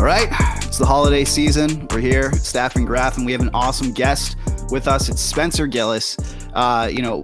All 0.00 0.06
right, 0.06 0.28
it's 0.64 0.78
the 0.78 0.86
holiday 0.86 1.26
season. 1.26 1.86
We're 1.90 2.00
here, 2.00 2.32
Staff 2.32 2.76
and 2.76 2.86
Graph, 2.86 3.18
and 3.18 3.26
we 3.26 3.32
have 3.32 3.42
an 3.42 3.50
awesome 3.52 3.92
guest 3.92 4.34
with 4.70 4.88
us. 4.88 5.10
It's 5.10 5.20
Spencer 5.20 5.66
Gillis. 5.66 6.16
Uh, 6.54 6.88
you 6.90 7.02
know, 7.02 7.22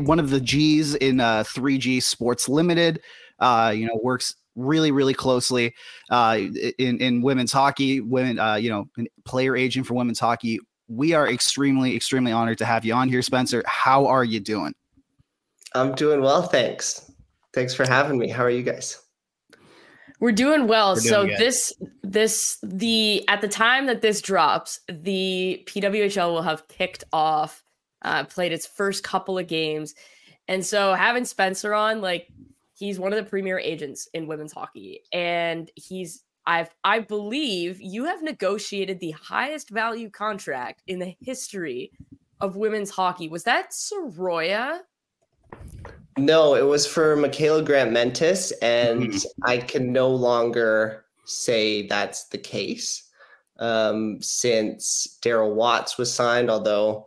one 0.00 0.18
of 0.18 0.30
the 0.30 0.40
G's 0.40 0.94
in 0.94 1.20
uh, 1.20 1.42
3G 1.42 2.02
Sports 2.02 2.48
Limited. 2.48 3.02
Uh, 3.38 3.74
you 3.76 3.84
know, 3.84 4.00
works 4.02 4.34
really, 4.54 4.92
really 4.92 5.12
closely 5.12 5.74
uh, 6.08 6.38
in 6.78 6.98
in 7.02 7.20
women's 7.20 7.52
hockey. 7.52 8.00
Women, 8.00 8.38
uh, 8.38 8.54
you 8.54 8.70
know, 8.70 8.86
player 9.26 9.54
agent 9.54 9.86
for 9.86 9.92
women's 9.92 10.18
hockey. 10.18 10.58
We 10.88 11.12
are 11.12 11.28
extremely, 11.28 11.94
extremely 11.94 12.32
honored 12.32 12.56
to 12.58 12.64
have 12.64 12.82
you 12.86 12.94
on 12.94 13.10
here, 13.10 13.20
Spencer. 13.20 13.62
How 13.66 14.06
are 14.06 14.24
you 14.24 14.40
doing? 14.40 14.72
I'm 15.74 15.94
doing 15.94 16.22
well, 16.22 16.44
thanks. 16.44 17.10
Thanks 17.52 17.74
for 17.74 17.86
having 17.86 18.16
me. 18.16 18.28
How 18.28 18.42
are 18.42 18.48
you 18.48 18.62
guys? 18.62 19.05
We're 20.20 20.32
doing 20.32 20.66
well. 20.66 20.94
We're 20.94 21.00
doing 21.00 21.12
so 21.12 21.26
good. 21.26 21.38
this 21.38 21.72
this 22.02 22.58
the 22.62 23.26
at 23.28 23.40
the 23.40 23.48
time 23.48 23.86
that 23.86 24.00
this 24.00 24.20
drops, 24.20 24.80
the 24.88 25.62
PWHL 25.66 26.32
will 26.32 26.42
have 26.42 26.66
kicked 26.68 27.04
off, 27.12 27.62
uh, 28.02 28.24
played 28.24 28.52
its 28.52 28.66
first 28.66 29.02
couple 29.02 29.38
of 29.38 29.46
games, 29.46 29.94
and 30.48 30.64
so 30.64 30.94
having 30.94 31.24
Spencer 31.24 31.74
on, 31.74 32.00
like 32.00 32.28
he's 32.74 32.98
one 32.98 33.12
of 33.12 33.22
the 33.22 33.28
premier 33.28 33.58
agents 33.58 34.08
in 34.14 34.26
women's 34.26 34.52
hockey, 34.52 35.02
and 35.12 35.70
he's 35.74 36.24
I've 36.46 36.70
I 36.84 37.00
believe 37.00 37.80
you 37.80 38.04
have 38.04 38.22
negotiated 38.22 39.00
the 39.00 39.10
highest 39.12 39.70
value 39.70 40.08
contract 40.08 40.82
in 40.86 40.98
the 40.98 41.16
history 41.20 41.92
of 42.40 42.56
women's 42.56 42.90
hockey. 42.90 43.28
Was 43.28 43.44
that 43.44 43.70
Saroya? 43.70 44.80
No, 46.18 46.54
it 46.54 46.62
was 46.62 46.86
for 46.86 47.16
Mikyla 47.16 47.64
Grant-Mentis, 47.64 48.52
and 48.62 49.02
Mhm. 49.12 49.26
I 49.44 49.58
can 49.58 49.92
no 49.92 50.08
longer 50.08 51.04
say 51.26 51.86
that's 51.86 52.24
the 52.24 52.38
case 52.38 53.02
um, 53.58 54.20
since 54.22 55.18
Daryl 55.22 55.54
Watts 55.54 55.98
was 55.98 56.12
signed, 56.12 56.50
although 56.50 57.06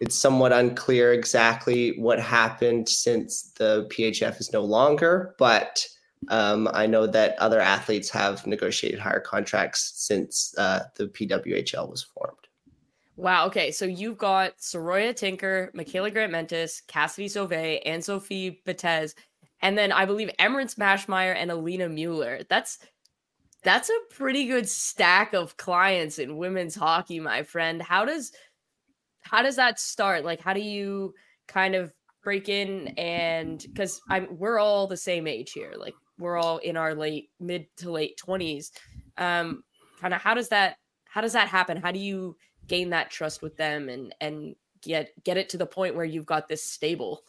it's 0.00 0.16
somewhat 0.16 0.52
unclear 0.52 1.12
exactly 1.12 1.98
what 1.98 2.20
happened 2.20 2.88
since 2.88 3.52
the 3.56 3.86
PHF 3.90 4.40
is 4.40 4.52
no 4.52 4.62
longer. 4.62 5.34
But 5.38 5.86
um, 6.28 6.68
I 6.72 6.86
know 6.86 7.06
that 7.06 7.38
other 7.38 7.60
athletes 7.60 8.10
have 8.10 8.46
negotiated 8.46 8.98
higher 8.98 9.20
contracts 9.20 9.92
since 9.96 10.54
uh, 10.58 10.84
the 10.96 11.06
PWHL 11.06 11.88
was 11.88 12.02
formed. 12.02 12.47
Wow. 13.18 13.46
Okay. 13.46 13.72
So 13.72 13.84
you've 13.84 14.16
got 14.16 14.58
Saroya 14.58 15.14
Tinker, 15.14 15.72
Michaela 15.74 16.12
Grant 16.12 16.30
Mentis, 16.30 16.82
Kassidy 16.86 17.26
Sauvé, 17.26 17.80
and 17.84 18.02
Sophie 18.02 18.62
Betez, 18.64 19.14
and 19.60 19.76
then 19.76 19.90
I 19.90 20.04
believe 20.04 20.30
Emerance 20.38 20.76
Maschmeyer 20.76 21.34
and 21.34 21.50
Alina 21.50 21.88
Mueller. 21.88 22.42
That's 22.48 22.78
that's 23.64 23.88
a 23.90 24.14
pretty 24.14 24.46
good 24.46 24.68
stack 24.68 25.34
of 25.34 25.56
clients 25.56 26.20
in 26.20 26.36
women's 26.36 26.76
hockey, 26.76 27.18
my 27.18 27.42
friend. 27.42 27.82
How 27.82 28.04
does 28.04 28.30
how 29.22 29.42
does 29.42 29.56
that 29.56 29.80
start? 29.80 30.24
Like, 30.24 30.40
how 30.40 30.52
do 30.52 30.60
you 30.60 31.12
kind 31.48 31.74
of 31.74 31.92
break 32.22 32.48
in 32.48 32.88
and 32.98 33.60
because 33.72 34.00
I'm 34.08 34.28
we're 34.30 34.60
all 34.60 34.86
the 34.86 34.96
same 34.96 35.26
age 35.26 35.50
here, 35.50 35.74
like 35.76 35.94
we're 36.20 36.38
all 36.38 36.58
in 36.58 36.76
our 36.76 36.94
late 36.94 37.30
mid 37.40 37.66
to 37.78 37.90
late 37.90 38.16
twenties. 38.16 38.70
Um, 39.16 39.64
kind 40.00 40.14
of 40.14 40.20
how 40.20 40.34
does 40.34 40.50
that 40.50 40.76
how 41.06 41.20
does 41.20 41.32
that 41.32 41.48
happen? 41.48 41.78
How 41.78 41.90
do 41.90 41.98
you 41.98 42.36
gain 42.68 42.90
that 42.90 43.10
trust 43.10 43.42
with 43.42 43.56
them 43.56 43.88
and 43.88 44.14
and 44.20 44.54
get 44.82 45.12
get 45.24 45.36
it 45.36 45.48
to 45.48 45.56
the 45.56 45.66
point 45.66 45.94
where 45.94 46.04
you've 46.04 46.26
got 46.26 46.48
this 46.48 46.62
stable 46.62 47.22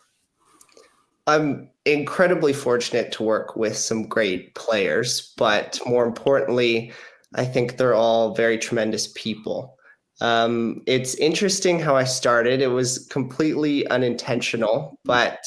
I'm 1.30 1.70
incredibly 1.86 2.54
fortunate 2.54 3.12
to 3.14 3.24
work 3.24 3.56
with 3.56 3.78
some 3.78 4.08
great 4.08 4.56
players, 4.56 5.34
but 5.38 5.80
more 5.86 6.04
importantly, 6.04 6.92
I 7.36 7.46
think 7.46 7.78
they're 7.78 7.94
all 7.94 8.34
very 8.34 8.58
tremendous 8.58 9.12
people. 9.14 9.78
Um, 10.22 10.82
it's 10.88 11.14
interesting 11.16 11.80
how 11.80 11.96
I 11.96 12.04
started. 12.04 12.62
It 12.62 12.68
was 12.68 13.08
completely 13.12 13.88
unintentional, 13.90 14.98
but 15.06 15.40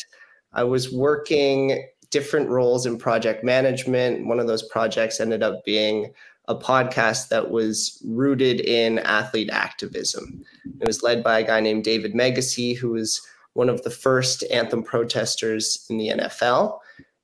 I 0.52 0.62
was 0.62 0.92
working 0.92 1.84
different 2.10 2.48
roles 2.48 2.86
in 2.86 2.96
project 2.96 3.42
management. 3.42 4.26
One 4.26 4.38
of 4.38 4.46
those 4.46 4.62
projects 4.68 5.18
ended 5.18 5.42
up 5.42 5.64
being 5.64 6.12
a 6.48 6.54
podcast 6.54 7.28
that 7.28 7.50
was 7.50 8.02
rooted 8.04 8.60
in 8.60 8.98
athlete 9.00 9.50
activism. 9.50 10.42
It 10.80 10.86
was 10.86 11.02
led 11.02 11.22
by 11.22 11.40
a 11.40 11.46
guy 11.46 11.60
named 11.60 11.84
David 11.84 12.14
Meggyesy, 12.14 12.76
who 12.76 12.90
was 12.90 13.20
one 13.54 13.68
of 13.68 13.82
the 13.82 13.90
first 13.90 14.42
anthem 14.50 14.82
protesters 14.82 15.86
in 15.88 15.98
the 15.98 16.08
NFL. 16.08 16.78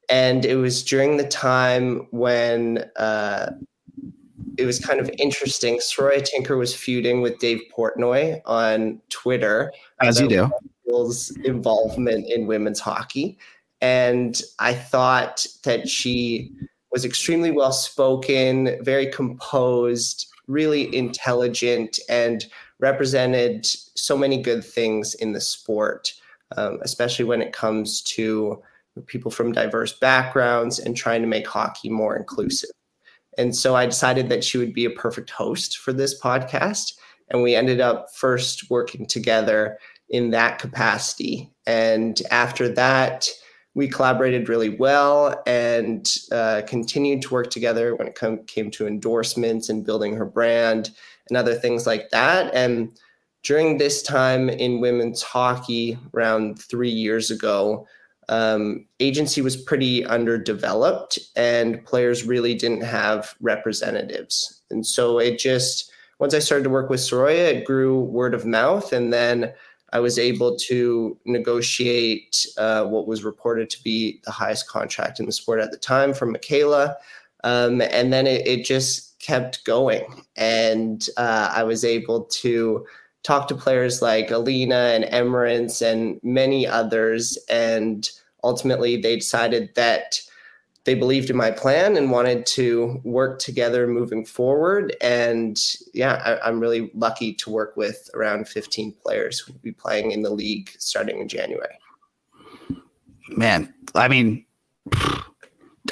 And 0.09 0.45
it 0.45 0.57
was 0.57 0.83
during 0.83 1.17
the 1.17 1.27
time 1.27 2.07
when 2.11 2.84
uh, 2.97 3.51
it 4.57 4.65
was 4.65 4.78
kind 4.78 5.01
of 5.01 5.11
interesting. 5.19 5.78
Saroya 5.78 6.25
Tinker 6.25 6.57
was 6.57 6.75
feuding 6.75 7.21
with 7.21 7.39
Dave 7.39 7.61
Portnoy 7.77 8.41
on 8.47 9.01
Twitter. 9.09 9.73
As 10.01 10.21
you 10.21 10.28
do. 10.28 10.51
Involvement 11.45 12.27
in 12.31 12.47
women's 12.47 12.81
hockey. 12.81 13.39
And 13.81 14.41
I 14.59 14.75
thought 14.75 15.47
that 15.65 15.89
she 15.89 16.51
was 16.98 17.04
extremely 17.04 17.53
well 17.53 17.70
spoken, 17.70 18.76
very 18.82 19.06
composed, 19.06 20.26
really 20.48 20.92
intelligent, 20.92 22.00
and 22.09 22.47
represented 22.81 23.64
so 23.64 24.19
many 24.19 24.42
good 24.42 24.64
things 24.64 25.14
in 25.14 25.31
the 25.32 25.41
sport, 25.41 26.12
um, 26.56 26.81
especially 26.82 27.25
when 27.25 27.41
it 27.41 27.53
comes 27.53 28.03
to 28.03 28.60
people 29.06 29.31
from 29.31 29.53
diverse 29.53 29.92
backgrounds 29.92 30.81
and 30.81 30.97
trying 30.97 31.20
to 31.20 31.28
make 31.28 31.47
hockey 31.47 31.88
more 31.88 32.16
inclusive. 32.16 32.70
And 33.38 33.54
so 33.54 33.76
I 33.76 33.86
decided 33.86 34.28
that 34.30 34.42
she 34.42 34.59
would 34.59 34.75
be 34.75 34.84
a 34.84 34.91
perfect 34.91 35.30
host 35.30 35.78
for 35.78 35.92
this 35.92 36.20
podcast. 36.20 36.94
And 37.28 37.44
we 37.44 37.54
ended 37.54 37.80
up 37.80 38.12
first 38.12 38.70
working 38.70 39.06
together 39.06 39.78
in 40.09 40.30
that 40.30 40.59
capacity. 40.59 41.48
And 41.65 42.20
after 42.32 42.69
that, 42.70 43.28
we 43.78 43.87
collaborated 43.87 44.49
really 44.49 44.71
well 44.71 45.41
and 45.47 46.12
uh, 46.33 46.62
continued 46.66 47.22
to 47.22 47.33
work 47.33 47.49
together 47.49 47.94
when 47.94 48.09
it 48.09 48.16
come, 48.16 48.43
came 48.47 48.72
to 48.72 48.89
endorsements 48.89 49.69
and 49.69 49.87
building 49.87 50.16
her 50.16 50.25
brand 50.25 50.91
and 51.28 51.37
other 51.37 51.55
things 51.55 51.87
like 51.87 52.11
that. 52.11 52.53
And 52.53 52.91
during 53.44 53.78
this 53.78 54.03
time 54.03 54.50
in 54.50 54.81
women's 54.81 55.22
hockey, 55.22 55.97
around 56.12 56.61
three 56.61 56.91
years 56.91 57.31
ago, 57.31 57.87
um, 58.28 58.84
agency 58.99 59.43
was 59.43 59.56
pretty 59.56 60.05
underdeveloped 60.05 61.16
and 61.37 61.84
players 61.84 62.25
really 62.25 62.56
didn't 62.56 62.83
have 62.83 63.37
representatives. 63.41 64.60
And 64.71 64.84
so 64.84 65.21
it 65.21 65.39
just, 65.39 65.89
once 66.19 66.34
I 66.34 66.41
started 66.41 66.65
to 66.65 66.71
work 66.71 66.91
with 66.91 66.99
Saroya, 66.99 67.55
it 67.55 67.65
grew 67.65 68.00
word 68.00 68.34
of 68.34 68.45
mouth. 68.45 68.93
And 68.93 69.12
then 69.12 69.53
I 69.93 70.00
was 70.00 70.19
able 70.19 70.56
to 70.56 71.16
negotiate 71.25 72.47
uh, 72.59 72.84
what 72.84 73.06
was 73.06 73.25
reported 73.25 73.71
to 73.71 73.82
be 73.82 74.21
the 74.25 74.31
highest 74.31 74.69
contract 74.69 75.19
in 75.19 75.26
the 75.26 75.32
sport 75.32 75.60
at 75.60 75.71
the 75.71 75.78
time 75.78 76.12
from 76.12 76.34
Mikyla. 76.34 76.94
Um, 77.45 77.80
and 77.80 78.13
then 78.13 78.27
it, 78.27 78.47
it 78.47 78.65
just 78.65 79.18
kept 79.18 79.65
going. 79.65 80.24
And 80.36 81.09
uh, 81.16 81.53
I 81.54 81.63
was 81.63 81.84
able 81.84 82.24
to 82.24 82.86
talk 83.22 83.48
to 83.48 83.54
players 83.54 84.03
like 84.03 84.30
Alina 84.30 84.92
and 84.95 85.04
Emerance 85.04 85.83
and 85.83 86.21
many 86.22 86.66
others. 86.66 87.39
And 87.48 88.09
ultimately, 88.45 88.97
they 88.97 89.16
decided 89.16 89.74
that 89.74 90.21
they 90.89 90.95
believed 90.95 91.29
in 91.29 91.37
my 91.37 91.51
plan 91.51 91.99
and 91.99 92.11
wanted 92.11 92.47
to 92.47 92.99
work 93.05 93.41
together 93.41 93.87
moving 93.87 94.25
forward. 94.25 94.97
And 95.03 95.63
yeah, 95.93 96.15
I, 96.25 96.49
I'm 96.49 96.61
really 96.61 96.91
lucky 96.95 97.35
to 97.35 97.51
work 97.51 97.77
with 97.77 98.09
around 98.15 98.49
15 98.49 98.95
players 99.03 99.39
who 99.39 99.53
will 99.53 99.61
be 99.61 99.73
playing 99.73 100.13
in 100.13 100.23
the 100.23 100.31
league 100.31 100.71
starting 100.79 101.21
in 101.21 101.29
January. 101.29 101.79
Man, 103.37 103.75
I 103.95 104.09
mean, 104.09 104.47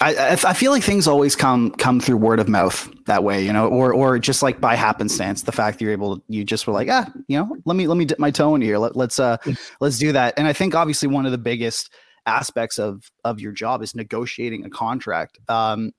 I, 0.01 0.15
I 0.15 0.31
I 0.31 0.55
feel 0.55 0.73
like 0.73 0.83
things 0.83 1.07
always 1.07 1.37
come 1.37 1.73
come 1.73 2.01
through 2.01 2.17
word 2.17 2.41
of 2.41 2.49
mouth 2.49 2.91
that 3.05 3.23
way, 3.23 3.45
you 3.45 3.53
know, 3.53 3.69
or 3.69 3.93
or 3.93 4.19
just 4.19 4.43
like 4.43 4.63
by 4.63 4.77
happenstance. 4.77 5.43
The 5.43 5.53
fact 5.53 5.79
that 5.79 5.85
you're 5.85 5.93
able, 5.93 6.17
to, 6.17 6.23
you 6.29 6.43
just 6.43 6.67
were 6.67 6.73
like, 6.73 6.89
ah, 6.91 7.13
you 7.29 7.37
know, 7.39 7.55
let 7.67 7.77
me 7.77 7.87
let 7.87 7.99
me 7.99 8.07
dip 8.07 8.19
my 8.19 8.31
toe 8.31 8.55
in 8.55 8.63
here. 8.63 8.79
Let, 8.79 8.97
let's 8.97 9.21
uh 9.21 9.37
let's 9.81 9.99
do 9.99 10.13
that. 10.13 10.33
And 10.39 10.47
I 10.47 10.55
think 10.55 10.75
obviously 10.75 11.09
one 11.09 11.27
of 11.27 11.33
the 11.33 11.39
biggest 11.39 11.93
aspects 12.27 12.79
of 12.79 13.11
of 13.25 13.41
your 13.41 13.53
job 13.53 13.83
is 13.83 13.95
negotiating 13.95 14.65
a 14.65 14.71
contract. 14.71 15.39
Um, 15.49 15.93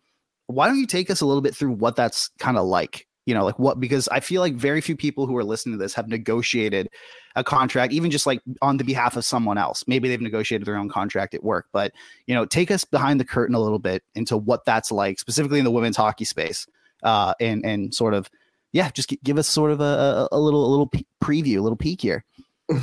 why 0.47 0.68
don't 0.68 0.79
you 0.79 0.88
take 0.88 1.09
us 1.09 1.21
a 1.21 1.25
little 1.25 1.41
bit 1.41 1.56
through 1.56 1.71
what 1.71 1.95
that's 1.95 2.29
kind 2.39 2.57
of 2.57 2.65
like? 2.65 3.07
You 3.25 3.33
know, 3.33 3.44
like 3.44 3.59
what 3.59 3.79
because 3.79 4.07
I 4.07 4.21
feel 4.21 4.41
like 4.41 4.56
very 4.56 4.79
few 4.79 4.95
people 4.95 5.27
who 5.27 5.35
are 5.35 5.44
listening 5.44 5.77
to 5.77 5.83
this 5.83 5.94
have 5.95 6.07
negotiated 6.07 6.89
a 7.35 7.44
contract, 7.44 7.91
even 7.91 8.09
just 8.09 8.25
like 8.25 8.41
on 8.62 8.77
the 8.77 8.85
behalf 8.85 9.18
of 9.18 9.25
someone 9.25 9.57
else. 9.57 9.83
Maybe 9.85 10.07
they've 10.07 10.21
negotiated 10.21 10.65
their 10.65 10.77
own 10.77 10.89
contract 10.89 11.33
at 11.33 11.44
work, 11.44 11.68
but 11.74 11.91
you 12.25 12.33
know, 12.33 12.45
take 12.45 12.71
us 12.71 12.85
behind 12.85 13.19
the 13.19 13.25
curtain 13.25 13.53
a 13.53 13.59
little 13.59 13.79
bit 13.79 14.03
into 14.15 14.38
what 14.38 14.63
that's 14.65 14.91
like, 14.91 15.19
specifically 15.19 15.59
in 15.59 15.65
the 15.65 15.71
women's 15.71 15.97
hockey 15.97 16.25
space, 16.25 16.68
uh, 17.03 17.33
and 17.41 17.65
and 17.65 17.94
sort 17.94 18.13
of, 18.13 18.29
yeah, 18.71 18.89
just 18.91 19.13
give 19.24 19.38
us 19.38 19.47
sort 19.47 19.71
of 19.71 19.81
a, 19.81 20.29
a 20.31 20.39
little 20.39 20.65
a 20.65 20.71
little 20.71 20.89
preview, 21.21 21.57
a 21.57 21.62
little 21.62 21.75
peek 21.75 22.01
here. 22.01 22.24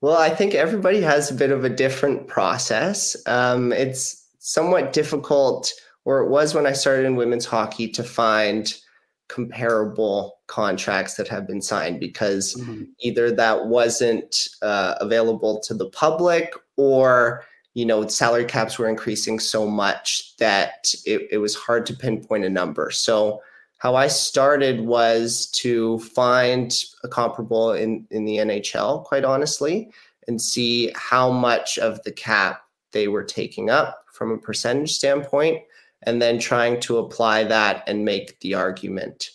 Well, 0.00 0.16
I 0.16 0.30
think 0.30 0.54
everybody 0.54 1.00
has 1.00 1.30
a 1.30 1.34
bit 1.34 1.50
of 1.50 1.64
a 1.64 1.70
different 1.70 2.28
process. 2.28 3.16
Um, 3.26 3.72
it's 3.72 4.26
somewhat 4.38 4.92
difficult, 4.92 5.72
or 6.04 6.20
it 6.20 6.28
was 6.28 6.54
when 6.54 6.66
I 6.66 6.72
started 6.72 7.06
in 7.06 7.16
women's 7.16 7.46
hockey, 7.46 7.88
to 7.88 8.04
find 8.04 8.74
comparable 9.28 10.38
contracts 10.46 11.14
that 11.14 11.28
have 11.28 11.46
been 11.46 11.60
signed 11.60 11.98
because 11.98 12.54
mm-hmm. 12.54 12.84
either 13.00 13.32
that 13.32 13.66
wasn't 13.66 14.48
uh, 14.62 14.94
available 15.00 15.58
to 15.60 15.74
the 15.74 15.90
public 15.90 16.54
or 16.76 17.44
you 17.74 17.84
know 17.84 18.06
salary 18.06 18.44
caps 18.44 18.78
were 18.78 18.88
increasing 18.88 19.40
so 19.40 19.66
much 19.66 20.36
that 20.36 20.94
it, 21.04 21.26
it 21.32 21.38
was 21.38 21.56
hard 21.56 21.84
to 21.84 21.94
pinpoint 21.94 22.44
a 22.44 22.48
number 22.48 22.90
so 22.90 23.40
how 23.78 23.94
i 23.94 24.06
started 24.06 24.80
was 24.80 25.46
to 25.46 25.98
find 26.00 26.84
a 27.04 27.08
comparable 27.08 27.72
in, 27.72 28.06
in 28.10 28.24
the 28.24 28.36
nhl 28.36 29.04
quite 29.04 29.24
honestly 29.24 29.90
and 30.28 30.40
see 30.40 30.92
how 30.94 31.30
much 31.30 31.78
of 31.78 32.02
the 32.02 32.12
cap 32.12 32.62
they 32.92 33.08
were 33.08 33.24
taking 33.24 33.70
up 33.70 34.04
from 34.12 34.32
a 34.32 34.38
percentage 34.38 34.92
standpoint 34.92 35.62
and 36.02 36.20
then 36.20 36.38
trying 36.38 36.80
to 36.80 36.98
apply 36.98 37.44
that 37.44 37.82
and 37.86 38.04
make 38.04 38.38
the 38.40 38.54
argument. 38.54 39.30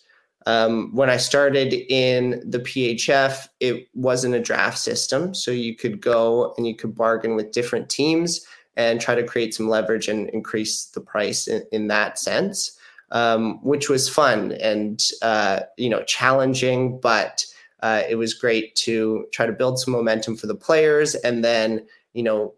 Um, 0.47 0.95
when 0.95 1.09
I 1.09 1.17
started 1.17 1.73
in 1.73 2.41
the 2.49 2.59
PHF, 2.59 3.47
it 3.59 3.88
wasn't 3.93 4.35
a 4.35 4.39
draft 4.39 4.79
system. 4.79 5.35
So 5.35 5.51
you 5.51 5.75
could 5.75 6.01
go 6.01 6.53
and 6.57 6.65
you 6.65 6.75
could 6.75 6.95
bargain 6.95 7.35
with 7.35 7.51
different 7.51 7.89
teams 7.89 8.45
and 8.75 8.99
try 8.99 9.13
to 9.13 9.23
create 9.23 9.53
some 9.53 9.69
leverage 9.69 10.07
and 10.07 10.29
increase 10.29 10.85
the 10.85 11.01
price 11.01 11.47
in, 11.47 11.63
in 11.71 11.88
that 11.89 12.17
sense, 12.17 12.77
um, 13.12 13.63
which 13.63 13.90
was 13.90 14.10
fun 14.10 14.54
and 14.54 15.04
uh, 15.22 15.62
you 15.78 15.90
know 15.90 16.04
challenging, 16.04 17.00
but 17.00 17.46
uh, 17.81 18.04
it 18.10 18.16
was 18.16 18.34
great 18.34 18.75
to 18.75 19.25
try 19.31 19.46
to 19.46 19.52
build 19.52 19.80
some 19.80 19.94
momentum 19.94 20.36
for 20.36 20.48
the 20.48 20.56
players 20.56 21.16
and 21.16 21.44
then 21.44 21.86
you 22.13 22.24
know 22.24 22.54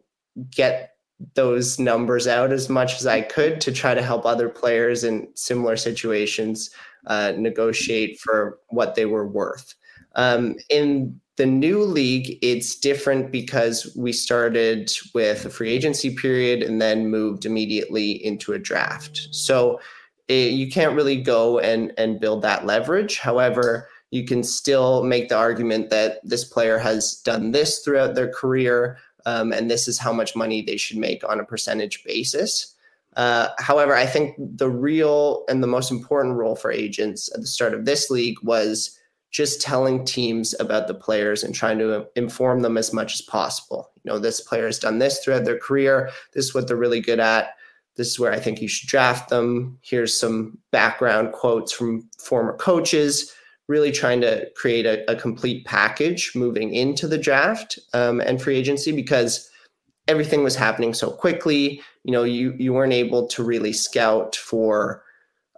get 0.52 0.94
those 1.36 1.80
numbers 1.80 2.28
out 2.28 2.52
as 2.52 2.70
much 2.70 2.96
as 2.96 3.08
I 3.08 3.22
could 3.22 3.62
to 3.62 3.72
try 3.72 3.94
to 3.94 4.02
help 4.02 4.26
other 4.26 4.50
players 4.50 5.04
in 5.04 5.28
similar 5.36 5.78
situations 5.78 6.70
uh, 7.08 7.34
negotiate 7.38 8.20
for 8.20 8.60
what 8.70 8.96
they 8.96 9.06
were 9.06 9.28
worth. 9.28 9.76
Um, 10.16 10.56
in 10.70 11.20
the 11.38 11.46
new 11.46 11.84
league, 11.84 12.38
it's 12.42 12.76
different 12.76 13.32
because 13.32 13.92
we 13.98 14.14
started 14.14 14.92
with 15.16 15.46
a 15.46 15.50
free 15.50 15.72
agency 15.72 16.14
period 16.16 16.62
and 16.62 16.82
then 16.82 17.10
moved 17.10 17.46
immediately 17.46 18.24
into 18.24 18.54
a 18.54 18.60
draft. 18.60 19.28
So 19.32 19.80
it, 20.28 20.34
eh, 20.34 20.50
you 20.50 20.70
can't 20.70 20.96
really 20.96 21.22
go 21.22 21.60
and, 21.60 21.94
and 21.98 22.20
build 22.20 22.42
that 22.42 22.66
leverage. 22.66 23.20
However, 23.20 23.88
you 24.12 24.26
can 24.26 24.44
still 24.44 25.04
make 25.04 25.30
the 25.30 25.38
argument 25.38 25.90
that 25.90 26.20
this 26.24 26.44
player 26.44 26.78
has 26.78 27.16
done 27.16 27.52
this 27.52 27.80
throughout 27.80 28.16
their 28.16 28.32
career 28.32 28.98
um, 29.26 29.52
and 29.52 29.70
this 29.70 29.88
is 29.88 30.00
how 30.00 30.14
much 30.14 30.36
money 30.36 30.62
they 30.62 30.78
should 30.78 30.98
make 30.98 31.28
on 31.28 31.40
a 31.40 31.46
percentage 31.46 32.04
basis. 32.04 32.76
Uh, 33.16 33.50
however, 33.60 33.96
I 33.96 34.06
think 34.06 34.36
the 34.38 34.70
real 34.70 35.46
and 35.48 35.62
the 35.62 35.68
most 35.68 35.92
important 35.92 36.36
role 36.36 36.56
for 36.56 36.72
agents 36.72 37.30
at 37.34 37.42
the 37.42 37.48
start 37.48 37.74
of 37.74 37.86
this 37.86 38.10
league 38.10 38.38
was 38.42 38.98
just 39.32 39.62
telling 39.62 40.06
teams 40.06 40.54
about 40.60 40.88
the 40.88 40.94
players 40.94 41.44
and 41.44 41.56
trying 41.56 41.80
to 41.80 42.08
inform 42.16 42.62
them 42.62 42.78
as 42.78 42.94
much 42.94 43.14
as 43.14 43.22
possible. 43.22 43.92
You 44.04 44.12
know, 44.12 44.20
this 44.20 44.42
player 44.42 44.68
has 44.68 44.80
done 44.80 45.00
this 45.00 45.20
throughout 45.20 45.46
their 45.46 45.58
career. 45.58 46.10
This 46.34 46.46
is 46.46 46.54
what 46.54 46.68
they're 46.68 46.78
really 46.78 47.02
good 47.02 47.20
at. 47.20 47.56
This 47.96 48.08
is 48.08 48.20
where 48.20 48.32
I 48.32 48.40
think 48.40 48.62
you 48.62 48.68
should 48.68 48.90
draft 48.90 49.30
them. 49.30 49.78
Here's 49.82 50.20
some 50.20 50.58
background 50.72 51.32
quotes 51.34 51.72
from 51.72 52.10
former 52.18 52.58
coaches 52.58 53.32
really 53.68 53.92
trying 53.92 54.22
to 54.22 54.50
create 54.56 54.86
a, 54.86 55.10
a 55.10 55.16
complete 55.16 55.66
package 55.66 56.34
moving 56.36 56.74
into 56.74 57.08
the 57.08 57.18
draft 57.18 57.80
um, 57.94 58.20
and 58.22 58.42
free 58.42 58.58
agency 58.58 58.92
because 58.92 59.50
everything 60.08 60.44
was 60.44 60.56
happening 60.56 60.94
so 60.94 61.10
quickly. 61.10 61.82
You 62.04 62.12
know, 62.12 62.24
you 62.24 62.56
you 62.58 62.74
weren't 62.74 62.94
able 62.94 63.28
to 63.28 63.44
really 63.44 63.74
scout 63.74 64.36
for 64.36 65.04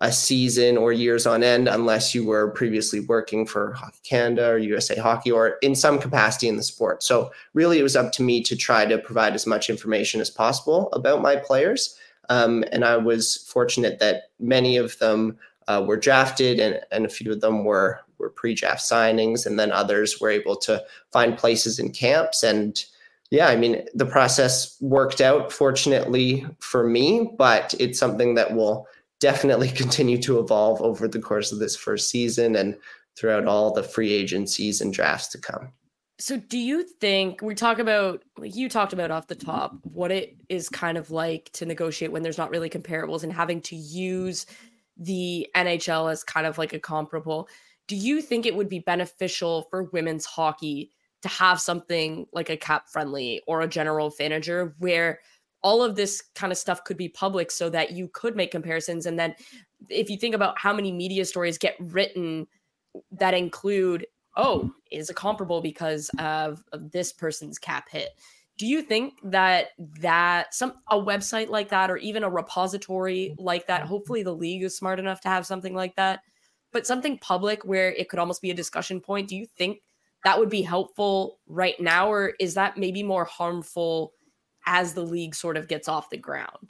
a 0.02 0.12
season 0.12 0.78
or 0.78 0.92
years 0.92 1.26
on 1.26 1.42
end 1.42 1.70
unless 1.70 2.14
you 2.14 2.26
were 2.26 2.52
previously 2.52 3.00
working 3.00 3.46
for 3.46 3.74
Hockey 3.74 4.00
Canada 4.04 4.50
or 4.50 4.58
USA 4.58 4.96
Hockey 4.98 5.32
or 5.32 5.56
in 5.62 5.74
some 5.74 6.00
capacity 6.00 6.50
in 6.50 6.58
the 6.58 6.64
sport. 6.64 7.02
So 7.02 7.32
really, 7.54 7.80
it 7.80 7.84
was 7.84 7.96
up 7.96 8.12
to 8.14 8.24
me 8.24 8.44
to 8.44 8.56
try 8.56 8.86
to 8.86 8.98
provide 8.98 9.34
as 9.34 9.48
much 9.48 9.70
information 9.70 10.20
as 10.22 10.30
possible 10.30 10.90
about 10.92 11.22
my 11.22 11.38
players. 11.38 11.98
Um, 12.30 12.64
and 12.72 12.84
I 12.86 12.98
was 12.98 13.38
fortunate 13.38 14.00
that 14.00 14.30
many 14.40 14.78
of 14.78 14.98
them 15.00 15.38
uh, 15.68 15.84
were 15.86 15.98
drafted, 15.98 16.60
and, 16.60 16.80
and 16.92 17.06
a 17.06 17.10
few 17.10 17.32
of 17.32 17.42
them 17.42 17.64
were 17.64 18.02
were 18.18 18.30
pre-draft 18.30 18.82
signings, 18.82 19.46
and 19.46 19.60
then 19.60 19.72
others 19.72 20.22
were 20.22 20.30
able 20.30 20.56
to 20.56 20.82
find 21.12 21.38
places 21.38 21.80
in 21.80 21.92
camps. 21.92 22.44
And 22.44 22.84
yeah, 23.30 23.48
I 23.48 23.56
mean, 23.58 23.86
the 23.94 24.06
process 24.06 24.78
worked 24.80 25.20
out 25.20 25.52
fortunately 25.52 26.46
for 26.60 26.88
me, 26.88 27.30
but 27.38 27.76
it's 27.80 28.00
something 28.00 28.36
that 28.36 28.56
will 28.56 28.88
definitely 29.20 29.70
continue 29.82 30.22
to 30.22 30.40
evolve 30.40 30.82
over 30.82 31.08
the 31.08 31.20
course 31.20 31.52
of 31.52 31.60
this 31.60 31.76
first 31.76 32.10
season 32.10 32.56
and 32.56 32.78
throughout 33.18 33.46
all 33.46 33.74
the 33.74 33.84
free 33.84 34.14
agencies 34.14 34.82
and 34.82 34.94
drafts 34.94 35.28
to 35.30 35.38
come. 35.38 35.72
So, 36.18 36.38
do 36.38 36.58
you 36.58 36.84
think 36.84 37.42
we 37.42 37.56
talk 37.56 37.78
about, 37.78 38.24
like 38.38 38.56
you 38.56 38.70
talked 38.70 38.94
about 38.94 39.12
off 39.12 39.28
the 39.28 39.36
top, 39.36 39.76
what 39.84 40.12
it 40.12 40.38
is 40.48 40.70
kind 40.70 40.98
of 40.98 41.12
like 41.12 41.50
to 41.54 41.66
negotiate 41.66 42.12
when 42.12 42.24
there's 42.24 42.38
not 42.38 42.50
really 42.52 42.70
comparables 42.70 43.24
and 43.24 43.34
having 43.34 43.62
to 43.64 43.76
use 43.76 44.46
the 44.98 45.46
NHL 45.56 46.10
as 46.10 46.24
kind 46.24 46.48
of 46.48 46.58
like 46.58 46.72
a 46.72 46.80
comparable. 46.80 47.50
Do 47.88 47.98
you 47.98 48.22
think 48.22 48.46
it 48.46 48.56
would 48.56 48.70
be 48.70 48.80
beneficial 48.80 49.68
for 49.70 49.84
women's 49.84 50.26
hockey 50.26 50.92
to 51.22 51.28
have 51.28 51.60
something 51.60 52.28
like 52.32 52.50
a 52.50 52.58
cap 52.58 52.88
friendly 52.88 53.42
or 53.46 53.62
a 53.62 53.68
general 53.68 54.14
manager 54.18 54.74
where 54.80 55.20
all 55.64 55.84
of 55.84 55.96
this 55.96 56.22
kind 56.36 56.52
of 56.52 56.58
stuff 56.58 56.84
could 56.84 56.98
be 56.98 57.10
public 57.10 57.52
so 57.52 57.70
that 57.70 57.92
you 57.92 58.08
could 58.14 58.36
make 58.36 58.52
comparisons 58.52 59.08
and 59.08 59.18
then 59.18 59.34
if 59.90 60.10
you 60.10 60.18
think 60.18 60.36
about 60.36 60.60
how 60.60 60.72
many 60.72 60.92
media 60.92 61.26
stories 61.26 61.58
get 61.58 61.76
written 61.80 62.46
that 63.12 63.34
include 63.34 64.06
oh 64.38 64.72
is 64.92 65.10
it 65.10 65.16
comparable 65.16 65.62
because 65.62 66.10
of, 66.20 66.64
of 66.72 66.92
this 66.92 67.12
person's 67.12 67.58
cap 67.58 67.90
hit 67.90 68.10
do 68.58 68.66
you 68.66 68.82
think 68.82 69.16
that 69.24 69.70
that 69.78 70.54
some 70.54 70.74
a 70.90 70.98
website 70.98 71.50
like 71.50 71.70
that 71.70 71.92
or 71.92 71.98
even 71.98 72.24
a 72.24 72.30
repository 72.30 73.36
like 73.38 73.68
that 73.68 73.84
hopefully 73.84 74.24
the 74.24 74.34
league 74.34 74.64
is 74.64 74.76
smart 74.76 75.00
enough 75.00 75.22
to 75.22 75.28
have 75.28 75.46
something 75.46 75.74
like 75.74 75.96
that 75.96 76.22
but 76.72 76.88
something 76.88 77.18
public 77.20 77.64
where 77.64 77.92
it 77.94 78.10
could 78.10 78.20
almost 78.20 78.42
be 78.42 78.52
a 78.52 78.56
discussion 78.56 79.00
point 79.00 79.28
do 79.28 79.36
you 79.36 79.46
think 79.46 79.80
that 80.24 80.40
would 80.40 80.50
be 80.50 80.62
helpful 80.62 81.40
right 81.48 81.80
now 81.80 82.10
or 82.10 82.34
is 82.40 82.56
that 82.56 82.78
maybe 82.78 83.04
more 83.04 83.26
harmful 83.26 84.14
as 84.66 84.94
the 84.94 85.04
league 85.04 85.36
sort 85.36 85.58
of 85.58 85.68
gets 85.68 85.88
off 85.88 86.10
the 86.10 86.18
ground 86.18 86.70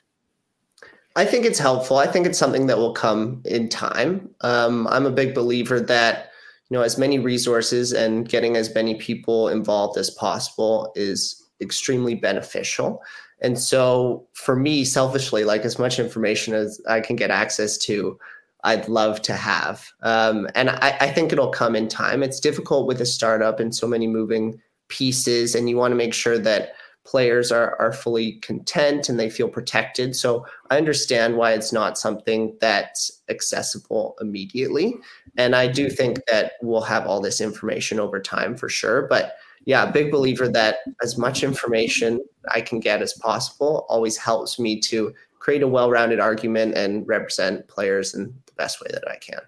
I 1.18 1.24
think 1.24 1.46
it's 1.46 1.60
helpful. 1.60 1.98
I 1.98 2.08
think 2.08 2.28
it's 2.28 2.38
something 2.38 2.68
that 2.68 2.78
will 2.78 2.92
come 2.92 3.42
in 3.46 3.70
time. 3.70 4.30
Um, 4.42 4.86
I'm 4.88 5.06
a 5.06 5.12
big 5.12 5.34
believer 5.34 5.80
that 5.80 6.32
you 6.70 6.78
know 6.78 6.84
as 6.84 6.98
many 6.98 7.20
resources 7.20 7.94
and 7.94 8.28
getting 8.28 8.56
as 8.56 8.74
many 8.74 8.96
people 8.96 9.50
involved 9.50 9.98
as 9.98 10.10
possible 10.10 10.92
is 10.96 11.44
extremely 11.62 12.16
beneficial. 12.16 13.02
And 13.42 13.60
so 13.60 14.28
for 14.34 14.56
me, 14.56 14.86
selfishly, 14.86 15.44
like 15.44 15.66
as 15.66 15.78
much 15.78 16.00
information 16.00 16.54
as 16.54 16.82
I 16.88 17.02
can 17.02 17.16
get 17.16 17.32
access 17.32 17.78
to, 17.80 18.18
I'd 18.64 18.88
love 18.88 19.22
to 19.24 19.34
have. 19.34 19.86
Um, 20.02 20.48
and 20.56 20.70
I, 20.70 20.98
I 21.00 21.12
think 21.12 21.32
it'll 21.32 21.50
come 21.50 21.76
in 21.76 21.88
time. 21.88 22.24
It's 22.24 22.40
difficult 22.40 22.88
with 22.88 23.00
a 23.02 23.06
startup 23.06 23.60
and 23.60 23.76
so 23.76 23.88
many 23.88 24.08
moving 24.08 24.60
pieces, 24.88 25.54
and 25.54 25.70
you 25.70 25.78
want 25.78 25.92
to 25.92 25.96
make 25.96 26.14
sure 26.14 26.40
that 26.40 26.74
players 27.06 27.52
are, 27.52 27.80
are 27.80 27.94
fully 27.94 28.34
content 28.34 29.08
and 29.08 29.20
they 29.20 29.30
feel 29.30 29.48
protected. 29.48 30.16
So 30.16 30.46
I 30.70 30.78
understand 30.78 31.38
why 31.38 31.54
it's 31.54 31.72
not 31.72 31.98
something 31.98 32.58
that's 32.60 33.22
accessible 33.30 34.16
immediately. 34.20 34.96
And 35.38 35.56
I 35.56 35.68
do 35.68 35.90
think 35.90 36.20
that 36.28 36.54
we'll 36.62 36.82
have 36.82 37.06
all 37.06 37.22
this 37.22 37.40
information 37.40 38.00
over 38.00 38.20
time 38.20 38.58
for 38.58 38.70
sure. 38.70 39.08
But 39.08 39.38
yeah, 39.66 39.90
big 39.90 40.12
believer 40.12 40.48
that 40.50 40.78
as 41.04 41.18
much 41.18 41.44
information 41.44 42.24
I 42.52 42.62
can 42.62 42.80
get 42.80 43.02
as 43.02 43.14
possible 43.14 43.86
always 43.88 44.18
helps 44.18 44.60
me 44.60 44.80
to 44.82 45.14
create 45.40 45.64
a 45.64 45.68
well-rounded 45.68 46.20
argument 46.20 46.76
and 46.76 47.08
represent 47.08 47.68
players 47.68 48.16
in 48.16 48.34
the 48.46 48.54
best 48.58 48.82
way 48.82 48.88
that 48.92 49.08
I 49.08 49.18
can. 49.18 49.42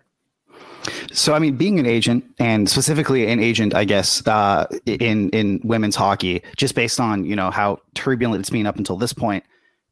So, 1.12 1.34
I 1.34 1.40
mean, 1.40 1.56
being 1.56 1.80
an 1.80 1.86
agent 1.86 2.24
and 2.40 2.70
specifically 2.70 3.28
an 3.28 3.40
agent, 3.40 3.74
I 3.74 3.86
guess, 3.86 4.26
uh, 4.28 4.68
in 4.86 5.30
in 5.30 5.62
women's 5.64 5.96
hockey, 5.96 6.44
just 6.56 6.76
based 6.76 7.00
on 7.00 7.26
you 7.26 7.36
know 7.36 7.52
how 7.52 7.80
turbulent 7.94 8.40
it's 8.40 8.50
been 8.50 8.66
up 8.66 8.78
until 8.78 8.98
this 8.98 9.14
point, 9.14 9.44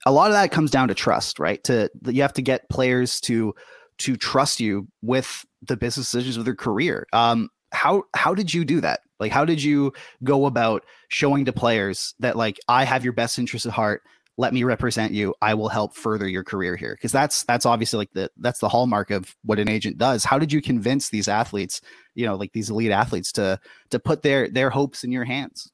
a 0.06 0.12
lot 0.12 0.28
of 0.28 0.34
that 0.34 0.52
comes 0.52 0.72
down 0.72 0.88
to 0.88 0.94
trust, 0.94 1.40
right? 1.40 1.64
To 1.66 1.90
you 2.08 2.22
have 2.22 2.34
to 2.34 2.42
get 2.42 2.70
players 2.70 3.20
to 3.22 3.54
to 4.00 4.16
trust 4.16 4.60
you 4.60 4.88
with 5.02 5.46
the 5.62 5.78
business 5.78 6.12
decisions 6.12 6.38
of 6.38 6.46
their 6.46 6.56
career. 6.56 7.08
Um, 7.14 7.50
how 7.72 8.04
how 8.16 8.34
did 8.34 8.54
you 8.54 8.66
do 8.66 8.82
that? 8.82 9.02
Like, 9.20 9.32
how 9.32 9.46
did 9.46 9.64
you 9.64 9.94
go 10.24 10.46
about 10.46 10.84
showing 11.08 11.46
to 11.46 11.54
players 11.54 12.14
that 12.20 12.36
like 12.36 12.60
I 12.68 12.84
have 12.84 13.04
your 13.04 13.14
best 13.14 13.40
interest 13.40 13.66
at 13.66 13.72
heart? 13.72 14.02
Let 14.38 14.54
me 14.54 14.64
represent 14.64 15.14
you. 15.14 15.34
I 15.42 15.54
will 15.54 15.70
help 15.70 15.96
further 15.96 16.28
your 16.28 16.44
career 16.44 16.76
here 16.76 16.96
because 16.96 17.12
that's 17.12 17.44
that's 17.44 17.66
obviously 17.66 17.98
like 17.98 18.12
the 18.12 18.30
that's 18.38 18.60
the 18.60 18.68
hallmark 18.68 19.10
of 19.10 19.34
what 19.44 19.60
an 19.60 19.70
agent 19.70 19.98
does. 19.98 20.26
How 20.26 20.38
did 20.38 20.52
you 20.52 20.62
convince 20.62 21.10
these 21.10 21.30
athletes, 21.30 21.80
you 22.16 22.26
know, 22.26 22.36
like 22.36 22.52
these 22.52 22.70
elite 22.70 22.92
athletes, 22.92 23.32
to 23.34 23.60
to 23.92 24.00
put 24.00 24.24
their 24.24 24.50
their 24.50 24.70
hopes 24.70 25.04
in 25.06 25.12
your 25.12 25.24
hands? 25.24 25.72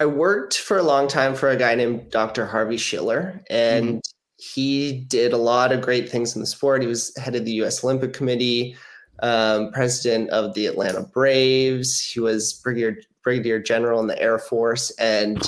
I 0.00 0.06
worked 0.06 0.58
for 0.58 0.78
a 0.78 0.82
long 0.82 1.06
time 1.08 1.34
for 1.34 1.48
a 1.50 1.56
guy 1.56 1.74
named 1.74 2.10
Dr. 2.10 2.46
Harvey 2.46 2.76
Schiller, 2.76 3.42
and 3.48 3.86
mm-hmm. 3.86 3.98
he 4.36 5.04
did 5.08 5.32
a 5.32 5.38
lot 5.38 5.72
of 5.72 5.80
great 5.80 6.08
things 6.08 6.34
in 6.34 6.40
the 6.40 6.46
sport. 6.46 6.82
He 6.82 6.88
was 6.88 7.16
head 7.16 7.36
of 7.36 7.44
the 7.44 7.52
U.S. 7.52 7.84
Olympic 7.84 8.12
Committee, 8.12 8.76
um, 9.22 9.70
president 9.72 10.30
of 10.30 10.54
the 10.54 10.66
Atlanta 10.66 11.02
Braves. 11.02 12.00
He 12.00 12.18
was 12.20 12.54
brigadier 12.54 12.96
brigadier 13.22 13.58
general 13.58 14.00
in 14.00 14.06
the 14.08 14.20
Air 14.20 14.38
Force, 14.38 14.90
and 14.98 15.40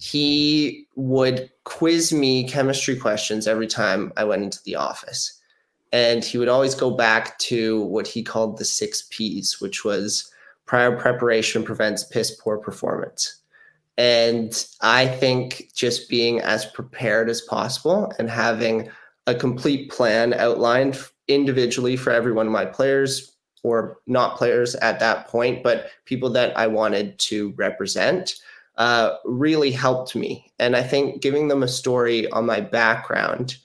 he 0.00 0.86
would 0.96 1.50
quiz 1.64 2.10
me 2.10 2.48
chemistry 2.48 2.96
questions 2.96 3.46
every 3.46 3.66
time 3.66 4.12
I 4.16 4.24
went 4.24 4.42
into 4.42 4.62
the 4.64 4.74
office. 4.74 5.38
And 5.92 6.24
he 6.24 6.38
would 6.38 6.48
always 6.48 6.74
go 6.74 6.90
back 6.90 7.38
to 7.40 7.82
what 7.82 8.06
he 8.06 8.22
called 8.22 8.56
the 8.56 8.64
six 8.64 9.06
P's, 9.10 9.60
which 9.60 9.84
was 9.84 10.32
prior 10.64 10.96
preparation 10.96 11.62
prevents 11.62 12.02
piss 12.02 12.30
poor 12.40 12.56
performance. 12.56 13.42
And 13.98 14.66
I 14.80 15.06
think 15.06 15.70
just 15.74 16.08
being 16.08 16.40
as 16.40 16.64
prepared 16.64 17.28
as 17.28 17.42
possible 17.42 18.10
and 18.18 18.30
having 18.30 18.88
a 19.26 19.34
complete 19.34 19.90
plan 19.90 20.32
outlined 20.32 20.98
individually 21.28 21.96
for 21.96 22.10
every 22.10 22.32
one 22.32 22.46
of 22.46 22.52
my 22.52 22.64
players 22.64 23.36
or 23.62 23.98
not 24.06 24.38
players 24.38 24.74
at 24.76 24.98
that 25.00 25.28
point, 25.28 25.62
but 25.62 25.90
people 26.06 26.30
that 26.30 26.56
I 26.56 26.68
wanted 26.68 27.18
to 27.18 27.52
represent 27.58 28.36
uh, 28.80 29.18
really 29.26 29.70
helped 29.70 30.16
me. 30.16 30.50
And 30.58 30.74
I 30.74 30.82
think 30.82 31.20
giving 31.20 31.48
them 31.48 31.62
a 31.62 31.68
story 31.68 32.26
on 32.30 32.46
my 32.46 32.62
background, 32.62 33.58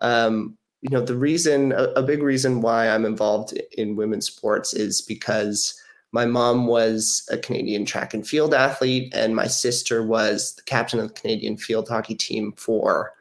um, 0.00 0.56
you 0.80 0.88
know, 0.88 1.04
the 1.04 1.14
reason, 1.14 1.72
a, 1.72 1.84
a 1.94 2.02
big 2.02 2.22
reason 2.22 2.62
why 2.62 2.88
I'm 2.88 3.04
involved 3.04 3.52
in 3.76 3.96
women's 3.96 4.26
sports 4.26 4.72
is 4.72 5.02
because 5.02 5.78
my 6.12 6.24
mom 6.24 6.66
was 6.66 7.28
a 7.30 7.36
Canadian 7.36 7.84
track 7.84 8.14
and 8.14 8.26
field 8.26 8.54
athlete, 8.54 9.12
and 9.14 9.36
my 9.36 9.46
sister 9.46 10.02
was 10.02 10.54
the 10.54 10.62
captain 10.62 11.00
of 11.00 11.08
the 11.08 11.20
Canadian 11.20 11.58
field 11.58 11.86
hockey 11.86 12.14
team 12.14 12.54
for 12.56 13.12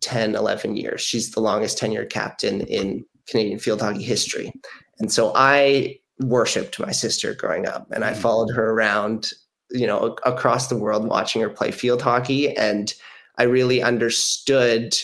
10, 0.00 0.34
11 0.34 0.76
years. 0.76 1.00
She's 1.00 1.30
the 1.30 1.40
longest 1.40 1.78
tenured 1.78 2.10
captain 2.10 2.60
in 2.60 3.06
Canadian 3.26 3.58
field 3.58 3.80
hockey 3.80 4.02
history. 4.02 4.52
And 4.98 5.10
so 5.10 5.32
I 5.34 5.98
worshiped 6.20 6.78
my 6.78 6.92
sister 6.92 7.32
growing 7.32 7.66
up, 7.66 7.90
and 7.90 8.04
I 8.04 8.12
mm. 8.12 8.16
followed 8.16 8.50
her 8.54 8.70
around, 8.70 9.32
you 9.70 9.86
know, 9.86 10.16
across 10.24 10.68
the 10.68 10.76
world 10.76 11.06
watching 11.06 11.42
her 11.42 11.48
play 11.48 11.70
field 11.70 12.02
hockey. 12.02 12.56
And 12.56 12.92
I 13.36 13.44
really 13.44 13.82
understood. 13.82 14.96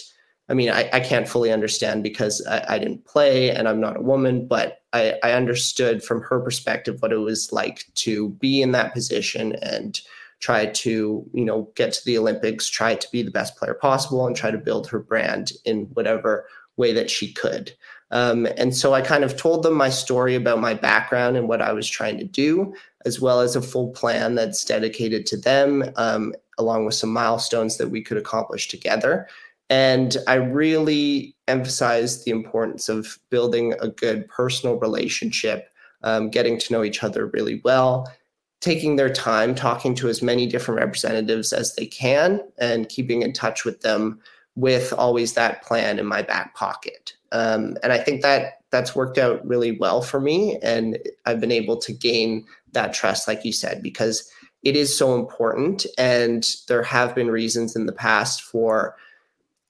I 0.49 0.55
mean, 0.55 0.71
I, 0.71 0.89
I 0.93 1.01
can't 1.01 1.29
fully 1.29 1.53
understand 1.53 2.03
because 2.03 2.45
I, 2.47 2.75
I 2.75 2.79
didn't 2.79 3.05
play 3.07 3.51
and 3.51 3.69
I'm 3.69 3.81
not 3.81 3.97
a 3.97 4.03
woman, 4.03 4.47
but 4.47 4.83
I, 4.93 5.19
I 5.23 5.33
understood 5.33 6.03
from 6.03 6.23
her 6.23 6.41
perspective 6.41 7.01
what 7.01 7.13
it 7.13 7.19
was 7.19 7.53
like 7.53 7.85
to 7.95 8.31
be 8.31 8.63
in 8.63 8.73
that 8.73 8.95
position 8.95 9.57
and 9.63 10.01
try 10.41 10.67
to 10.67 11.25
you 11.33 11.45
know 11.45 11.71
get 11.75 11.93
to 11.93 12.05
the 12.05 12.19
olympics 12.19 12.69
try 12.69 12.95
to 12.95 13.09
be 13.11 13.23
the 13.23 13.31
best 13.31 13.57
player 13.57 13.73
possible 13.73 14.27
and 14.27 14.37
try 14.37 14.51
to 14.51 14.59
build 14.59 14.87
her 14.87 14.99
brand 14.99 15.53
in 15.65 15.85
whatever 15.95 16.47
way 16.77 16.93
that 16.93 17.09
she 17.09 17.33
could 17.33 17.73
um, 18.11 18.47
and 18.57 18.77
so 18.77 18.95
i 18.95 19.01
kind 19.01 19.25
of 19.25 19.37
told 19.37 19.63
them 19.63 19.75
my 19.75 19.91
story 19.91 20.35
about 20.35 20.61
my 20.61 20.75
background 20.75 21.37
and 21.37 21.49
what 21.49 21.63
i 21.63 21.73
was 21.73 21.89
trying 21.89 22.19
to 22.19 22.25
do 22.25 22.75
as 23.05 23.21
well 23.21 23.41
as 23.41 23.55
a 23.55 23.63
full 23.63 23.91
plan 23.91 24.35
that's 24.35 24.65
dedicated 24.65 25.27
to 25.27 25.37
them 25.37 25.85
um, 25.97 26.33
along 26.59 26.85
with 26.85 26.95
some 26.95 27.13
milestones 27.13 27.77
that 27.77 27.89
we 27.89 28.03
could 28.03 28.17
accomplish 28.17 28.69
together 28.69 29.27
and 29.71 30.17
I 30.27 30.35
really 30.35 31.35
emphasized 31.49 32.25
the 32.25 32.31
importance 32.31 32.89
of 32.89 33.19
building 33.31 33.75
a 33.81 33.89
good 33.89 34.29
personal 34.29 34.79
relationship, 34.79 35.71
um, 36.03 36.31
getting 36.31 36.59
to 36.59 36.73
know 36.73 36.85
each 36.85 37.03
other 37.03 37.27
really 37.27 37.61
well, 37.65 38.13
taking 38.61 38.97
their 38.97 39.13
time, 39.13 39.55
talking 39.55 39.95
to 39.97 40.09
as 40.09 40.23
many 40.23 40.47
different 40.47 40.81
representatives 40.81 41.53
as 41.53 41.75
they 41.75 41.87
can, 41.87 42.41
and 42.59 42.89
keeping 42.89 43.23
in 43.23 43.33
touch 43.33 43.65
with 43.65 43.81
them 43.81 44.21
with 44.55 44.93
always 44.93 45.33
that 45.33 45.63
plan 45.63 45.99
in 45.99 46.07
my 46.07 46.23
back 46.23 46.55
pocket. 46.55 47.15
Um, 47.35 47.77
and 47.83 47.93
I 47.93 47.99
think 47.99 48.23
that 48.23 48.61
that's 48.71 48.97
worked 48.97 49.19
out 49.19 49.47
really 49.47 49.73
well 49.73 50.01
for 50.01 50.21
me. 50.21 50.59
And 50.63 50.99
I've 51.27 51.41
been 51.41 51.53
able 51.53 51.77
to 51.77 51.93
gain 51.93 52.47
that 52.73 52.95
trust, 52.95 53.29
like 53.29 53.45
you 53.45 53.53
said, 53.53 53.83
because 53.83 54.31
it 54.63 54.77
is 54.77 54.97
so 54.97 55.15
important. 55.15 55.85
And 55.99 56.49
there 56.69 56.83
have 56.83 57.15
been 57.15 57.31
reasons 57.31 57.77
in 57.77 57.85
the 57.85 57.93
past 57.93 58.43
for 58.43 58.97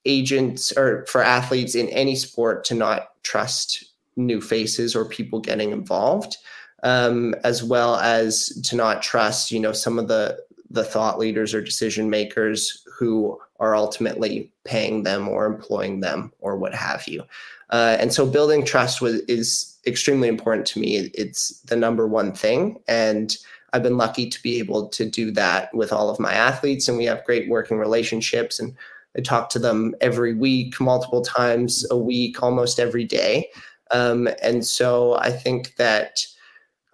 agents 0.04 0.73
or 0.76 1.04
for 1.06 1.23
athletes 1.23 1.75
in 1.75 1.88
any 1.88 2.14
sport 2.14 2.64
to 2.64 2.75
not 2.75 3.21
trust 3.23 3.85
new 4.16 4.40
faces 4.40 4.94
or 4.94 5.04
people 5.04 5.40
getting 5.40 5.73
involved 5.73 6.37
um, 6.85 7.35
as 7.42 7.64
well 7.64 7.97
as 7.97 8.49
to 8.62 8.76
not 8.76 9.02
trust 9.02 9.50
you 9.50 9.59
know 9.59 9.73
some 9.73 9.99
of 9.99 10.06
the 10.06 10.38
the 10.71 10.85
thought 10.85 11.18
leaders 11.18 11.54
or 11.54 11.61
decision 11.61 12.11
makers 12.11 12.87
who 12.97 13.38
are 13.61 13.75
ultimately 13.75 14.51
paying 14.65 15.03
them 15.03 15.29
or 15.29 15.47
employing 15.47 16.01
them 16.01 16.33
or 16.41 16.57
what 16.57 16.75
have 16.75 17.07
you 17.07 17.23
uh, 17.71 17.97
and 17.99 18.13
so 18.13 18.27
building 18.27 18.65
trust 18.65 19.01
was 19.01 19.21
is 19.23 19.77
extremely 19.87 20.29
important 20.29 20.67
to 20.67 20.81
me 20.81 20.97
it's 21.15 21.61
the 21.61 21.77
number 21.77 22.07
one 22.07 22.33
thing 22.33 22.79
and 22.89 23.37
i've 23.73 23.83
been 23.83 23.99
lucky 23.99 24.29
to 24.29 24.43
be 24.43 24.59
able 24.59 24.89
to 24.89 25.09
do 25.09 25.31
that 25.31 25.75
with 25.75 25.93
all 25.93 26.11
of 26.11 26.21
my 26.21 26.33
athletes 26.33 26.89
and 26.89 26.97
we 26.97 27.05
have 27.05 27.25
great 27.25 27.49
working 27.49 27.79
relationships 27.79 28.59
and 28.59 28.75
I 29.17 29.21
talk 29.21 29.49
to 29.51 29.59
them 29.59 29.95
every 30.01 30.35
week, 30.35 30.81
multiple 30.81 31.23
times 31.23 31.87
a 31.91 31.97
week, 31.97 32.43
almost 32.43 32.81
every 32.81 33.05
day. 33.05 33.49
Um, 33.91 34.29
and 34.43 34.67
so 34.67 35.17
I 35.19 35.31
think 35.31 35.77
that 35.77 36.27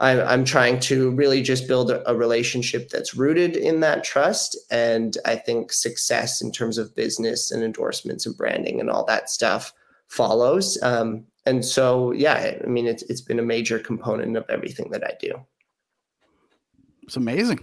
I'm, 0.01 0.21
I'm 0.21 0.45
trying 0.45 0.81
to 0.81 1.11
really 1.11 1.43
just 1.43 1.69
build 1.69 1.91
a, 1.91 2.11
a, 2.11 2.17
relationship 2.17 2.89
that's 2.89 3.15
rooted 3.15 3.55
in 3.55 3.81
that 3.81 4.03
trust. 4.03 4.59
And 4.71 5.17
I 5.27 5.37
think 5.37 5.73
success 5.73 6.41
in 6.41 6.51
terms 6.51 6.79
of 6.79 6.95
business 6.97 7.51
and 7.51 7.63
endorsements 7.63 8.25
and 8.25 8.37
branding 8.37 8.81
and 8.81 8.91
all 8.91 9.05
that 9.05 9.29
stuff 9.29 9.75
follows. 10.09 10.79
Um, 10.83 11.27
and 11.45 11.65
so, 11.65 12.13
yeah, 12.13 12.57
I 12.63 12.67
mean, 12.67 12.87
it's, 12.87 13.03
it's 13.05 13.21
been 13.21 13.39
a 13.39 13.43
major 13.45 13.79
component 13.79 14.37
of 14.37 14.49
everything 14.49 14.91
that 14.91 15.05
I 15.05 15.13
do. 15.21 15.33
It's 17.03 17.17
amazing. 17.17 17.61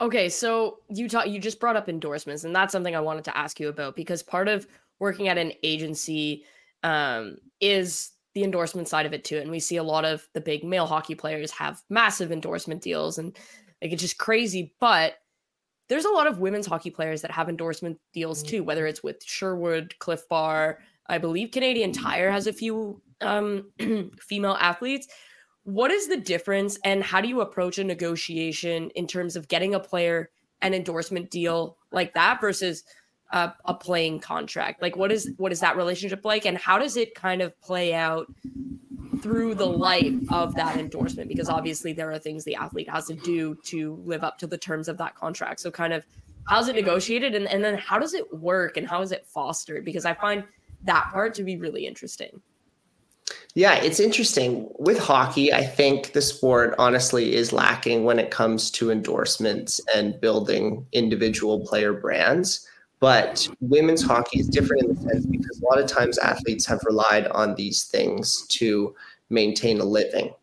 Okay, 0.00 0.28
so 0.28 0.78
you 0.88 1.08
talk 1.08 1.28
you 1.28 1.38
just 1.38 1.60
brought 1.60 1.76
up 1.76 1.88
endorsements, 1.88 2.44
and 2.44 2.56
that's 2.56 2.72
something 2.72 2.96
I 2.96 3.00
wanted 3.00 3.24
to 3.24 3.36
ask 3.36 3.60
you 3.60 3.68
about 3.68 3.96
because 3.96 4.22
part 4.22 4.48
of 4.48 4.66
working 4.98 5.28
at 5.28 5.36
an 5.36 5.52
agency 5.62 6.44
um, 6.82 7.36
is 7.60 8.12
the 8.34 8.44
endorsement 8.44 8.88
side 8.88 9.06
of 9.06 9.12
it 9.12 9.24
too. 9.24 9.38
And 9.38 9.50
we 9.50 9.60
see 9.60 9.76
a 9.76 9.82
lot 9.82 10.04
of 10.04 10.28
the 10.32 10.40
big 10.40 10.64
male 10.64 10.86
hockey 10.86 11.14
players 11.14 11.50
have 11.52 11.82
massive 11.88 12.32
endorsement 12.32 12.82
deals, 12.82 13.18
and 13.18 13.36
like 13.82 13.92
it's 13.92 14.02
just 14.02 14.18
crazy. 14.18 14.74
But 14.80 15.14
there's 15.88 16.04
a 16.04 16.10
lot 16.10 16.26
of 16.26 16.38
women's 16.38 16.66
hockey 16.66 16.90
players 16.90 17.22
that 17.22 17.32
have 17.32 17.48
endorsement 17.48 17.98
deals 18.12 18.42
too, 18.42 18.62
whether 18.62 18.86
it's 18.86 19.02
with 19.02 19.24
Sherwood, 19.24 19.94
Cliff 19.98 20.28
Bar, 20.28 20.78
I 21.08 21.18
believe 21.18 21.50
Canadian 21.50 21.92
Tire 21.92 22.30
has 22.30 22.46
a 22.46 22.52
few 22.52 23.02
um, 23.20 23.72
female 24.20 24.56
athletes 24.60 25.08
what 25.64 25.90
is 25.90 26.08
the 26.08 26.16
difference 26.16 26.78
and 26.84 27.02
how 27.02 27.20
do 27.20 27.28
you 27.28 27.40
approach 27.40 27.78
a 27.78 27.84
negotiation 27.84 28.90
in 28.90 29.06
terms 29.06 29.36
of 29.36 29.48
getting 29.48 29.74
a 29.74 29.80
player 29.80 30.30
an 30.62 30.74
endorsement 30.74 31.30
deal 31.30 31.78
like 31.92 32.14
that 32.14 32.40
versus 32.40 32.84
a, 33.30 33.52
a 33.64 33.74
playing 33.74 34.20
contract? 34.20 34.82
Like 34.82 34.96
what 34.96 35.12
is 35.12 35.32
what 35.36 35.52
is 35.52 35.60
that 35.60 35.76
relationship 35.76 36.24
like? 36.24 36.46
And 36.46 36.56
how 36.58 36.78
does 36.78 36.96
it 36.96 37.14
kind 37.14 37.42
of 37.42 37.58
play 37.60 37.94
out 37.94 38.26
through 39.22 39.54
the 39.54 39.66
life 39.66 40.14
of 40.30 40.54
that 40.54 40.76
endorsement? 40.78 41.28
Because 41.28 41.48
obviously 41.48 41.92
there 41.92 42.10
are 42.10 42.18
things 42.18 42.44
the 42.44 42.54
athlete 42.54 42.88
has 42.88 43.06
to 43.06 43.14
do 43.14 43.56
to 43.66 44.00
live 44.04 44.24
up 44.24 44.38
to 44.38 44.46
the 44.46 44.58
terms 44.58 44.88
of 44.88 44.98
that 44.98 45.14
contract. 45.14 45.60
So 45.60 45.70
kind 45.70 45.92
of 45.92 46.06
how's 46.46 46.68
it 46.68 46.74
negotiated? 46.74 47.34
And, 47.34 47.46
and 47.46 47.62
then 47.62 47.76
how 47.76 47.98
does 47.98 48.14
it 48.14 48.32
work 48.34 48.76
and 48.76 48.88
how 48.88 49.02
is 49.02 49.12
it 49.12 49.26
fostered? 49.26 49.84
Because 49.84 50.04
i 50.04 50.14
find 50.14 50.44
that 50.84 51.10
part 51.12 51.34
to 51.34 51.44
be 51.44 51.56
really 51.56 51.86
interesting. 51.86 52.40
Yeah, 53.54 53.74
it's 53.74 54.00
interesting. 54.00 54.68
With 54.78 54.98
hockey, 54.98 55.52
I 55.52 55.64
think 55.64 56.12
the 56.12 56.22
sport 56.22 56.74
honestly 56.78 57.34
is 57.34 57.52
lacking 57.52 58.04
when 58.04 58.18
it 58.18 58.30
comes 58.30 58.70
to 58.72 58.90
endorsements 58.90 59.80
and 59.94 60.20
building 60.20 60.86
individual 60.92 61.66
player 61.66 61.92
brands. 61.92 62.66
But 63.00 63.48
women's 63.60 64.02
hockey 64.02 64.40
is 64.40 64.48
different 64.48 64.82
in 64.82 64.94
the 64.94 65.00
sense 65.00 65.26
because 65.26 65.60
a 65.60 65.64
lot 65.64 65.80
of 65.80 65.88
times 65.88 66.18
athletes 66.18 66.66
have 66.66 66.80
relied 66.84 67.26
on 67.28 67.54
these 67.54 67.84
things 67.84 68.46
to 68.48 68.94
maintain 69.30 69.80
a 69.80 69.84
living. 69.84 70.34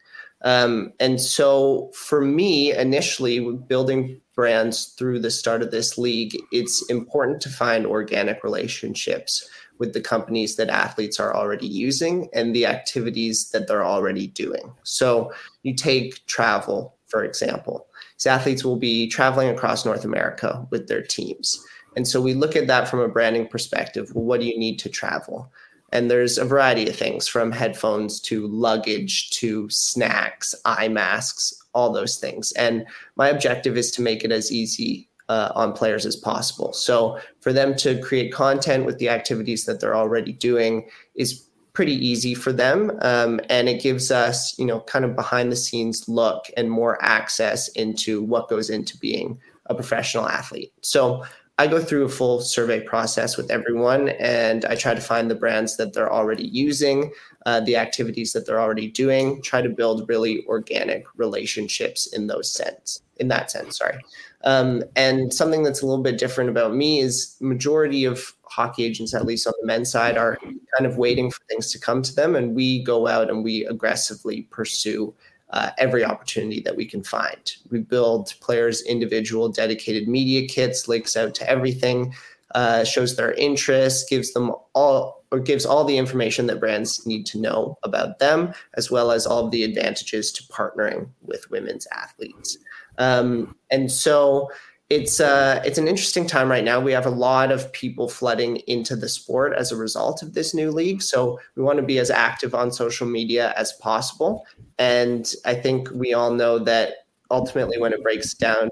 Um, 0.42 0.94
and 1.00 1.20
so 1.20 1.92
for 1.94 2.22
me, 2.22 2.74
initially, 2.74 3.40
building 3.40 4.20
brands 4.36 4.94
through 4.98 5.20
the 5.20 5.32
start 5.32 5.62
of 5.62 5.72
this 5.72 5.98
league, 5.98 6.38
it's 6.52 6.88
important 6.90 7.42
to 7.42 7.50
find 7.50 7.86
organic 7.86 8.44
relationships 8.44 9.50
with 9.80 9.94
the 9.94 10.02
companies 10.02 10.56
that 10.56 10.70
athletes 10.70 11.20
are 11.20 11.36
already 11.36 11.68
using 11.68 12.30
and 12.34 12.56
the 12.56 12.66
activities 12.66 13.50
that 13.50 13.68
they're 13.68 13.86
already 13.86 14.28
doing. 14.28 14.72
So 14.84 15.32
you 15.64 15.76
take 15.76 16.26
travel, 16.26 16.96
for 17.08 17.24
example. 17.24 17.88
These 18.18 18.28
athletes 18.28 18.64
will 18.64 18.78
be 18.78 19.08
traveling 19.08 19.50
across 19.50 19.86
North 19.86 20.06
America 20.06 20.66
with 20.72 20.88
their 20.88 21.04
teams. 21.04 21.64
And 21.98 22.08
so 22.08 22.22
we 22.22 22.34
look 22.34 22.56
at 22.56 22.68
that 22.68 22.88
from 22.88 23.02
a 23.02 23.10
branding 23.10 23.48
perspective. 23.48 24.14
Well, 24.14 24.24
what 24.24 24.40
do 24.40 24.46
you 24.46 24.58
need 24.58 24.78
to 24.80 24.90
travel? 24.90 25.52
And 25.92 26.10
there's 26.12 26.38
a 26.38 26.46
variety 26.46 26.88
of 26.88 26.96
things 26.96 27.28
from 27.28 27.52
headphones 27.52 28.22
to 28.22 28.48
luggage 28.48 29.32
to 29.32 29.68
snacks, 29.70 30.54
eye 30.64 30.90
masks, 30.90 31.54
all 31.74 31.92
those 31.92 32.18
things. 32.18 32.52
And 32.54 32.86
my 33.16 33.30
objective 33.30 33.78
is 33.78 33.92
to 33.92 34.02
make 34.02 34.24
it 34.24 34.32
as 34.32 34.52
easy 34.52 35.10
uh, 35.28 35.52
on 35.56 35.74
players 35.74 36.06
as 36.06 36.16
possible. 36.16 36.72
So 36.72 37.20
for 37.42 37.52
them 37.52 37.76
to 37.78 38.00
create 38.02 38.32
content 38.32 38.86
with 38.86 39.00
the 39.00 39.10
activities 39.10 39.66
that 39.66 39.80
they're 39.80 39.96
already 39.96 40.34
doing 40.34 40.88
is 41.16 41.48
pretty 41.74 41.96
easy 42.06 42.34
for 42.34 42.52
them, 42.52 42.92
um, 43.02 43.40
and 43.50 43.70
it 43.70 43.82
gives 43.82 44.10
us, 44.10 44.58
you 44.58 44.66
know, 44.66 44.80
kind 44.82 45.06
of 45.06 45.16
behind 45.16 45.52
the 45.52 45.56
scenes 45.56 46.10
look 46.10 46.46
and 46.58 46.72
more 46.72 46.98
access 47.04 47.68
into 47.70 48.24
what 48.24 48.50
goes 48.50 48.70
into 48.70 48.98
being 48.98 49.40
a 49.68 49.76
professional 49.76 50.28
athlete. 50.28 50.74
So 50.82 51.24
I 51.60 51.66
go 51.66 51.82
through 51.82 52.06
a 52.06 52.10
full 52.10 52.42
survey 52.42 52.82
process 52.82 53.36
with 53.36 53.50
everyone, 53.50 54.10
and 54.10 54.64
I 54.66 54.76
try 54.76 54.94
to 54.94 55.02
find 55.02 55.30
the 55.30 55.36
brands 55.36 55.76
that 55.78 55.94
they're 55.94 56.12
already 56.12 56.46
using, 56.46 57.12
uh, 57.48 57.62
the 57.62 57.78
activities 57.78 58.34
that 58.34 58.46
they're 58.46 58.62
already 58.62 58.88
doing. 58.88 59.42
Try 59.42 59.64
to 59.64 59.70
build 59.70 60.08
really 60.08 60.46
organic 60.46 61.06
relationships 61.16 62.06
in 62.14 62.28
those 62.28 62.52
sense. 62.52 63.02
In 63.16 63.28
that 63.30 63.50
sense, 63.50 63.80
sorry. 63.80 63.98
Um, 64.44 64.84
and 64.96 65.34
something 65.34 65.64
that's 65.64 65.82
a 65.82 65.88
little 65.88 66.04
bit 66.04 66.20
different 66.20 66.52
about 66.52 66.76
me 66.76 67.00
is 67.00 67.36
majority 67.42 68.06
of 68.06 68.34
hockey 68.44 68.84
agents, 68.84 69.16
at 69.16 69.26
least 69.26 69.48
on 69.48 69.54
the 69.60 69.66
men's 69.66 69.92
side, 69.92 70.16
are 70.16 70.38
kind 70.78 70.86
of 70.86 70.98
waiting 70.98 71.32
for 71.32 71.42
things 71.50 71.72
to 71.72 71.80
come 71.80 72.04
to 72.04 72.14
them, 72.14 72.36
and 72.36 72.56
we 72.56 72.84
go 72.84 73.08
out 73.08 73.32
and 73.32 73.44
we 73.44 73.66
aggressively 73.66 74.44
pursue 74.52 75.12
uh, 75.52 75.72
every 75.78 76.04
opportunity 76.04 76.62
that 76.62 76.76
we 76.76 76.86
can 76.86 77.04
find. 77.04 77.56
We 77.70 77.80
build 77.80 78.34
players' 78.42 78.82
individual 78.82 79.50
dedicated 79.50 80.08
media 80.08 80.48
kits, 80.48 80.88
links 80.88 81.16
out 81.16 81.36
to 81.36 81.50
everything, 81.50 82.14
uh, 82.56 82.84
shows 82.84 83.16
their 83.16 83.34
interest, 83.34 84.10
gives 84.10 84.34
them 84.34 84.52
all 84.74 85.24
or 85.32 85.40
gives 85.40 85.66
all 85.66 85.84
the 85.84 85.98
information 85.98 86.48
that 86.48 86.60
brands 86.60 87.06
need 87.06 87.26
to 87.26 87.38
know 87.38 87.78
about 87.84 88.20
them, 88.20 88.54
as 88.76 88.90
well 88.90 89.12
as 89.12 89.26
all 89.26 89.46
of 89.46 89.52
the 89.52 89.64
advantages 89.64 90.32
to 90.32 90.44
partnering 90.44 91.10
with 91.22 91.52
women's 91.52 91.86
athletes. 91.92 92.58
Um, 92.98 93.56
and 93.70 93.92
so 93.92 94.50
it's 94.90 95.20
uh, 95.20 95.62
it's 95.66 95.78
an 95.78 95.88
interesting 95.88 96.26
time 96.26 96.50
right 96.50 96.64
now. 96.64 96.80
We 96.80 96.94
have 96.94 97.06
a 97.06 97.12
lot 97.12 97.52
of 97.52 97.72
people 97.74 98.08
flooding 98.08 98.58
into 98.68 98.96
the 98.96 99.10
sport 99.10 99.54
as 99.54 99.72
a 99.72 99.76
result 99.76 100.24
of 100.24 100.34
this 100.34 100.54
new 100.54 100.72
league. 100.72 101.02
So 101.02 101.40
we 101.56 101.64
want 101.64 101.78
to 101.78 101.86
be 101.86 102.00
as 102.00 102.10
active 102.10 102.56
on 102.56 102.72
social 102.72 103.06
media 103.06 103.54
as 103.58 103.74
possible. 103.74 104.46
And 104.80 105.32
I 105.46 105.56
think 105.56 105.90
we 105.92 106.14
all 106.14 106.32
know 106.32 106.58
that 106.60 107.06
ultimately, 107.30 107.78
when 107.80 107.92
it 107.92 108.02
breaks 108.02 108.34
down, 108.34 108.70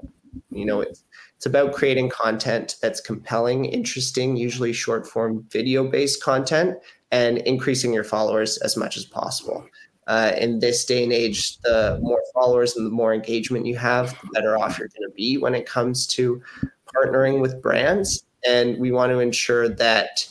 you 0.50 0.64
know, 0.64 0.80
it's 0.80 1.04
it's 1.36 1.44
about 1.44 1.74
creating 1.74 2.08
content 2.08 2.76
that's 2.80 3.02
compelling, 3.02 3.66
interesting, 3.66 4.38
usually 4.38 4.72
short 4.72 5.06
form 5.06 5.44
video 5.50 5.86
based 5.86 6.22
content, 6.22 6.78
and 7.10 7.38
increasing 7.38 7.92
your 7.92 8.04
followers 8.04 8.56
as 8.58 8.74
much 8.74 8.96
as 8.96 9.04
possible 9.04 9.66
uh, 10.06 10.32
in 10.38 10.60
this 10.60 10.84
day 10.84 11.02
and 11.02 11.12
age, 11.12 11.58
the 11.58 11.98
more 12.00 12.22
followers 12.32 12.76
and 12.76 12.86
the 12.86 12.90
more 12.90 13.12
engagement 13.12 13.66
you 13.66 13.76
have, 13.76 14.16
the 14.22 14.28
better 14.32 14.56
off 14.56 14.78
you're 14.78 14.88
going 14.88 15.08
to 15.08 15.14
be 15.14 15.38
when 15.38 15.54
it 15.54 15.66
comes 15.66 16.06
to 16.06 16.40
partnering 16.94 17.40
with 17.40 17.60
brands. 17.60 18.22
And 18.48 18.78
we 18.78 18.92
want 18.92 19.10
to 19.10 19.18
ensure 19.18 19.68
that 19.68 20.28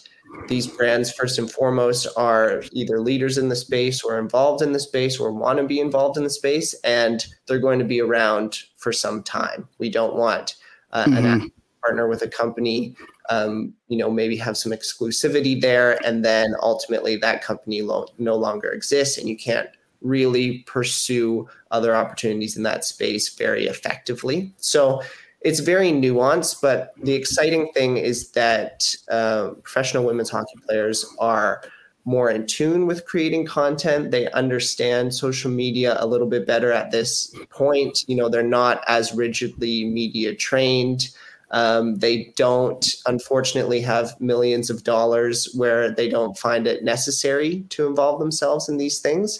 these 0.48 0.67
brands, 0.67 1.12
first 1.12 1.38
and 1.39 1.51
foremost, 1.51 2.08
are 2.15 2.63
either 2.72 3.00
leaders 3.00 3.38
in 3.38 3.50
the 3.50 3.55
space 3.55 4.03
or 4.03 4.17
involved 4.17 4.61
in 4.61 4.72
the 4.72 4.79
space 4.79 5.20
or 5.20 5.31
want 5.31 5.59
to 5.59 5.66
be 5.66 5.79
involved 5.79 6.18
in 6.18 6.24
the 6.24 6.29
space, 6.29 6.74
and 6.83 7.25
they're 7.48 7.59
going 7.59 7.79
to 7.79 7.85
be 7.85 8.01
around 8.01 8.59
for 8.77 8.92
some 8.92 9.24
time. 9.24 9.68
We 9.77 9.90
don't 9.90 10.16
want 10.16 10.55
uh, 10.92 11.05
mm-hmm. 11.05 11.25
an 11.25 11.51
partner 11.85 12.07
with 12.07 12.22
a 12.22 12.27
company 12.27 12.96
um, 13.29 13.74
you 13.88 13.98
know 13.98 14.09
maybe 14.09 14.35
have 14.38 14.57
some 14.57 14.72
exclusivity 14.72 15.59
there 15.59 16.00
and 16.05 16.24
then 16.24 16.53
ultimately 16.61 17.16
that 17.18 17.44
company 17.44 17.81
lo- 17.81 18.07
no 18.18 18.35
longer 18.35 18.72
exists 18.72 19.18
and 19.18 19.27
you 19.27 19.38
can't 19.38 19.70
really 20.01 20.59
pursue 20.68 21.48
other 21.72 21.96
opportunities 21.96 22.55
in 22.55 22.64
that 22.64 22.85
space 22.85 23.29
very 23.35 23.66
effectively. 23.66 24.53
So 24.57 25.01
it's 25.42 25.59
very 25.59 25.92
nuanced 25.92 26.61
but 26.61 26.94
the 27.03 27.14
exciting 27.14 27.72
thing 27.74 27.98
is 27.98 28.31
that 28.31 28.94
uh, 29.09 29.50
professional 29.64 30.05
women's 30.05 30.29
hockey 30.29 30.55
players 30.68 31.05
are 31.20 31.61
more 32.05 32.29
in 32.29 32.46
tune 32.46 32.85
with 32.85 33.05
creating 33.05 33.48
content. 33.48 34.11
They 34.11 34.29
understand 34.31 35.14
social 35.14 35.50
media 35.50 35.98
a 36.00 36.05
little 36.05 36.27
bit 36.27 36.46
better 36.46 36.72
at 36.72 36.92
this 36.92 37.33
point. 37.50 38.05
You 38.07 38.16
know 38.16 38.29
they're 38.29 38.44
not 38.44 38.83
as 38.88 39.14
rigidly 39.14 39.85
media 39.85 40.35
trained 40.35 41.09
um, 41.55 42.00
they 42.00 42.33
don't, 42.35 42.85
unfortunately, 43.05 43.79
have 43.79 44.20
millions 44.20 44.70
of 44.70 44.83
dollars 44.83 45.50
where 45.55 45.89
they 45.89 46.09
don't 46.09 46.37
find 46.37 46.68
it 46.68 46.83
necessary 46.83 47.61
to 47.70 47.87
involve 47.87 48.20
themselves 48.20 48.68
in 48.68 48.75
these 48.75 49.00
things. 49.00 49.39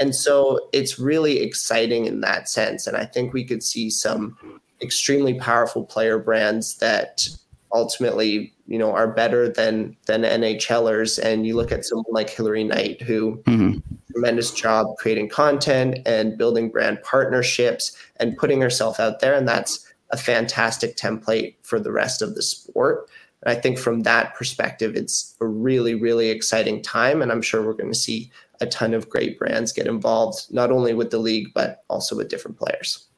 And 0.00 0.12
so 0.12 0.58
it's 0.72 0.98
really 0.98 1.38
exciting 1.38 2.06
in 2.06 2.20
that 2.22 2.48
sense. 2.48 2.88
And 2.88 2.96
I 2.96 3.04
think 3.04 3.32
we 3.32 3.44
could 3.44 3.62
see 3.62 3.90
some 3.90 4.36
extremely 4.82 5.34
powerful 5.34 5.84
player 5.84 6.18
brands 6.18 6.78
that 6.78 7.28
ultimately, 7.72 8.52
you 8.66 8.76
know, 8.76 8.90
are 8.90 9.06
better 9.06 9.48
than 9.48 9.96
than 10.06 10.22
NHLers. 10.22 11.20
And 11.22 11.46
you 11.46 11.54
look 11.54 11.70
at 11.70 11.84
someone 11.84 12.06
like 12.10 12.28
Hilary 12.28 12.64
Knight, 12.64 13.00
who 13.02 13.40
mm-hmm. 13.44 13.78
tremendous 14.10 14.50
job 14.50 14.88
creating 14.98 15.28
content 15.28 16.00
and 16.06 16.36
building 16.36 16.70
brand 16.70 17.00
partnerships 17.04 17.96
and 18.16 18.36
putting 18.36 18.60
herself 18.60 18.98
out 18.98 19.20
there. 19.20 19.34
And 19.34 19.46
that's 19.46 19.91
a 20.12 20.16
fantastic 20.16 20.96
template 20.96 21.56
for 21.62 21.80
the 21.80 21.90
rest 21.90 22.22
of 22.22 22.34
the 22.34 22.42
sport. 22.42 23.08
And 23.42 23.56
I 23.56 23.60
think 23.60 23.78
from 23.78 24.02
that 24.02 24.34
perspective, 24.34 24.94
it's 24.94 25.34
a 25.40 25.46
really, 25.46 25.94
really 25.94 26.28
exciting 26.30 26.82
time. 26.82 27.22
And 27.22 27.32
I'm 27.32 27.42
sure 27.42 27.62
we're 27.62 27.72
going 27.72 27.92
to 27.92 27.98
see 27.98 28.30
a 28.60 28.66
ton 28.66 28.94
of 28.94 29.08
great 29.08 29.38
brands 29.38 29.72
get 29.72 29.86
involved, 29.86 30.46
not 30.50 30.70
only 30.70 30.94
with 30.94 31.10
the 31.10 31.18
league, 31.18 31.48
but 31.54 31.82
also 31.88 32.16
with 32.16 32.28
different 32.28 32.58
players. 32.58 33.08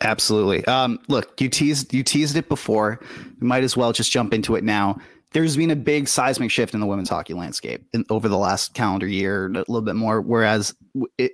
Absolutely. 0.00 0.64
Um, 0.66 0.98
look, 1.08 1.40
you 1.40 1.48
teased 1.48 1.94
you 1.94 2.02
teased 2.02 2.36
it 2.36 2.48
before. 2.48 3.00
You 3.40 3.46
might 3.46 3.64
as 3.64 3.76
well 3.76 3.92
just 3.92 4.10
jump 4.10 4.34
into 4.34 4.56
it 4.56 4.64
now. 4.64 4.98
There's 5.32 5.56
been 5.56 5.70
a 5.70 5.76
big 5.76 6.08
seismic 6.08 6.50
shift 6.50 6.74
in 6.74 6.80
the 6.80 6.86
women's 6.86 7.08
hockey 7.08 7.34
landscape 7.34 7.86
in, 7.94 8.04
over 8.10 8.28
the 8.28 8.36
last 8.36 8.74
calendar 8.74 9.06
year, 9.06 9.46
a 9.46 9.50
little 9.50 9.80
bit 9.80 9.94
more. 9.94 10.20
Whereas 10.20 10.74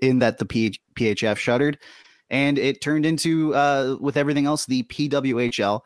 in 0.03 0.19
that 0.19 0.39
the 0.39 0.45
PH, 0.45 0.81
PHF 0.95 1.39
shuttered, 1.39 1.79
and 2.31 2.59
it 2.59 2.81
turned 2.81 3.07
into 3.07 3.55
uh, 3.55 3.97
with 4.01 4.17
everything 4.17 4.47
else 4.47 4.67
the 4.67 4.83
PWHL 4.85 5.81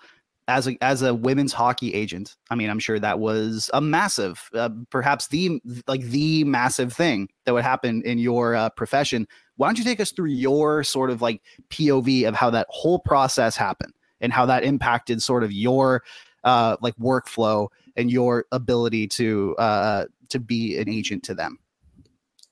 as 0.48 0.66
a 0.66 0.76
as 0.80 1.02
a 1.02 1.14
women's 1.14 1.52
hockey 1.52 1.94
agent. 1.94 2.36
I 2.50 2.54
mean, 2.54 2.70
I'm 2.70 2.78
sure 2.78 2.98
that 2.98 3.20
was 3.20 3.70
a 3.72 3.80
massive, 3.80 4.50
uh, 4.54 4.70
perhaps 4.90 5.28
the 5.28 5.60
like 5.86 6.02
the 6.02 6.44
massive 6.44 6.92
thing 6.92 7.28
that 7.44 7.54
would 7.54 7.64
happen 7.64 8.02
in 8.04 8.18
your 8.18 8.54
uh, 8.54 8.70
profession. 8.70 9.26
Why 9.56 9.68
don't 9.68 9.78
you 9.78 9.84
take 9.84 10.00
us 10.00 10.10
through 10.10 10.30
your 10.30 10.82
sort 10.82 11.10
of 11.10 11.22
like 11.22 11.42
POV 11.70 12.26
of 12.26 12.34
how 12.34 12.50
that 12.50 12.66
whole 12.70 12.98
process 12.98 13.56
happened 13.56 13.92
and 14.20 14.32
how 14.32 14.46
that 14.46 14.64
impacted 14.64 15.22
sort 15.22 15.44
of 15.44 15.52
your 15.52 16.02
uh, 16.44 16.76
like 16.80 16.96
workflow 16.96 17.68
and 17.96 18.10
your 18.10 18.46
ability 18.50 19.06
to 19.08 19.54
uh, 19.56 20.06
to 20.30 20.40
be 20.40 20.78
an 20.78 20.88
agent 20.88 21.22
to 21.24 21.34
them? 21.34 21.58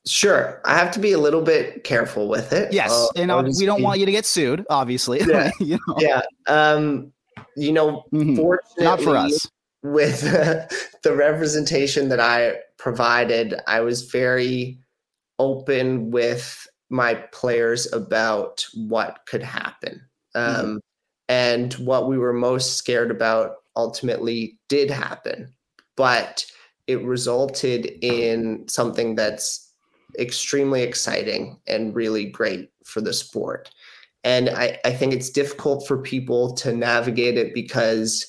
Sure, 0.08 0.60
I 0.64 0.76
have 0.76 0.90
to 0.92 1.00
be 1.00 1.12
a 1.12 1.18
little 1.18 1.42
bit 1.42 1.84
careful 1.84 2.28
with 2.28 2.52
it. 2.52 2.72
Yes, 2.72 2.90
uh, 2.90 3.08
and 3.16 3.30
uh, 3.30 3.44
we 3.58 3.66
don't 3.66 3.82
want 3.82 4.00
you 4.00 4.06
to 4.06 4.12
get 4.12 4.24
sued, 4.24 4.64
obviously. 4.70 5.20
Yeah, 5.20 5.50
you 5.60 5.78
know? 5.86 5.96
yeah. 5.98 6.22
Um, 6.46 7.12
you 7.56 7.72
know, 7.72 8.04
mm-hmm. 8.12 8.36
fortunately, 8.36 8.84
not 8.84 9.00
for 9.00 9.16
us. 9.16 9.46
With 9.82 10.24
uh, 10.24 10.66
the 11.02 11.14
representation 11.14 12.08
that 12.08 12.20
I 12.20 12.56
provided, 12.78 13.54
I 13.66 13.80
was 13.80 14.10
very 14.10 14.78
open 15.38 16.10
with 16.10 16.66
my 16.90 17.14
players 17.32 17.92
about 17.92 18.64
what 18.74 19.20
could 19.26 19.42
happen, 19.42 20.00
um, 20.34 20.54
mm-hmm. 20.54 20.76
and 21.28 21.74
what 21.74 22.08
we 22.08 22.16
were 22.16 22.32
most 22.32 22.76
scared 22.76 23.10
about 23.10 23.56
ultimately 23.76 24.58
did 24.68 24.90
happen, 24.90 25.52
but 25.96 26.44
it 26.86 27.04
resulted 27.04 27.86
in 28.00 28.66
something 28.66 29.14
that's 29.14 29.67
extremely 30.18 30.82
exciting 30.82 31.58
and 31.66 31.94
really 31.94 32.24
great 32.26 32.70
for 32.84 33.00
the 33.00 33.12
sport. 33.12 33.70
And 34.24 34.48
I, 34.50 34.78
I 34.84 34.92
think 34.92 35.12
it's 35.12 35.30
difficult 35.30 35.86
for 35.86 35.98
people 35.98 36.54
to 36.56 36.72
navigate 36.72 37.38
it 37.38 37.54
because 37.54 38.26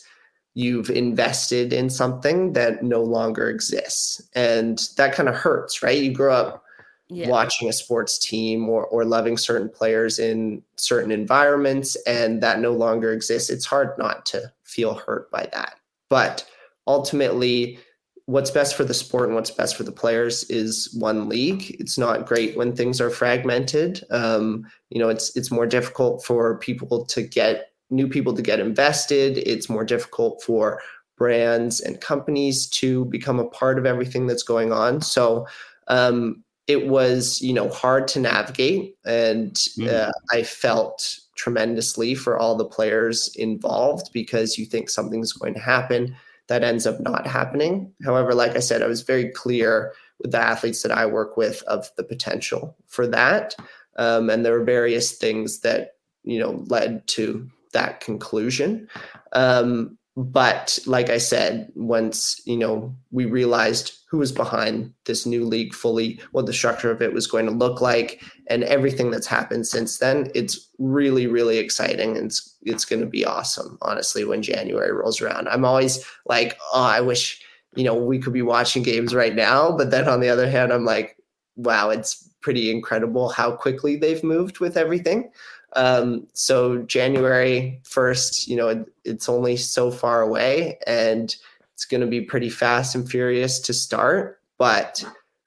you've 0.54 0.89
invested 0.89 1.73
in 1.73 1.89
something 1.89 2.54
that 2.54 2.84
no 2.84 3.02
longer 3.02 3.49
exists. 3.49 4.21
And 4.36 4.80
that 4.97 5.13
kind 5.13 5.30
of 5.30 5.36
hurts, 5.36 5.82
right? 5.82 5.97
You 6.02 6.12
grow 6.12 6.34
up 6.34 6.63
Yeah. 7.12 7.28
watching 7.30 7.69
a 7.69 7.73
sports 7.73 8.19
team 8.19 8.69
or, 8.69 8.86
or 8.86 9.04
loving 9.04 9.36
certain 9.38 9.67
players 9.69 10.19
in 10.19 10.62
certain 10.75 11.12
environments 11.12 11.95
and 12.06 12.41
that 12.43 12.60
no 12.60 12.71
longer 12.71 13.12
exists 13.13 13.49
it's 13.49 13.65
hard 13.65 13.97
not 13.97 14.28
to 14.28 14.39
feel 14.63 14.93
hurt 14.93 15.32
by 15.32 15.49
that 15.52 15.73
but 16.10 16.45
ultimately 16.86 17.80
what's 18.29 18.51
best 18.51 18.75
for 18.75 18.83
the 18.83 18.93
sport 18.93 19.25
and 19.27 19.35
what's 19.35 19.49
best 19.49 19.75
for 19.75 19.83
the 19.83 19.91
players 19.91 20.43
is 20.51 20.93
one 20.99 21.27
league. 21.27 21.75
It's 21.79 21.97
not 21.97 22.27
great 22.27 22.55
when 22.55 22.75
things 22.75 23.01
are 23.01 23.09
fragmented. 23.09 24.03
Um, 24.11 24.67
you 24.89 24.99
know 24.99 25.09
it's 25.09 25.35
it's 25.35 25.51
more 25.51 25.65
difficult 25.65 26.23
for 26.23 26.59
people 26.59 27.05
to 27.07 27.23
get 27.23 27.71
new 27.89 28.07
people 28.07 28.35
to 28.35 28.43
get 28.43 28.59
invested. 28.59 29.39
It's 29.39 29.67
more 29.69 29.83
difficult 29.83 30.43
for 30.43 30.79
brands 31.17 31.81
and 31.81 31.99
companies 31.99 32.67
to 32.69 33.05
become 33.05 33.39
a 33.39 33.49
part 33.49 33.79
of 33.79 33.85
everything 33.87 34.27
that's 34.27 34.43
going 34.43 34.71
on. 34.71 35.01
So 35.01 35.47
um, 35.87 36.43
it 36.67 36.87
was 36.87 37.41
you 37.41 37.51
know 37.51 37.67
hard 37.69 38.07
to 38.09 38.19
navigate 38.19 38.95
and 39.05 39.53
Mm. 39.77 39.89
uh, 39.91 40.11
i 40.31 40.43
felt 40.43 41.19
tremendously 41.35 42.13
for 42.13 42.37
all 42.37 42.55
the 42.55 42.71
players 42.77 43.29
involved 43.35 44.11
because 44.13 44.57
you 44.59 44.65
think 44.65 44.89
something's 44.89 45.33
going 45.33 45.55
to 45.55 45.59
happen 45.59 46.15
that 46.49 46.63
ends 46.63 46.85
up 46.85 46.99
not 46.99 47.25
happening. 47.25 47.91
However 48.03 48.33
like 48.33 48.55
i 48.55 48.59
said 48.59 48.81
i 48.81 48.88
was 48.88 49.01
very 49.01 49.29
clear 49.29 49.93
with 50.19 50.31
the 50.31 50.39
athletes 50.39 50.83
that 50.83 50.91
i 50.91 51.05
work 51.05 51.38
with 51.38 51.63
of 51.63 51.89
the 51.95 52.03
potential 52.03 52.75
for 52.88 53.07
that 53.07 53.55
um, 53.99 54.29
and 54.29 54.45
there 54.45 54.57
were 54.57 54.63
various 54.63 55.17
things 55.17 55.59
that 55.59 55.95
you 56.23 56.39
know 56.39 56.63
led 56.67 57.05
to 57.07 57.49
that 57.73 57.99
conclusion. 57.99 58.88
Um, 59.33 59.97
but 60.19 60.77
like 60.86 61.10
i 61.10 61.17
said 61.17 61.71
once 61.75 62.41
you 62.45 62.58
know 62.58 62.93
we 63.12 63.25
realized 63.25 63.93
who 64.10 64.17
was 64.17 64.34
behind 64.34 64.91
this 65.05 65.25
new 65.25 65.45
league 65.45 65.73
fully 65.73 66.19
what 66.34 66.45
the 66.45 66.51
structure 66.51 66.91
of 66.91 67.01
it 67.01 67.13
was 67.13 67.25
going 67.25 67.45
to 67.45 67.53
look 67.53 67.79
like 67.79 68.21
and 68.47 68.65
everything 68.65 69.12
that's 69.12 69.27
happened 69.27 69.65
since 69.65 69.99
then 69.99 70.29
it's 70.36 70.69
really 70.77 71.25
really 71.25 71.58
exciting. 71.58 72.17
And 72.17 72.25
it's, 72.25 72.58
it's 72.63 72.86
going 72.86 72.99
to 72.99 73.05
be 73.05 73.23
awesome 73.23 73.77
honestly 73.82 74.25
when 74.25 74.43
january 74.43 74.91
rolls 74.91 75.21
around. 75.21 75.47
I'm 75.47 75.63
always 75.63 76.03
like 76.25 76.58
oh 76.73 76.84
i 76.84 76.99
wish 76.99 77.41
you 77.75 77.86
know 77.86 77.95
we 77.95 78.19
could 78.19 78.34
be 78.34 78.41
watching 78.41 78.84
games 78.84 79.15
right 79.15 79.36
now. 79.36 79.71
But 79.71 79.91
then 79.91 80.10
on 80.10 80.19
the 80.19 80.29
other 80.29 80.49
hand 80.49 80.73
i'm 80.73 80.86
like 80.86 81.15
wow 81.55 81.91
it's 81.91 82.29
pretty 82.41 82.71
incredible 82.71 83.29
how 83.29 83.51
quickly 83.51 83.95
they've 83.95 84.23
moved 84.23 84.60
with 84.60 84.75
everything 84.75 85.29
um, 85.73 86.27
so 86.34 86.79
January 86.84 87.82
1st, 87.84 88.47
you 88.47 88.55
know, 88.55 88.69
it, 88.69 88.86
it's 89.03 89.29
only 89.29 89.58
so 89.58 89.91
far 89.91 90.21
away 90.21 90.79
and 90.88 91.36
it's 91.73 91.86
going 91.86 92.01
to 92.01 92.08
be 92.08 92.21
pretty 92.21 92.49
fast 92.49 92.95
and 92.95 93.10
furious 93.10 93.60
to 93.60 93.73
start. 93.73 94.41
But 94.58 95.03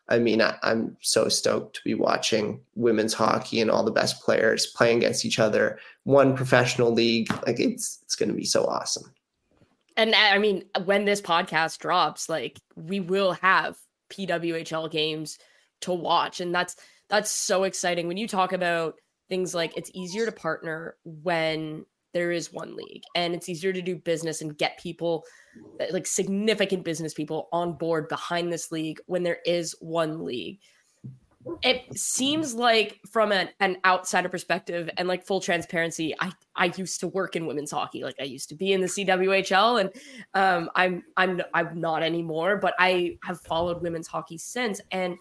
I 0.09 0.19
mean, 0.19 0.41
I, 0.41 0.57
I'm 0.63 0.97
so 1.01 1.29
stoked 1.29 1.77
to 1.77 1.83
be 1.85 1.95
watching 1.95 2.61
women's 2.75 3.15
hockey 3.15 3.61
and 3.61 3.71
all 3.71 3.85
the 3.85 3.91
best 3.91 4.23
players 4.23 4.67
playing 4.67 4.99
against 4.99 5.25
each 5.25 5.39
other. 5.39 5.79
One 6.05 6.37
professional 6.37 6.93
league, 6.93 7.31
like 7.47 7.61
it's 7.61 7.99
it's 8.03 8.17
going 8.17 8.29
to 8.29 8.35
be 8.35 8.45
so 8.45 8.65
awesome. 8.65 9.13
And 9.97 10.15
I 10.15 10.39
mean, 10.39 10.65
when 10.85 11.05
this 11.05 11.21
podcast 11.21 11.79
drops, 11.79 12.29
like 12.29 12.59
we 12.77 13.01
will 13.01 13.33
have 13.35 13.77
PWHL 14.11 14.91
games 14.91 15.39
to 15.83 15.93
watch, 15.93 16.41
and 16.41 16.55
that's 16.55 16.77
that's 17.09 17.31
so 17.31 17.65
exciting. 17.65 18.09
When 18.09 18.17
you 18.17 18.27
talk 18.27 18.53
about 18.53 18.97
things 19.33 19.55
like 19.55 19.75
it's 19.79 19.91
easier 19.95 20.27
to 20.27 20.33
partner 20.33 20.95
when 21.05 21.87
there 22.13 22.33
is 22.33 22.53
one 22.53 22.77
league, 22.77 23.03
and 23.15 23.35
it's 23.35 23.49
easier 23.49 23.73
to 23.73 23.81
do 23.81 23.97
business 23.97 24.43
and 24.43 24.59
get 24.59 24.79
people, 24.79 25.25
uh, 25.81 25.87
like 25.91 26.07
significant 26.07 26.85
business 26.85 27.15
people, 27.15 27.49
on 27.51 27.73
board 27.73 28.11
behind 28.11 28.53
this 28.53 28.71
league 28.71 29.01
when 29.07 29.23
there 29.23 29.39
is 29.47 29.75
one 29.81 30.23
league. 30.23 30.59
It 31.63 31.99
seems 31.99 32.55
like 32.55 33.01
from 33.11 33.33
an, 33.33 33.49
an 33.61 33.79
outsider 33.87 34.29
perspective 34.29 34.91
and 34.99 35.09
like 35.09 35.25
full 35.25 35.41
transparency, 35.41 36.15
I 36.21 36.31
I 36.55 36.67
used 36.77 37.01
to 37.01 37.09
work 37.09 37.35
in 37.35 37.47
women's 37.47 37.71
hockey. 37.71 38.05
Like 38.05 38.17
I 38.21 38.25
used 38.25 38.51
to 38.51 38.55
be 38.55 38.75
in 38.75 38.83
the 38.83 38.87
CWHL 38.87 39.81
and 39.81 39.91
um, 40.35 40.69
I'm 40.75 41.03
I'm 41.17 41.41
I'm 41.55 41.81
not 41.81 42.03
anymore, 42.03 42.59
but 42.59 42.75
I 42.79 43.17
have 43.25 43.41
followed 43.41 43.81
women's 43.81 44.09
hockey 44.09 44.37
since, 44.37 44.83
and 44.91 45.17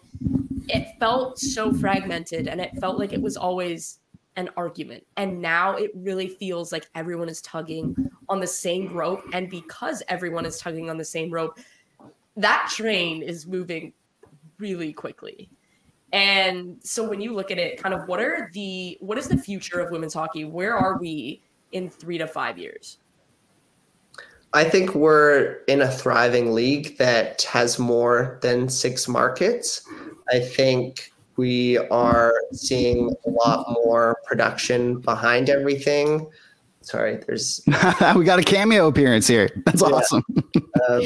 it 0.68 0.86
felt 1.00 1.38
so 1.38 1.72
fragmented, 1.72 2.46
and 2.46 2.60
it 2.60 2.72
felt 2.78 2.98
like 2.98 3.14
it 3.14 3.22
was 3.22 3.38
always 3.38 3.98
an 4.36 4.48
argument. 4.56 5.04
And 5.16 5.40
now 5.40 5.76
it 5.76 5.90
really 5.94 6.28
feels 6.28 6.72
like 6.72 6.88
everyone 6.94 7.28
is 7.28 7.40
tugging 7.42 8.10
on 8.28 8.40
the 8.40 8.46
same 8.46 8.92
rope, 8.92 9.22
and 9.32 9.50
because 9.50 10.02
everyone 10.08 10.46
is 10.46 10.58
tugging 10.58 10.88
on 10.90 10.98
the 10.98 11.04
same 11.04 11.30
rope, 11.30 11.58
that 12.36 12.70
train 12.72 13.22
is 13.22 13.46
moving 13.46 13.92
really 14.58 14.92
quickly. 14.92 15.50
And 16.12 16.76
so 16.82 17.08
when 17.08 17.20
you 17.20 17.34
look 17.34 17.50
at 17.50 17.58
it, 17.58 17.82
kind 17.82 17.94
of 17.94 18.06
what 18.06 18.20
are 18.20 18.50
the 18.52 18.98
what 19.00 19.18
is 19.18 19.28
the 19.28 19.36
future 19.36 19.80
of 19.80 19.90
women's 19.90 20.14
hockey? 20.14 20.44
Where 20.44 20.76
are 20.76 20.98
we 20.98 21.40
in 21.72 21.88
three 21.88 22.18
to 22.18 22.26
five 22.26 22.58
years? 22.58 22.98
I 24.54 24.64
think 24.64 24.94
we're 24.94 25.62
in 25.66 25.80
a 25.80 25.90
thriving 25.90 26.52
league 26.52 26.98
that 26.98 27.42
has 27.42 27.78
more 27.78 28.38
than 28.42 28.68
six 28.68 29.08
markets. 29.08 29.82
I 30.30 30.40
think 30.40 31.11
we 31.36 31.78
are 31.78 32.34
seeing 32.52 33.14
a 33.26 33.30
lot 33.30 33.66
more 33.84 34.16
production 34.24 35.00
behind 35.00 35.48
everything. 35.50 36.28
Sorry, 36.82 37.20
there's 37.26 37.60
we 38.16 38.24
got 38.24 38.38
a 38.38 38.42
cameo 38.42 38.88
appearance 38.88 39.26
here. 39.26 39.48
That's 39.64 39.80
Yeah. 39.82 39.88
awesome. 39.88 40.24
um, 40.90 41.02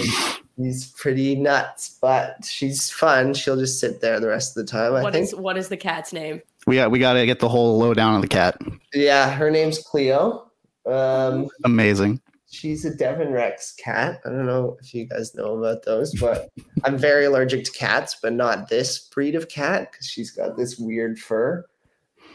he's 0.56 0.90
pretty 0.92 1.34
nuts, 1.36 1.98
but 2.00 2.44
she's 2.44 2.90
fun. 2.90 3.34
She'll 3.34 3.58
just 3.58 3.78
sit 3.78 4.00
there 4.00 4.18
the 4.20 4.28
rest 4.28 4.56
of 4.56 4.64
the 4.64 4.70
time. 4.70 4.94
I 4.94 5.02
What 5.02 5.12
think. 5.12 5.24
is 5.28 5.34
what 5.34 5.56
is 5.58 5.68
the 5.68 5.76
cat's 5.76 6.12
name? 6.12 6.40
We 6.66 6.76
got 6.76 6.90
we 6.90 6.98
got 6.98 7.12
to 7.14 7.26
get 7.26 7.40
the 7.40 7.48
whole 7.48 7.78
lowdown 7.78 8.14
on 8.14 8.20
the 8.22 8.26
cat. 8.28 8.60
Yeah, 8.94 9.30
her 9.30 9.50
name's 9.50 9.78
Cleo. 9.78 10.50
Um, 10.86 11.48
Amazing. 11.64 12.20
She's 12.50 12.84
a 12.84 12.94
Devon 12.94 13.32
Rex 13.32 13.74
cat. 13.74 14.20
I 14.24 14.28
don't 14.30 14.46
know 14.46 14.76
if 14.82 14.94
you 14.94 15.06
guys 15.06 15.34
know 15.34 15.58
about 15.58 15.84
those, 15.84 16.14
but 16.20 16.48
I'm 16.84 16.96
very 16.96 17.24
allergic 17.24 17.64
to 17.64 17.72
cats, 17.72 18.16
but 18.22 18.32
not 18.32 18.68
this 18.68 19.08
breed 19.08 19.34
of 19.34 19.48
cat 19.48 19.90
because 19.90 20.06
she's 20.06 20.30
got 20.30 20.56
this 20.56 20.78
weird 20.78 21.18
fur. 21.18 21.64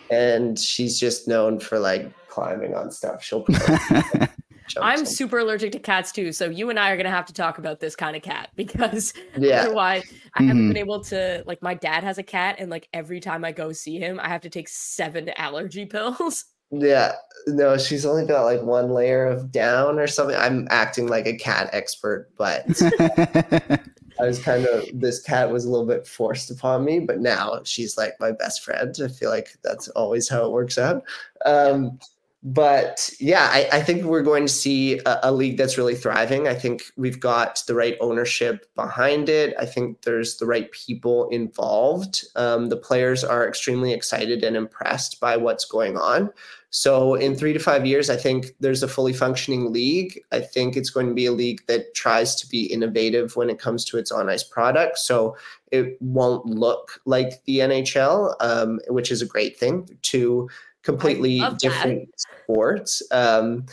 And 0.10 0.60
she's 0.60 1.00
just 1.00 1.28
known 1.28 1.60
for 1.60 1.80
like 1.80 2.12
climbing 2.28 2.76
on 2.76 2.92
stuff. 2.92 3.24
She'll 3.24 3.46
I'm 4.82 5.06
super 5.06 5.40
allergic 5.40 5.74
to 5.74 5.80
cats 5.80 6.12
too, 6.14 6.32
so 6.32 6.50
you 6.50 6.70
and 6.70 6.80
I 6.80 6.92
are 6.92 6.98
gonna 6.98 7.10
have 7.10 7.26
to 7.26 7.34
talk 7.34 7.58
about 7.58 7.80
this 7.82 7.96
kind 7.96 8.16
of 8.16 8.22
cat 8.22 8.50
because 8.56 9.14
yeah. 9.38 9.64
otherwise 9.64 10.04
I 10.36 10.44
haven't 10.44 10.64
Mhm. 10.66 10.70
been 10.70 10.78
able 10.78 11.04
to 11.06 11.44
like 11.46 11.62
my 11.62 11.74
dad 11.74 12.04
has 12.04 12.18
a 12.18 12.24
cat 12.24 12.56
and 12.60 12.70
like 12.70 12.88
every 12.94 13.20
time 13.20 13.44
I 13.44 13.52
go 13.52 13.74
see 13.74 13.98
him, 14.00 14.20
I 14.20 14.30
have 14.30 14.42
to 14.42 14.50
take 14.50 14.70
seven 14.70 15.30
allergy 15.38 15.86
pills. 15.88 16.46
Yeah, 16.72 17.14
no, 17.48 17.78
she's 17.78 18.06
only 18.06 18.26
got 18.26 18.46
like 18.46 18.62
one 18.62 18.92
layer 18.92 19.26
of 19.26 19.52
down 19.52 20.00
or 20.00 20.08
something. 20.08 20.36
I'm 20.36 20.68
acting 20.70 21.08
like 21.08 21.26
a 21.26 21.36
cat 21.36 21.70
expert, 21.74 22.30
but 22.38 22.66
I 24.20 24.26
was 24.26 24.42
kind 24.42 24.66
of 24.66 24.86
this 24.94 25.22
cat 25.22 25.52
was 25.52 25.66
a 25.66 25.70
little 25.70 25.86
bit 25.86 26.08
forced 26.08 26.50
upon 26.50 26.86
me, 26.86 27.00
but 27.00 27.20
now 27.20 27.62
she's 27.66 27.98
like 27.98 28.14
my 28.20 28.32
best 28.32 28.64
friend. 28.64 28.96
I 29.04 29.10
feel 29.10 29.30
like 29.30 29.58
that's 29.64 29.90
always 29.90 30.30
how 30.30 30.46
it 30.46 30.52
works 30.52 30.78
out. 30.78 31.04
Um, 31.46 32.00
but 32.44 33.10
yeah, 33.20 33.50
I, 33.52 33.70
I 33.74 33.82
think 33.82 34.04
we're 34.04 34.24
going 34.24 34.48
to 34.48 34.52
see 34.52 35.00
a, 35.00 35.20
a 35.24 35.32
league 35.32 35.58
that's 35.58 35.78
really 35.78 35.94
thriving. 35.94 36.48
I 36.48 36.56
think 36.56 36.84
we've 36.98 37.20
got 37.20 37.62
the 37.68 37.76
right 37.76 37.96
ownership 38.02 38.66
behind 38.74 39.30
it. 39.30 39.54
I 39.60 39.66
think 39.66 40.02
there's 40.02 40.38
the 40.38 40.48
right 40.48 40.72
people 40.72 41.30
involved. 41.30 42.26
Um, 42.36 42.70
the 42.70 42.78
players 42.78 43.24
are 43.24 43.48
extremely 43.48 43.94
excited 43.94 44.44
and 44.44 44.56
impressed 44.56 45.20
by 45.20 45.38
what's 45.38 45.66
going 45.66 45.98
on. 45.98 46.32
So 46.72 47.16
in 47.16 47.36
three 47.36 47.52
to 47.52 47.60
five 47.60 47.86
years, 47.86 48.10
I 48.10 48.16
think 48.16 48.56
there's 48.62 48.82
a 48.82 48.88
fully 48.88 49.12
functioning 49.12 49.74
league. 49.74 50.20
I 50.32 50.40
think 50.40 50.76
it's 50.78 50.90
going 50.90 51.10
to 51.10 51.14
be 51.14 51.26
a 51.26 51.32
league 51.34 51.60
that 51.68 51.94
tries 51.94 52.34
to 52.36 52.48
be 52.48 52.64
innovative 52.64 53.36
when 53.36 53.50
it 53.50 53.60
comes 53.60 53.84
to 53.86 53.98
its 53.98 54.10
on 54.10 54.30
ice 54.30 54.44
product. 54.44 54.98
So 54.98 55.36
it 55.70 55.98
won't 56.02 56.46
look 56.46 57.02
like 57.06 57.44
the 57.44 57.60
NHL, 57.60 58.36
um, 58.40 58.80
which 58.88 59.12
is 59.12 59.22
a 59.22 59.26
great 59.26 59.60
thing. 59.60 59.90
To 60.04 60.50
completely 60.84 61.40
love 61.40 61.54
that. 61.54 61.60
different 61.60 62.10
sports. 62.18 63.02
Um, 63.12 63.66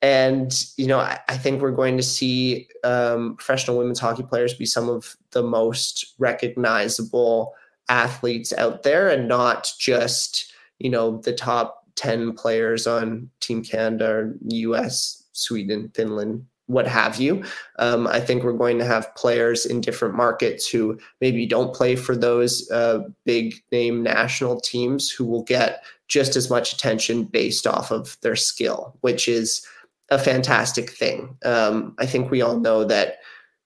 and 0.00 0.66
you 0.76 0.86
know, 0.86 0.98
I, 0.98 1.18
I 1.28 1.36
think 1.36 1.62
we're 1.62 1.70
going 1.70 1.96
to 1.96 2.02
see 2.02 2.68
um, 2.82 3.36
professional 3.36 3.78
women's 3.78 4.00
hockey 4.00 4.24
players 4.24 4.54
be 4.54 4.66
some 4.66 4.88
of 4.88 5.16
the 5.30 5.42
most 5.42 6.14
recognizable 6.18 7.54
athletes 7.88 8.52
out 8.54 8.82
there, 8.82 9.08
and 9.08 9.28
not 9.28 9.70
just 9.78 10.52
you 10.78 10.90
know 10.90 11.18
the 11.18 11.32
top 11.32 11.82
10 11.96 12.32
players 12.32 12.86
on 12.86 13.30
Team 13.40 13.62
Canada 13.62 14.10
or 14.10 14.36
US, 14.48 15.24
Sweden, 15.32 15.90
Finland, 15.94 16.44
what 16.66 16.86
have 16.86 17.20
you. 17.20 17.44
Um, 17.78 18.06
I 18.06 18.20
think 18.20 18.42
we're 18.42 18.52
going 18.52 18.78
to 18.78 18.84
have 18.84 19.14
players 19.14 19.66
in 19.66 19.80
different 19.80 20.14
markets 20.14 20.68
who 20.68 20.98
maybe 21.20 21.46
don't 21.46 21.74
play 21.74 21.96
for 21.96 22.16
those 22.16 22.70
uh, 22.70 23.00
big 23.24 23.54
name 23.70 24.02
national 24.02 24.60
teams 24.60 25.10
who 25.10 25.24
will 25.24 25.42
get 25.42 25.84
just 26.12 26.36
as 26.36 26.50
much 26.50 26.74
attention 26.74 27.24
based 27.24 27.66
off 27.66 27.90
of 27.90 28.18
their 28.20 28.36
skill, 28.36 28.94
which 29.00 29.26
is 29.26 29.66
a 30.10 30.18
fantastic 30.18 30.90
thing. 30.90 31.34
Um, 31.42 31.94
I 31.98 32.04
think 32.04 32.30
we 32.30 32.42
all 32.42 32.60
know 32.60 32.84
that 32.84 33.16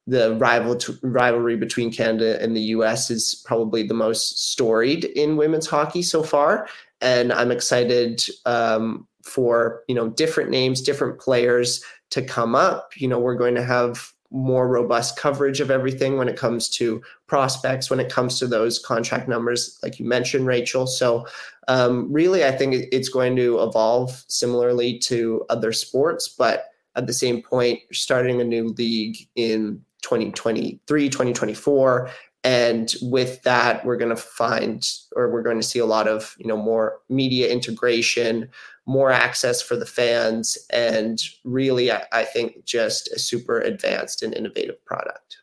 the 0.07 0.37
rival 0.37 0.79
rivalry 1.03 1.57
between 1.57 1.91
Canada 1.91 2.41
and 2.41 2.55
the 2.55 2.69
US 2.77 3.11
is 3.11 3.43
probably 3.45 3.83
the 3.83 3.95
most 3.95 4.53
storied 4.53 5.05
in 5.05 5.37
women's 5.37 5.67
hockey 5.67 6.03
so 6.03 6.23
far. 6.23 6.69
And 7.01 7.33
I'm 7.33 7.51
excited 7.51 8.23
um, 8.45 9.09
for 9.25 9.83
you 9.89 9.97
know 9.97 10.11
different 10.11 10.51
names, 10.51 10.81
different 10.81 11.19
players 11.19 11.83
to 12.11 12.23
come 12.23 12.55
up. 12.55 12.93
You 12.97 13.09
know, 13.09 13.19
we're 13.19 13.35
going 13.35 13.57
to 13.57 13.65
have 13.65 14.13
more 14.31 14.69
robust 14.69 15.17
coverage 15.17 15.61
of 15.61 15.71
everything 15.71 16.17
when 16.17 16.29
it 16.29 16.37
comes 16.37 16.69
to 16.69 17.03
prospects, 17.27 17.91
when 17.91 18.01
it 18.01 18.11
comes 18.11 18.39
to 18.39 18.47
those 18.47 18.79
contract 18.79 19.29
numbers, 19.29 19.79
like 19.83 19.99
you 19.99 20.07
mentioned, 20.07 20.47
Rachel. 20.47 20.87
So, 20.87 21.27
um, 21.69 22.13
really, 22.13 22.45
I 22.45 22.53
think 22.53 22.87
it's 22.93 23.09
going 23.09 23.37
to 23.37 23.61
evolve 23.63 24.25
similarly 24.29 24.99
to 25.01 25.45
other 25.49 25.73
sports, 25.73 26.29
but 26.29 26.67
at 26.95 27.07
the 27.07 27.13
same 27.13 27.43
point, 27.43 27.81
starting 27.93 28.41
a 28.41 28.45
new 28.45 28.69
league 28.71 29.17
in 29.37 29.83
2023, 30.03 31.09
2024. 31.09 32.11
And 32.45 32.95
with 33.03 33.43
that, 33.43 33.85
we're 33.85 33.97
going 33.97 34.15
to 34.15 34.17
find, 34.17 34.89
or 35.17 35.33
we're 35.33 35.43
going 35.43 35.61
to 35.61 35.67
see 35.67 35.81
a 35.81 35.87
lot 35.87 36.07
of, 36.07 36.37
you 36.39 36.47
know, 36.47 36.57
more 36.57 37.01
media 37.09 37.51
integration, 37.51 38.49
more 38.87 39.11
access 39.11 39.61
for 39.61 39.77
the 39.77 39.87
fans, 39.87 40.57
and 40.73 41.21
really, 41.45 41.91
I, 41.91 42.05
I 42.13 42.25
think 42.25 42.65
just 42.65 43.09
a 43.09 43.19
super 43.19 43.61
advanced 43.61 44.23
and 44.23 44.35
innovative 44.35 44.83
product 44.85 45.39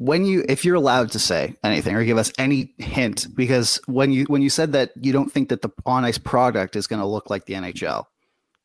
when 0.00 0.24
you 0.24 0.42
if 0.48 0.64
you're 0.64 0.76
allowed 0.76 1.10
to 1.12 1.18
say 1.18 1.54
anything 1.62 1.94
or 1.94 2.02
give 2.04 2.16
us 2.16 2.32
any 2.38 2.72
hint 2.78 3.26
because 3.34 3.78
when 3.86 4.10
you 4.10 4.24
when 4.24 4.40
you 4.40 4.48
said 4.48 4.72
that 4.72 4.90
you 4.96 5.12
don't 5.12 5.30
think 5.30 5.50
that 5.50 5.60
the 5.60 5.68
on 5.84 6.06
ice 6.06 6.16
product 6.16 6.74
is 6.74 6.86
going 6.86 7.00
to 7.00 7.06
look 7.06 7.28
like 7.28 7.44
the 7.44 7.52
NHL 7.52 8.06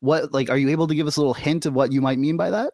what 0.00 0.32
like 0.32 0.48
are 0.48 0.56
you 0.56 0.70
able 0.70 0.86
to 0.86 0.94
give 0.94 1.06
us 1.06 1.18
a 1.18 1.20
little 1.20 1.34
hint 1.34 1.66
of 1.66 1.74
what 1.74 1.92
you 1.92 2.00
might 2.00 2.18
mean 2.18 2.38
by 2.38 2.48
that 2.48 2.72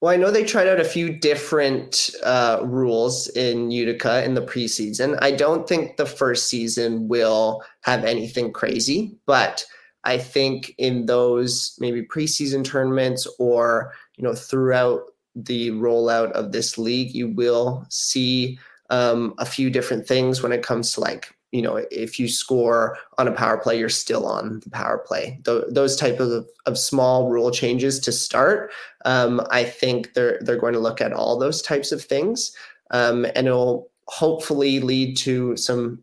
well, 0.00 0.12
I 0.12 0.16
know 0.16 0.30
they 0.30 0.44
tried 0.44 0.68
out 0.68 0.80
a 0.80 0.84
few 0.84 1.18
different 1.18 2.10
uh, 2.24 2.60
rules 2.64 3.28
in 3.28 3.70
Utica 3.70 4.24
in 4.24 4.34
the 4.34 4.42
preseason. 4.42 5.18
I 5.22 5.30
don't 5.30 5.68
think 5.68 5.96
the 5.96 6.06
first 6.06 6.48
season 6.48 7.08
will 7.08 7.62
have 7.82 8.04
anything 8.04 8.52
crazy, 8.52 9.16
but 9.26 9.64
I 10.08 10.16
think 10.16 10.74
in 10.78 11.04
those 11.04 11.76
maybe 11.78 12.02
preseason 12.02 12.64
tournaments 12.64 13.26
or 13.38 13.92
you 14.16 14.24
know 14.24 14.34
throughout 14.34 15.02
the 15.34 15.70
rollout 15.72 16.32
of 16.32 16.52
this 16.52 16.78
league, 16.78 17.14
you 17.14 17.28
will 17.28 17.84
see 17.90 18.58
um, 18.88 19.34
a 19.36 19.44
few 19.44 19.68
different 19.68 20.08
things 20.08 20.42
when 20.42 20.50
it 20.50 20.62
comes 20.62 20.94
to 20.94 21.00
like 21.00 21.34
you 21.52 21.60
know 21.60 21.76
if 21.90 22.18
you 22.18 22.26
score 22.26 22.96
on 23.18 23.28
a 23.28 23.32
power 23.32 23.58
play 23.58 23.78
you're 23.78 23.90
still 23.90 24.26
on 24.26 24.60
the 24.64 24.70
power 24.70 24.98
play. 25.06 25.40
Th- 25.44 25.64
those 25.68 25.94
type 25.94 26.20
of, 26.20 26.46
of 26.64 26.78
small 26.78 27.28
rule 27.28 27.50
changes 27.50 28.00
to 28.00 28.12
start 28.12 28.70
um, 29.04 29.40
i 29.50 29.64
think 29.64 30.12
they're 30.14 30.38
they're 30.42 30.58
going 30.58 30.74
to 30.74 30.86
look 30.88 31.00
at 31.00 31.12
all 31.12 31.38
those 31.38 31.62
types 31.62 31.92
of 31.92 32.02
things 32.02 32.52
um, 32.90 33.24
and 33.34 33.46
it'll 33.46 33.90
hopefully 34.06 34.80
lead 34.80 35.16
to 35.18 35.56
some 35.56 36.02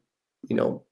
you 0.50 0.56
know 0.56 0.85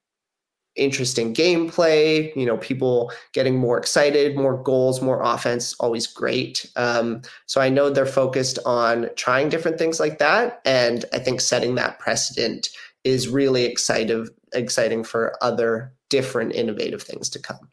interesting 0.76 1.32
gameplay 1.32 2.34
you 2.34 2.44
know 2.44 2.56
people 2.56 3.12
getting 3.32 3.56
more 3.56 3.78
excited 3.78 4.36
more 4.36 4.60
goals 4.62 5.00
more 5.00 5.20
offense 5.22 5.74
always 5.78 6.06
great 6.06 6.70
um, 6.76 7.22
so 7.46 7.60
i 7.60 7.68
know 7.68 7.90
they're 7.90 8.06
focused 8.06 8.58
on 8.66 9.08
trying 9.14 9.48
different 9.48 9.78
things 9.78 10.00
like 10.00 10.18
that 10.18 10.60
and 10.64 11.04
i 11.12 11.18
think 11.18 11.40
setting 11.40 11.76
that 11.76 11.98
precedent 11.98 12.70
is 13.04 13.28
really 13.28 13.64
exciting 13.64 14.26
exciting 14.54 15.04
for 15.04 15.36
other 15.42 15.92
different 16.08 16.54
innovative 16.54 17.02
things 17.02 17.28
to 17.30 17.38
come. 17.38 17.68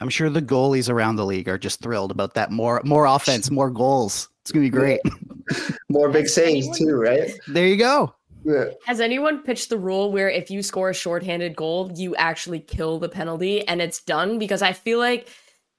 I'm 0.00 0.10
sure 0.10 0.28
the 0.28 0.42
goalies 0.42 0.90
around 0.90 1.16
the 1.16 1.24
league 1.24 1.48
are 1.48 1.58
just 1.58 1.80
thrilled 1.80 2.10
about 2.10 2.34
that. 2.34 2.50
More 2.50 2.82
more 2.84 3.06
offense, 3.06 3.50
more 3.50 3.70
goals. 3.70 4.28
It's 4.42 4.52
gonna 4.52 4.64
be 4.64 4.70
great. 4.70 5.00
more 5.88 6.10
big 6.10 6.28
saves 6.28 6.76
too, 6.78 6.94
right? 6.94 7.30
There 7.48 7.66
you 7.66 7.76
go. 7.76 8.14
Yeah. 8.46 8.66
Has 8.84 9.00
anyone 9.00 9.42
pitched 9.42 9.70
the 9.70 9.78
rule 9.78 10.12
where 10.12 10.30
if 10.30 10.50
you 10.50 10.62
score 10.62 10.90
a 10.90 10.94
shorthanded 10.94 11.56
goal, 11.56 11.90
you 11.96 12.14
actually 12.14 12.60
kill 12.60 13.00
the 13.00 13.08
penalty 13.08 13.66
and 13.66 13.82
it's 13.82 14.00
done? 14.00 14.38
Because 14.38 14.62
I 14.62 14.72
feel 14.72 15.00
like 15.00 15.28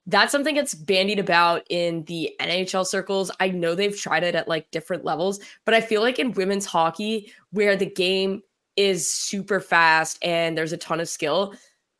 that's 0.05 0.33
something 0.33 0.55
that's 0.55 0.75
bandied 0.75 1.19
about 1.19 1.63
in 1.69 2.03
the 2.05 2.35
NHL 2.41 2.85
circles. 2.85 3.31
I 3.39 3.49
know 3.49 3.73
they've 3.73 3.97
tried 3.97 4.23
it 4.23 4.35
at 4.35 4.49
like 4.49 4.69
different 4.71 5.05
levels, 5.05 5.39
but 5.63 5.73
I 5.73 5.79
feel 5.79 6.01
like 6.01 6.19
in 6.19 6.33
women's 6.33 6.65
hockey, 6.65 7.31
where 7.51 7.77
the 7.77 7.85
game 7.85 8.41
is 8.75 9.09
super 9.09 9.61
fast 9.61 10.19
and 10.21 10.57
there's 10.57 10.73
a 10.73 10.77
ton 10.77 10.99
of 10.99 11.07
skill, 11.07 11.53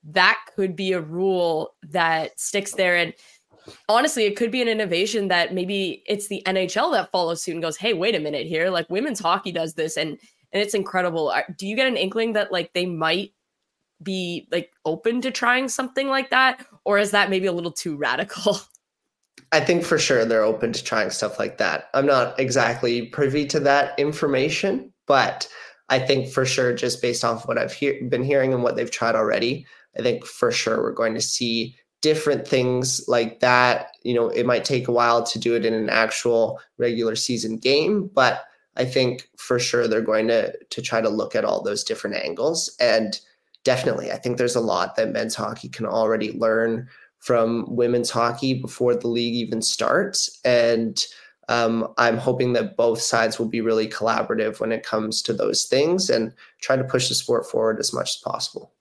that 0.04 0.38
could 0.54 0.76
be 0.76 0.92
a 0.92 1.02
rule 1.02 1.76
that 1.84 2.38
sticks 2.38 2.74
there. 2.74 2.98
And 2.98 3.14
honestly, 3.88 4.26
it 4.26 4.36
could 4.36 4.52
be 4.52 4.62
an 4.62 4.68
innovation 4.68 5.30
that 5.30 5.54
maybe 5.54 6.04
it's 6.08 6.28
the 6.28 6.44
NHL 6.46 6.92
that 6.94 7.12
follows 7.12 7.42
suit 7.42 7.54
and 7.54 7.62
goes, 7.62 7.78
"Hey, 7.78 7.94
wait 7.94 8.16
a 8.16 8.20
minute 8.20 8.48
here! 8.48 8.70
Like 8.70 8.90
women's 8.90 9.20
hockey 9.20 9.52
does 9.52 9.74
this, 9.74 9.98
and 9.98 10.18
and 10.58 10.66
it's 10.66 10.74
incredible." 10.74 11.34
Do 11.58 11.68
you 11.68 11.76
get 11.76 11.88
an 11.88 11.98
inkling 11.98 12.34
that 12.34 12.52
like 12.52 12.74
they 12.74 12.86
might 12.86 13.34
be 14.02 14.48
like 14.52 14.72
open 14.86 15.22
to 15.22 15.32
trying 15.32 15.68
something 15.68 16.08
like 16.08 16.30
that, 16.32 16.66
or 16.84 16.98
is 16.98 17.12
that 17.12 17.30
maybe 17.30 17.48
a 17.48 17.52
little 17.52 17.72
too 17.72 17.96
radical? 17.96 18.60
I 19.52 19.62
think 19.62 19.84
for 19.84 19.98
sure 19.98 20.26
they're 20.26 20.44
open 20.44 20.74
to 20.74 20.84
trying 20.84 21.10
stuff 21.10 21.40
like 21.40 21.58
that. 21.60 21.90
I'm 21.94 22.06
not 22.06 22.38
exactly 22.40 23.06
privy 23.06 23.46
to 23.48 23.60
that 23.62 23.98
information, 23.98 24.92
but 25.06 25.48
I 25.90 26.00
think 26.00 26.30
for 26.30 26.46
sure, 26.46 26.74
just 26.74 27.02
based 27.02 27.24
off 27.24 27.48
what 27.48 27.58
I've 27.58 27.72
he- 27.72 28.02
been 28.02 28.24
hearing 28.24 28.54
and 28.54 28.62
what 28.62 28.76
they've 28.76 28.92
tried 28.92 29.16
already, 29.16 29.66
I 29.98 30.02
think 30.02 30.26
for 30.26 30.52
sure 30.52 30.82
we're 30.82 30.92
going 30.92 31.14
to 31.14 31.22
see 31.22 31.78
different 32.02 32.48
things 32.48 33.08
like 33.08 33.40
that. 33.40 33.92
You 34.04 34.14
know, 34.14 34.28
it 34.30 34.46
might 34.46 34.66
take 34.66 34.88
a 34.88 34.92
while 34.92 35.24
to 35.24 35.40
do 35.40 35.56
it 35.56 35.66
in 35.66 35.74
an 35.74 35.90
actual 35.90 36.60
regular 36.78 37.16
season 37.16 37.58
game, 37.58 38.10
but 38.14 38.44
I 38.78 38.86
think 38.86 39.30
for 39.38 39.60
sure 39.60 39.88
they're 39.88 40.02
going 40.02 40.28
to 40.28 40.54
to 40.58 40.82
try 40.82 41.02
to 41.02 41.10
look 41.10 41.36
at 41.36 41.46
all 41.46 41.62
those 41.62 41.84
different 41.84 42.16
angles. 42.16 42.76
And 42.80 43.20
definitely, 43.64 44.12
I 44.12 44.18
think 44.18 44.38
there's 44.38 44.56
a 44.56 44.62
lot 44.62 44.96
that 44.96 45.12
men's 45.12 45.36
hockey 45.36 45.68
can 45.68 45.86
already 45.86 46.32
learn 46.32 46.88
from 47.20 47.66
women's 47.76 48.10
hockey 48.10 48.54
before 48.54 48.96
the 48.96 49.08
league 49.08 49.34
even 49.34 49.62
starts. 49.62 50.40
And 50.46 51.04
um, 51.50 51.94
I'm 51.98 52.18
hoping 52.18 52.54
that 52.54 52.78
both 52.78 53.02
sides 53.02 53.40
will 53.40 53.48
be 53.48 53.62
really 53.62 53.88
collaborative 53.88 54.60
when 54.60 54.72
it 54.72 54.86
comes 54.86 55.22
to 55.24 55.34
those 55.34 55.66
things 55.66 56.10
and 56.10 56.34
try 56.62 56.76
to 56.76 56.84
push 56.84 57.10
the 57.10 57.16
sport 57.16 57.50
forward 57.50 57.80
as 57.80 57.94
much 57.94 58.10
as 58.16 58.22
possible. 58.24 58.74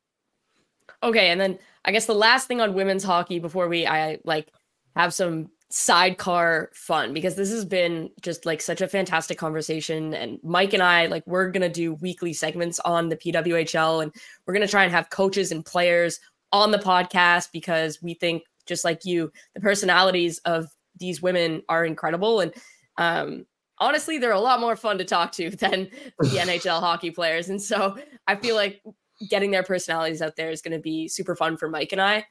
Okay, 1.02 1.30
and 1.30 1.40
then 1.40 1.58
I 1.84 1.92
guess 1.92 2.06
the 2.06 2.14
last 2.14 2.48
thing 2.48 2.60
on 2.60 2.74
women's 2.74 3.04
hockey 3.04 3.38
before 3.38 3.68
we 3.68 3.86
I 3.86 4.18
like 4.24 4.52
have 4.96 5.14
some 5.14 5.50
sidecar 5.68 6.70
fun 6.74 7.12
because 7.12 7.34
this 7.34 7.50
has 7.50 7.64
been 7.64 8.08
just 8.20 8.46
like 8.46 8.60
such 8.60 8.80
a 8.80 8.88
fantastic 8.88 9.36
conversation. 9.36 10.14
And 10.14 10.38
Mike 10.42 10.72
and 10.72 10.82
I 10.82 11.06
like 11.06 11.26
we're 11.26 11.50
going 11.50 11.62
to 11.62 11.68
do 11.68 11.94
weekly 11.94 12.32
segments 12.32 12.78
on 12.80 13.08
the 13.08 13.16
PWHL 13.16 14.02
and 14.02 14.14
we're 14.46 14.54
going 14.54 14.66
to 14.66 14.70
try 14.70 14.84
and 14.84 14.92
have 14.92 15.10
coaches 15.10 15.50
and 15.50 15.64
players 15.64 16.20
on 16.52 16.70
the 16.70 16.78
podcast 16.78 17.50
because 17.52 18.00
we 18.00 18.14
think 18.14 18.44
just 18.66 18.84
like 18.84 19.04
you 19.04 19.32
the 19.54 19.60
personalities 19.60 20.38
of 20.44 20.66
these 20.98 21.20
women 21.20 21.62
are 21.68 21.84
incredible. 21.84 22.40
And 22.40 22.54
um, 22.96 23.46
honestly 23.78 24.18
they're 24.18 24.30
a 24.30 24.40
lot 24.40 24.60
more 24.60 24.76
fun 24.76 24.98
to 24.98 25.04
talk 25.04 25.32
to 25.32 25.50
than 25.56 25.90
the 26.20 26.28
NHL 26.28 26.80
hockey 26.80 27.10
players. 27.10 27.48
And 27.48 27.60
so 27.60 27.98
I 28.28 28.36
feel 28.36 28.54
like 28.54 28.82
getting 29.28 29.50
their 29.50 29.64
personalities 29.64 30.22
out 30.22 30.36
there 30.36 30.50
is 30.50 30.62
going 30.62 30.76
to 30.76 30.82
be 30.82 31.08
super 31.08 31.34
fun 31.34 31.56
for 31.56 31.68
Mike 31.68 31.92
and 31.92 32.00
I. 32.00 32.24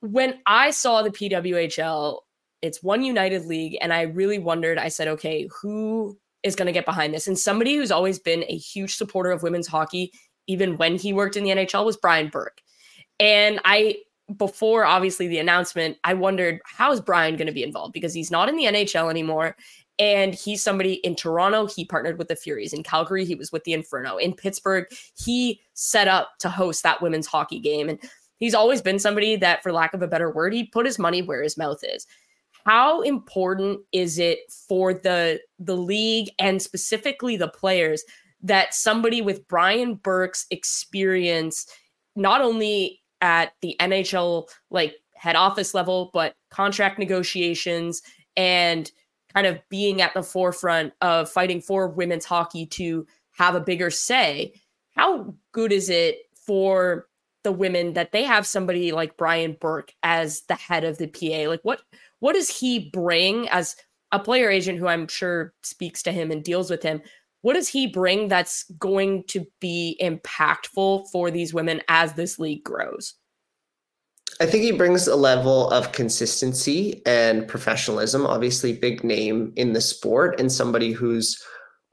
When 0.00 0.40
I 0.46 0.70
saw 0.70 1.02
the 1.02 1.10
PWHL, 1.10 2.20
it's 2.62 2.82
one 2.82 3.02
United 3.02 3.46
League 3.46 3.76
and 3.80 3.92
I 3.92 4.02
really 4.02 4.38
wondered 4.38 4.78
I 4.78 4.88
said 4.88 5.08
okay, 5.08 5.48
who 5.60 6.18
is 6.42 6.56
going 6.56 6.66
to 6.66 6.72
get 6.72 6.86
behind 6.86 7.12
this? 7.12 7.26
And 7.26 7.38
somebody 7.38 7.76
who's 7.76 7.90
always 7.90 8.18
been 8.18 8.44
a 8.48 8.56
huge 8.56 8.96
supporter 8.96 9.30
of 9.30 9.42
women's 9.42 9.66
hockey 9.66 10.12
even 10.46 10.76
when 10.76 10.96
he 10.96 11.12
worked 11.12 11.36
in 11.36 11.44
the 11.44 11.50
NHL 11.50 11.84
was 11.84 11.96
Brian 11.96 12.28
Burke. 12.28 12.60
And 13.18 13.60
I 13.64 13.96
before 14.36 14.84
obviously 14.84 15.28
the 15.28 15.38
announcement, 15.38 15.96
I 16.04 16.14
wondered 16.14 16.60
how 16.64 16.92
is 16.92 17.00
Brian 17.00 17.36
going 17.36 17.46
to 17.46 17.52
be 17.52 17.62
involved 17.62 17.92
because 17.92 18.14
he's 18.14 18.30
not 18.30 18.48
in 18.48 18.56
the 18.56 18.64
NHL 18.64 19.10
anymore. 19.10 19.56
And 19.98 20.34
he's 20.34 20.62
somebody 20.62 20.94
in 20.94 21.14
Toronto, 21.14 21.66
he 21.66 21.84
partnered 21.84 22.16
with 22.16 22.28
the 22.28 22.36
Furies. 22.36 22.72
In 22.72 22.82
Calgary, 22.82 23.24
he 23.24 23.34
was 23.34 23.52
with 23.52 23.64
the 23.64 23.74
Inferno. 23.74 24.16
In 24.16 24.32
Pittsburgh, 24.32 24.86
he 25.14 25.60
set 25.74 26.08
up 26.08 26.30
to 26.38 26.48
host 26.48 26.82
that 26.84 27.02
women's 27.02 27.26
hockey 27.26 27.58
game. 27.58 27.88
And 27.88 27.98
he's 28.38 28.54
always 28.54 28.80
been 28.80 28.98
somebody 28.98 29.36
that, 29.36 29.62
for 29.62 29.72
lack 29.72 29.92
of 29.92 30.00
a 30.00 30.08
better 30.08 30.30
word, 30.30 30.54
he 30.54 30.64
put 30.64 30.86
his 30.86 30.98
money 30.98 31.20
where 31.20 31.42
his 31.42 31.58
mouth 31.58 31.80
is. 31.82 32.06
How 32.64 33.00
important 33.02 33.80
is 33.92 34.18
it 34.18 34.38
for 34.68 34.94
the 34.94 35.40
the 35.58 35.76
league 35.76 36.30
and 36.38 36.60
specifically 36.60 37.36
the 37.36 37.48
players 37.48 38.04
that 38.42 38.74
somebody 38.74 39.20
with 39.22 39.46
Brian 39.48 39.94
Burke's 39.96 40.46
experience 40.50 41.66
not 42.16 42.40
only 42.40 43.00
at 43.20 43.52
the 43.60 43.76
NHL 43.80 44.48
like 44.70 44.94
head 45.14 45.36
office 45.36 45.74
level, 45.74 46.10
but 46.12 46.34
contract 46.50 46.98
negotiations 46.98 48.02
and 48.36 48.90
kind 49.34 49.46
of 49.46 49.58
being 49.68 50.00
at 50.00 50.14
the 50.14 50.22
forefront 50.22 50.92
of 51.02 51.30
fighting 51.30 51.60
for 51.60 51.88
women's 51.88 52.24
hockey 52.24 52.66
to 52.66 53.06
have 53.32 53.54
a 53.54 53.60
bigger 53.60 53.90
say. 53.90 54.52
How 54.96 55.34
good 55.52 55.72
is 55.72 55.88
it 55.90 56.18
for 56.34 57.06
the 57.42 57.52
women 57.52 57.94
that 57.94 58.12
they 58.12 58.24
have 58.24 58.46
somebody 58.46 58.92
like 58.92 59.16
Brian 59.16 59.56
Burke 59.60 59.92
as 60.02 60.42
the 60.42 60.54
head 60.54 60.84
of 60.84 60.98
the 60.98 61.06
PA? 61.06 61.48
Like 61.48 61.60
what 61.62 61.82
what 62.20 62.34
does 62.34 62.48
he 62.48 62.90
bring 62.92 63.48
as 63.48 63.76
a 64.12 64.18
player 64.18 64.50
agent 64.50 64.78
who 64.78 64.86
I'm 64.86 65.08
sure 65.08 65.54
speaks 65.62 66.02
to 66.02 66.12
him 66.12 66.30
and 66.30 66.42
deals 66.42 66.70
with 66.70 66.82
him. 66.82 67.02
What 67.42 67.54
does 67.54 67.68
he 67.68 67.86
bring 67.86 68.28
that's 68.28 68.64
going 68.78 69.24
to 69.28 69.46
be 69.60 69.98
impactful 70.02 71.10
for 71.10 71.30
these 71.30 71.54
women 71.54 71.80
as 71.88 72.14
this 72.14 72.38
league 72.38 72.64
grows? 72.64 73.14
I 74.40 74.46
think 74.46 74.62
he 74.62 74.72
brings 74.72 75.06
a 75.06 75.16
level 75.16 75.70
of 75.70 75.92
consistency 75.92 77.02
and 77.06 77.48
professionalism. 77.48 78.26
Obviously, 78.26 78.72
big 78.74 79.04
name 79.04 79.52
in 79.56 79.72
the 79.72 79.80
sport 79.80 80.38
and 80.38 80.52
somebody 80.52 80.92
who's 80.92 81.42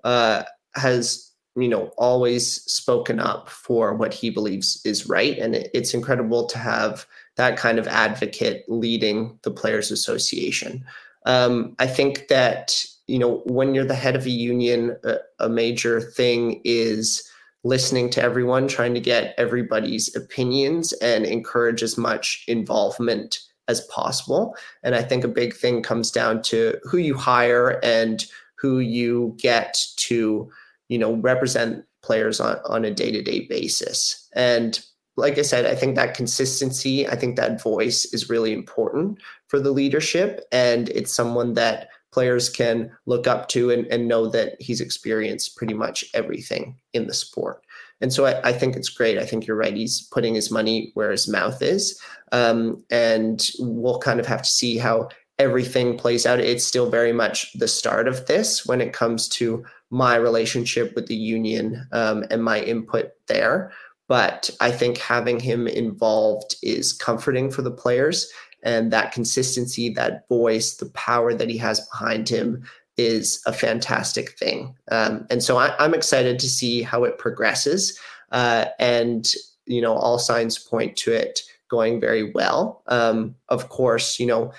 uh, 0.04 0.44
has 0.76 1.32
you 1.56 1.68
know 1.68 1.92
always 1.98 2.62
spoken 2.72 3.20
up 3.20 3.50
for 3.50 3.96
what 3.96 4.13
he 4.13 4.30
believes 4.30 4.82
is 4.86 5.10
right, 5.10 5.38
and 5.40 5.56
it's 5.56 5.94
incredible 5.94 6.46
to 6.48 6.58
have 6.58 7.06
that 7.38 7.58
kind 7.58 7.80
of 7.80 7.88
advocate 7.88 8.65
leading 8.67 9.39
the 9.43 9.52
players' 9.52 9.91
association. 9.91 10.84
Um, 11.26 11.76
I 11.80 11.88
think 11.88 12.28
that 12.28 12.86
you 13.08 13.19
know 13.19 13.41
when 13.45 13.73
you're 13.73 13.86
the 13.86 13.95
head 13.95 14.15
of 14.15 14.26
a 14.26 14.30
union, 14.30 14.97
a, 15.04 15.17
a 15.39 15.50
major 15.50 16.02
thing 16.02 16.62
is 16.63 17.23
listening 17.63 18.10
to 18.12 18.21
everyone, 18.21 18.67
trying 18.67 18.93
to 18.93 19.00
get 19.00 19.34
everybody's 19.38 20.15
opinions 20.15 20.93
and 20.93 21.26
encourage 21.26 21.84
as 21.84 21.97
much 21.97 22.43
involvement 22.47 23.39
as 23.67 23.82
possible. 23.82 24.56
And 24.84 24.95
I 24.95 25.02
think 25.02 25.23
a 25.23 25.30
big 25.30 25.54
thing 25.54 25.84
comes 25.84 26.10
down 26.12 26.41
to 26.43 26.78
who 26.84 26.97
you 26.97 27.15
hire 27.15 27.80
and 27.84 28.26
who 28.56 28.80
you 28.80 29.36
get 29.38 29.78
to, 29.97 30.50
you 30.88 30.97
know, 30.97 31.15
represent 31.15 31.84
players 32.02 32.39
on, 32.39 32.58
on 32.65 32.86
a 32.86 32.93
day-to-day 32.93 33.47
basis. 33.47 34.30
And 34.34 34.80
like 35.17 35.39
I 35.39 35.41
said, 35.41 35.65
I 35.65 35.75
think 35.75 35.95
that 35.95 36.13
consistency, 36.13 37.08
I 37.08 37.15
think 37.15 37.36
that 37.36 37.62
voice 37.62 38.06
is 38.13 38.30
really 38.30 38.53
important 38.53 39.19
for 39.47 39.60
the 39.60 39.71
leadership. 39.71 40.41
And 40.51 40.89
it's 40.89 41.12
someone 41.12 41.56
that 41.56 41.89
players 42.12 42.49
can 42.49 42.91
look 43.08 43.27
up 43.27 43.49
to 43.49 43.71
and, 43.71 43.86
and 43.88 44.08
know 44.08 44.27
that 44.27 44.62
he's 44.62 44.80
experienced 44.80 45.58
pretty 45.58 45.73
much 45.73 46.06
everything 46.13 46.77
in 46.93 47.08
the 47.08 47.13
sport. 47.13 47.63
And 47.99 48.13
so 48.13 48.25
I, 48.25 48.49
I, 48.49 48.53
think 48.53 48.75
it's 48.75 48.89
great. 48.89 49.17
I 49.17 49.25
think 49.25 49.47
you're 49.47 49.58
right. 49.58 49.75
He's 49.75 50.01
putting 50.01 50.36
his 50.36 50.51
money 50.51 50.91
where 50.93 51.10
his 51.10 51.27
mouth 51.27 51.62
is. 51.63 51.99
Um, 52.32 52.84
and 52.91 53.49
we'll 53.58 53.99
kind 53.99 54.19
of 54.19 54.27
have 54.27 54.43
to 54.43 54.49
see 54.49 54.77
how 54.77 55.10
everything 55.39 55.97
plays 55.97 56.25
out. 56.25 56.39
It's 56.39 56.63
still 56.63 56.89
very 56.89 57.13
much 57.13 57.53
the 57.53 57.67
start 57.67 58.08
of 58.08 58.25
this 58.27 58.65
when 58.65 58.82
it 58.82 58.93
comes 58.93 59.27
to 59.30 59.65
my 59.89 60.15
relationship 60.15 60.93
with 60.95 61.08
the 61.08 61.15
union 61.15 61.88
um, 61.91 62.25
and 62.30 62.43
my 62.43 62.62
input 62.62 63.12
there. 63.27 63.71
But 64.08 64.50
I 64.62 64.72
think 64.72 64.98
having 64.98 65.39
him 65.39 65.67
involved 65.67 66.56
is 66.63 66.93
comforting 66.93 67.52
for 67.52 67.62
the 67.62 67.72
players 67.72 68.32
and 68.63 68.91
that 68.91 69.12
consistency, 69.12 69.89
that 69.89 70.28
voice, 70.28 70.76
the 70.76 70.89
power 70.91 71.34
that 71.34 71.50
he 71.50 71.58
has 71.58 71.88
behind 71.88 72.28
him 72.28 72.63
is 72.98 73.41
a 73.46 73.54
fantastic 73.54 74.38
thing. 74.38 74.76
Um, 74.89 75.28
and 75.30 75.43
so 75.43 75.58
I, 75.58 75.84
am 75.84 75.93
excited 75.93 76.39
to 76.39 76.50
see 76.50 76.82
how 76.82 77.04
it 77.04 77.20
progresses. 77.20 77.98
Uh, 78.32 78.65
and, 78.80 79.32
you 79.65 79.82
know, 79.82 79.93
all 79.93 80.20
signs 80.20 80.58
point 80.58 80.98
to 80.98 81.13
it 81.13 81.41
going 81.70 82.02
very 82.02 82.32
well. 82.32 82.82
Um, 82.88 83.36
of 83.50 83.70
course, 83.70 84.20
you 84.20 84.26
know, 84.26 84.52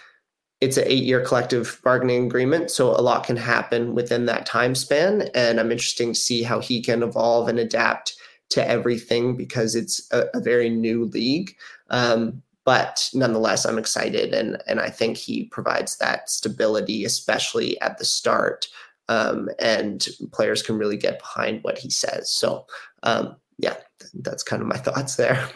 it's 0.61 0.77
an 0.77 0.85
eight 0.87 1.05
year 1.05 1.21
collective 1.25 1.81
bargaining 1.85 2.27
agreement. 2.27 2.71
So 2.71 2.91
a 2.91 3.03
lot 3.03 3.25
can 3.25 3.37
happen 3.37 3.95
within 3.95 4.27
that 4.27 4.47
time 4.47 4.75
span. 4.75 5.29
And 5.35 5.59
I'm 5.59 5.71
interested 5.71 6.07
to 6.07 6.15
see 6.15 6.43
how 6.43 6.61
he 6.61 6.81
can 6.81 7.03
evolve 7.03 7.49
and 7.49 7.59
adapt 7.59 8.17
to 8.51 8.67
everything 8.67 9.37
because 9.37 9.75
it's 9.75 10.07
a, 10.13 10.27
a 10.35 10.41
very 10.41 10.69
new 10.69 11.05
league. 11.07 11.57
Um, 11.91 12.43
but 12.65 13.09
nonetheless, 13.15 13.65
I'm 13.65 13.79
excited, 13.79 14.35
and 14.35 14.63
and 14.67 14.79
I 14.79 14.91
think 14.91 15.17
he 15.17 15.45
provides 15.45 15.97
that 15.99 16.29
stability, 16.29 17.07
especially 17.07 17.81
at 17.81 17.97
the 17.97 18.05
start, 18.05 18.67
um, 19.09 19.49
and 19.59 20.07
players 20.33 20.63
can 20.63 20.77
really 20.77 20.99
get 20.99 21.19
behind 21.19 21.65
what 21.65 21.79
he 21.79 21.89
says. 21.89 22.31
So, 22.31 22.67
um, 23.05 23.37
yeah, 23.59 23.77
that's 24.15 24.43
kind 24.43 24.61
of 24.61 24.69
my 24.69 24.77
thoughts 24.79 25.17
there. 25.17 25.49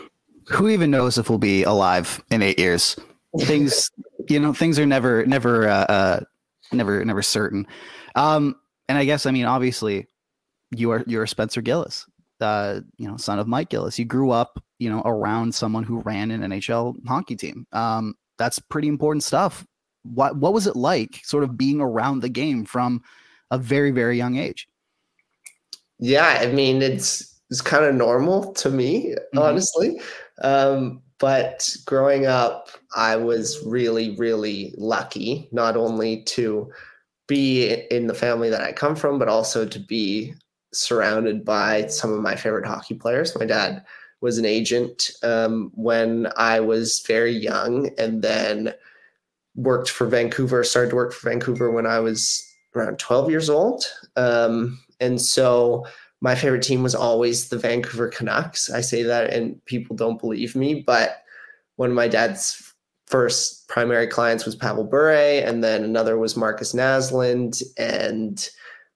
Who 0.48 0.68
even 0.68 0.90
knows 0.90 1.18
if 1.18 1.28
we'll 1.28 1.38
be 1.38 1.62
alive 1.64 2.22
in 2.30 2.42
eight 2.42 2.58
years? 2.58 2.96
Things, 3.40 3.90
you 4.28 4.40
know, 4.40 4.52
things 4.52 4.78
are 4.78 4.86
never, 4.86 5.24
never, 5.26 5.68
uh, 5.68 5.84
uh, 5.84 6.20
never, 6.72 7.04
never 7.04 7.22
certain. 7.22 7.66
Um, 8.14 8.56
and 8.88 8.98
I 8.98 9.04
guess, 9.04 9.26
I 9.26 9.30
mean, 9.30 9.44
obviously, 9.44 10.06
you 10.74 10.90
are 10.90 11.04
you're 11.06 11.26
Spencer 11.26 11.60
Gillis, 11.60 12.06
uh, 12.42 12.80
you 12.98 13.08
know, 13.08 13.16
son 13.16 13.38
of 13.38 13.46
Mike 13.46 13.70
Gillis. 13.70 13.98
You 13.98 14.04
grew 14.04 14.30
up 14.30 14.62
you 14.82 14.90
know, 14.90 15.00
around 15.04 15.54
someone 15.54 15.84
who 15.84 16.00
ran 16.00 16.32
an 16.32 16.40
NHL 16.40 16.96
hockey 17.06 17.36
team. 17.36 17.68
Um, 17.72 18.16
that's 18.36 18.58
pretty 18.58 18.88
important 18.88 19.22
stuff. 19.22 19.64
What 20.02 20.36
what 20.36 20.52
was 20.52 20.66
it 20.66 20.74
like, 20.74 21.20
sort 21.22 21.44
of 21.44 21.56
being 21.56 21.80
around 21.80 22.18
the 22.18 22.28
game 22.28 22.64
from 22.64 23.00
a 23.52 23.58
very 23.58 23.92
very 23.92 24.16
young 24.16 24.36
age? 24.36 24.66
Yeah, 26.00 26.38
I 26.40 26.48
mean 26.48 26.82
it's 26.82 27.40
it's 27.48 27.60
kind 27.60 27.84
of 27.84 27.94
normal 27.94 28.52
to 28.54 28.70
me, 28.70 29.14
mm-hmm. 29.14 29.38
honestly. 29.38 30.00
Um, 30.42 31.00
but 31.20 31.76
growing 31.86 32.26
up, 32.26 32.70
I 32.96 33.14
was 33.14 33.64
really 33.64 34.16
really 34.16 34.74
lucky, 34.76 35.48
not 35.52 35.76
only 35.76 36.24
to 36.24 36.72
be 37.28 37.72
in 37.92 38.08
the 38.08 38.14
family 38.14 38.50
that 38.50 38.62
I 38.62 38.72
come 38.72 38.96
from, 38.96 39.20
but 39.20 39.28
also 39.28 39.64
to 39.64 39.78
be 39.78 40.34
surrounded 40.72 41.44
by 41.44 41.86
some 41.86 42.12
of 42.12 42.20
my 42.20 42.36
favorite 42.36 42.66
hockey 42.66 42.94
players. 42.94 43.36
My 43.38 43.46
dad 43.46 43.84
was 44.20 44.38
an 44.38 44.44
agent 44.44 45.10
um, 45.22 45.70
when 45.74 46.28
I 46.36 46.60
was 46.60 47.02
very 47.06 47.32
young, 47.32 47.90
and 47.98 48.22
then 48.22 48.72
worked 49.54 49.90
for 49.90 50.06
Vancouver. 50.06 50.64
Started 50.64 50.90
to 50.90 50.96
work 50.96 51.12
for 51.12 51.28
Vancouver 51.28 51.70
when 51.70 51.86
I 51.86 51.98
was 51.98 52.42
around 52.74 52.98
12 52.98 53.30
years 53.30 53.50
old, 53.50 53.84
um, 54.16 54.78
and 55.00 55.20
so 55.20 55.84
my 56.20 56.36
favorite 56.36 56.62
team 56.62 56.84
was 56.84 56.94
always 56.94 57.48
the 57.48 57.58
Vancouver 57.58 58.08
Canucks. 58.08 58.70
I 58.70 58.80
say 58.80 59.02
that, 59.02 59.32
and 59.32 59.62
people 59.64 59.96
don't 59.96 60.20
believe 60.20 60.54
me, 60.54 60.82
but 60.86 61.22
one 61.76 61.90
of 61.90 61.96
my 61.96 62.06
dad's 62.06 62.72
first 63.06 63.68
primary 63.68 64.06
clients 64.06 64.46
was 64.46 64.54
Pavel 64.54 64.84
Bure, 64.84 65.10
and 65.44 65.64
then 65.64 65.82
another 65.82 66.16
was 66.16 66.36
Markus 66.36 66.72
Näslund, 66.72 67.60
and 67.76 68.48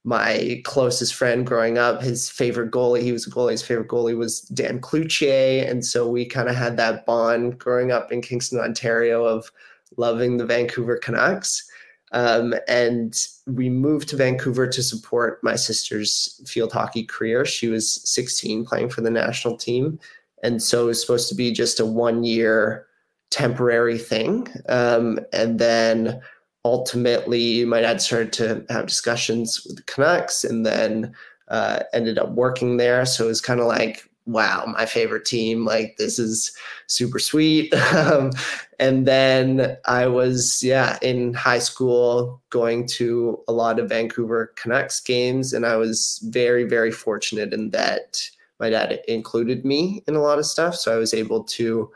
my 0.06 0.62
closest 0.62 1.16
friend 1.16 1.44
growing 1.44 1.78
up, 1.78 2.00
his 2.00 2.30
favorite 2.30 2.70
goalie, 2.70 3.02
he 3.02 3.10
was 3.10 3.26
a 3.26 3.30
goalie, 3.30 3.50
his 3.50 3.62
favorite 3.62 3.88
goalie 3.88 4.16
was 4.16 4.42
Dan 4.42 4.80
Cloutier. 4.80 5.68
And 5.68 5.84
so 5.84 6.08
we 6.08 6.24
kind 6.24 6.48
of 6.48 6.54
had 6.54 6.76
that 6.76 7.04
bond 7.06 7.58
growing 7.58 7.90
up 7.90 8.12
in 8.12 8.22
Kingston, 8.22 8.60
Ontario 8.60 9.24
of 9.24 9.50
loving 9.96 10.36
the 10.36 10.46
Vancouver 10.46 10.96
Canucks. 10.96 11.68
Um, 12.12 12.54
and 12.68 13.20
we 13.48 13.68
moved 13.68 14.08
to 14.10 14.16
Vancouver 14.16 14.68
to 14.68 14.80
support 14.80 15.42
my 15.42 15.56
sister's 15.56 16.40
field 16.46 16.70
hockey 16.70 17.02
career. 17.02 17.44
She 17.44 17.66
was 17.66 18.00
16 18.08 18.64
playing 18.64 18.90
for 18.90 19.00
the 19.00 19.10
national 19.10 19.56
team. 19.56 19.98
And 20.44 20.62
so 20.62 20.84
it 20.84 20.86
was 20.86 21.00
supposed 21.00 21.28
to 21.30 21.34
be 21.34 21.50
just 21.50 21.80
a 21.80 21.84
one 21.84 22.22
year 22.22 22.86
temporary 23.30 23.98
thing. 23.98 24.46
Um, 24.68 25.18
and 25.32 25.58
then 25.58 26.20
ultimately, 26.66 27.64
my 27.64 27.80
dad 27.80 28.00
started 28.00 28.32
to 28.34 28.64
have 28.68 28.86
discussions 28.86 29.64
with 29.64 29.76
the 29.76 29.82
Canucks 29.82 30.42
and 30.42 30.66
then 30.66 31.14
uh, 31.48 31.80
ended 31.92 32.18
up 32.18 32.30
working 32.32 32.76
there. 32.76 33.06
So 33.06 33.24
it 33.24 33.28
was 33.28 33.40
kind 33.40 33.60
of 33.60 33.66
like, 33.66 34.10
wow, 34.26 34.64
my 34.66 34.84
favorite 34.84 35.24
team. 35.24 35.64
Like, 35.64 35.96
this 35.96 36.18
is 36.18 36.50
super 36.88 37.20
sweet. 37.20 37.72
um, 37.94 38.32
and 38.80 39.06
then 39.06 39.76
I 39.84 40.08
was, 40.08 40.60
yeah, 40.62 40.98
in 41.02 41.34
high 41.34 41.60
school 41.60 42.42
going 42.50 42.88
to 42.88 43.40
a 43.46 43.52
lot 43.52 43.78
of 43.78 43.88
Vancouver 43.88 44.52
Canucks 44.56 45.00
games. 45.00 45.52
And 45.52 45.64
I 45.64 45.76
was 45.76 46.20
very, 46.24 46.64
very 46.64 46.90
fortunate 46.90 47.54
in 47.54 47.70
that 47.70 48.20
my 48.58 48.70
dad 48.70 49.00
included 49.06 49.64
me 49.64 50.02
in 50.08 50.16
a 50.16 50.22
lot 50.22 50.40
of 50.40 50.46
stuff. 50.46 50.74
So 50.74 50.92
I 50.92 50.98
was 50.98 51.14
able 51.14 51.44
to 51.44 51.90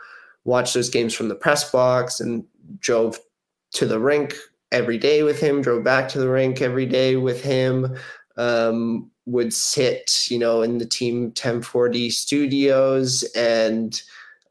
watch 0.44 0.74
those 0.74 0.90
games 0.90 1.12
from 1.12 1.28
the 1.28 1.34
press 1.34 1.68
box 1.70 2.20
and 2.20 2.44
drove 2.78 3.18
to 3.72 3.86
the 3.86 3.98
rink 3.98 4.34
every 4.72 4.98
day 4.98 5.22
with 5.22 5.40
him, 5.40 5.62
drove 5.62 5.84
back 5.84 6.08
to 6.10 6.18
the 6.18 6.28
rink 6.28 6.62
every 6.62 6.86
day 6.86 7.16
with 7.16 7.42
him, 7.42 7.96
um, 8.36 9.10
would 9.26 9.52
sit, 9.52 10.26
you 10.30 10.38
know, 10.38 10.62
in 10.62 10.78
the 10.78 10.86
team 10.86 11.24
1040 11.24 12.10
studios 12.10 13.22
and 13.34 14.02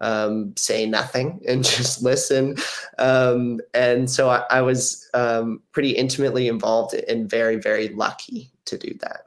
um, 0.02 0.54
say 0.56 0.86
nothing 0.86 1.42
and 1.48 1.64
just 1.64 2.04
listen. 2.04 2.56
Um, 2.98 3.60
and 3.74 4.10
so 4.10 4.30
I, 4.30 4.44
I 4.50 4.62
was 4.62 5.10
um, 5.14 5.62
pretty 5.72 5.92
intimately 5.92 6.48
involved 6.48 6.94
and 6.94 7.30
very, 7.30 7.58
very 7.58 7.90
lucky 7.90 8.52
to 8.66 8.78
do 8.78 8.94
that. 9.02 9.26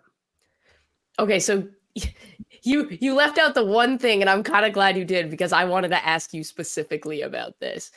Okay, 1.19 1.41
so 1.41 1.69
you 2.63 2.89
you 3.01 3.15
left 3.15 3.39
out 3.39 3.55
the 3.55 3.65
one 3.65 3.99
thing, 3.99 4.21
and 4.21 4.31
I'm 4.31 4.43
kind 4.43 4.65
of 4.65 4.73
glad 4.73 4.97
you 4.97 5.05
did 5.05 5.31
because 5.31 5.53
I 5.53 5.65
wanted 5.65 5.89
to 5.89 6.07
ask 6.07 6.33
you 6.33 6.43
specifically 6.43 7.23
about 7.23 7.59
this. 7.61 7.91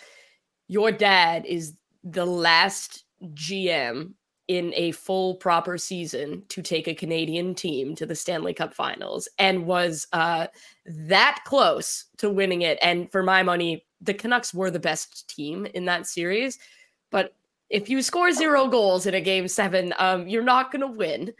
Your 0.67 0.91
dad 0.91 1.45
is 1.45 1.73
the 2.05 2.25
last 2.25 3.03
GM 3.33 4.13
in 4.47 4.71
a 4.75 4.91
full 4.91 5.35
proper 5.35 5.77
season 5.77 6.43
to 6.49 6.61
take 6.61 6.87
a 6.87 6.93
Canadian 6.93 7.55
team 7.55 7.95
to 7.95 8.05
the 8.05 8.15
Stanley 8.15 8.53
Cup 8.53 8.73
finals 8.73 9.27
and 9.39 9.65
was 9.65 10.07
uh, 10.13 10.45
that 10.85 11.39
close 11.45 12.05
to 12.17 12.29
winning 12.29 12.61
it. 12.61 12.77
And 12.81 13.11
for 13.11 13.23
my 13.23 13.41
money, 13.41 13.85
the 14.01 14.13
Canucks 14.13 14.53
were 14.53 14.69
the 14.69 14.79
best 14.79 15.27
team 15.27 15.65
in 15.73 15.85
that 15.85 16.05
series. 16.05 16.59
But 17.09 17.33
if 17.71 17.89
you 17.89 18.03
score 18.03 18.31
zero 18.31 18.67
goals 18.67 19.07
in 19.07 19.15
a 19.15 19.21
game 19.21 19.47
seven, 19.47 19.93
um, 19.97 20.27
you're 20.27 20.43
not 20.43 20.71
gonna 20.71 20.91
win. 20.91 21.33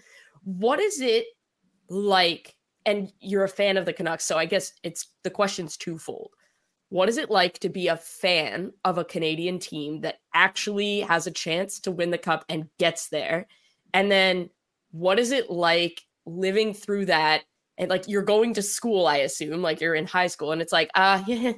What 0.44 0.80
is 0.80 1.00
it 1.00 1.26
like? 1.90 2.56
And 2.88 3.12
you're 3.20 3.44
a 3.44 3.50
fan 3.50 3.78
of 3.78 3.86
the 3.86 3.94
Canucks, 3.94 4.26
so 4.26 4.38
I 4.38 4.46
guess 4.46 4.74
it's 4.84 5.08
the 5.24 5.30
question's 5.30 5.78
twofold. 5.78 6.32
What 6.96 7.10
is 7.10 7.18
it 7.18 7.30
like 7.30 7.60
to 7.60 7.68
be 7.68 7.90
a 7.90 7.98
fan 7.98 8.72
of 8.86 8.98
a 8.98 9.04
Canadian 9.04 9.60
team 9.60 10.00
that 10.00 10.20
actually 10.34 11.02
has 11.02 11.28
a 11.28 11.32
chance 11.32 11.78
to 11.82 11.92
win 11.92 12.10
the 12.10 12.18
cup 12.18 12.46
and 12.48 12.70
gets 12.80 13.10
there? 13.10 13.48
And 13.94 14.10
then 14.10 14.50
what 14.92 15.20
is 15.20 15.34
it 15.34 15.50
like 15.50 16.04
living 16.26 16.74
through 16.74 17.08
that? 17.08 17.42
And 17.78 17.90
like 17.90 18.08
you're 18.08 18.24
going 18.24 18.54
to 18.54 18.62
school, 18.62 19.08
I 19.08 19.18
assume, 19.18 19.62
like 19.62 19.82
you're 19.82 19.94
in 19.94 20.06
high 20.06 20.28
school, 20.28 20.54
and 20.54 20.62
it's 20.62 20.72
like, 20.72 20.90
uh, 20.96 21.22
yeah, 21.28 21.52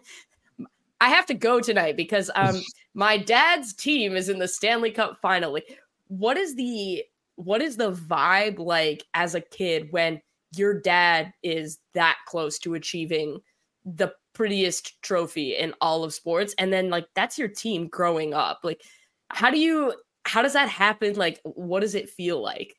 I 1.01 1.09
have 1.09 1.27
to 1.27 1.35
go 1.35 1.59
tonight 1.59 1.97
because 1.97 2.31
um 2.33 2.59
my 2.95 3.15
dad's 3.19 3.75
team 3.75 4.15
is 4.15 4.29
in 4.29 4.39
the 4.39 4.47
Stanley 4.47 4.89
Cup 4.89 5.19
final. 5.21 5.53
Like, 5.53 5.77
what 6.07 6.37
is 6.37 6.55
the 6.55 7.03
what 7.35 7.61
is 7.61 7.77
the 7.77 7.91
vibe 7.91 8.57
like 8.57 9.03
as 9.13 9.35
a 9.35 9.41
kid 9.41 9.89
when 9.91 10.19
your 10.55 10.81
dad 10.81 11.31
is 11.43 11.77
that 11.93 12.17
close 12.25 12.57
to 12.57 12.73
achieving 12.73 13.39
the 13.85 14.11
prettiest 14.37 15.01
trophy 15.01 15.55
in 15.55 15.73
all 15.81 16.03
of 16.03 16.13
sports 16.13 16.53
and 16.59 16.71
then 16.71 16.91
like 16.91 17.07
that's 17.15 17.39
your 17.39 17.47
team 17.47 17.87
growing 17.87 18.35
up 18.35 18.59
like 18.63 18.83
how 19.29 19.49
do 19.49 19.57
you 19.57 19.91
how 20.25 20.43
does 20.43 20.53
that 20.53 20.69
happen 20.69 21.15
like 21.15 21.41
what 21.43 21.79
does 21.79 21.95
it 21.95 22.07
feel 22.07 22.39
like 22.39 22.75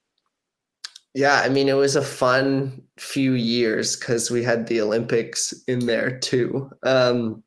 Yeah, 1.14 1.40
I 1.44 1.48
mean, 1.48 1.68
it 1.68 1.72
was 1.72 1.96
a 1.96 2.02
fun 2.02 2.82
few 2.98 3.32
years 3.32 3.96
because 3.96 4.30
we 4.30 4.44
had 4.44 4.66
the 4.66 4.80
Olympics 4.82 5.52
in 5.66 5.86
there 5.86 6.16
too. 6.18 6.70
Um, 6.84 7.42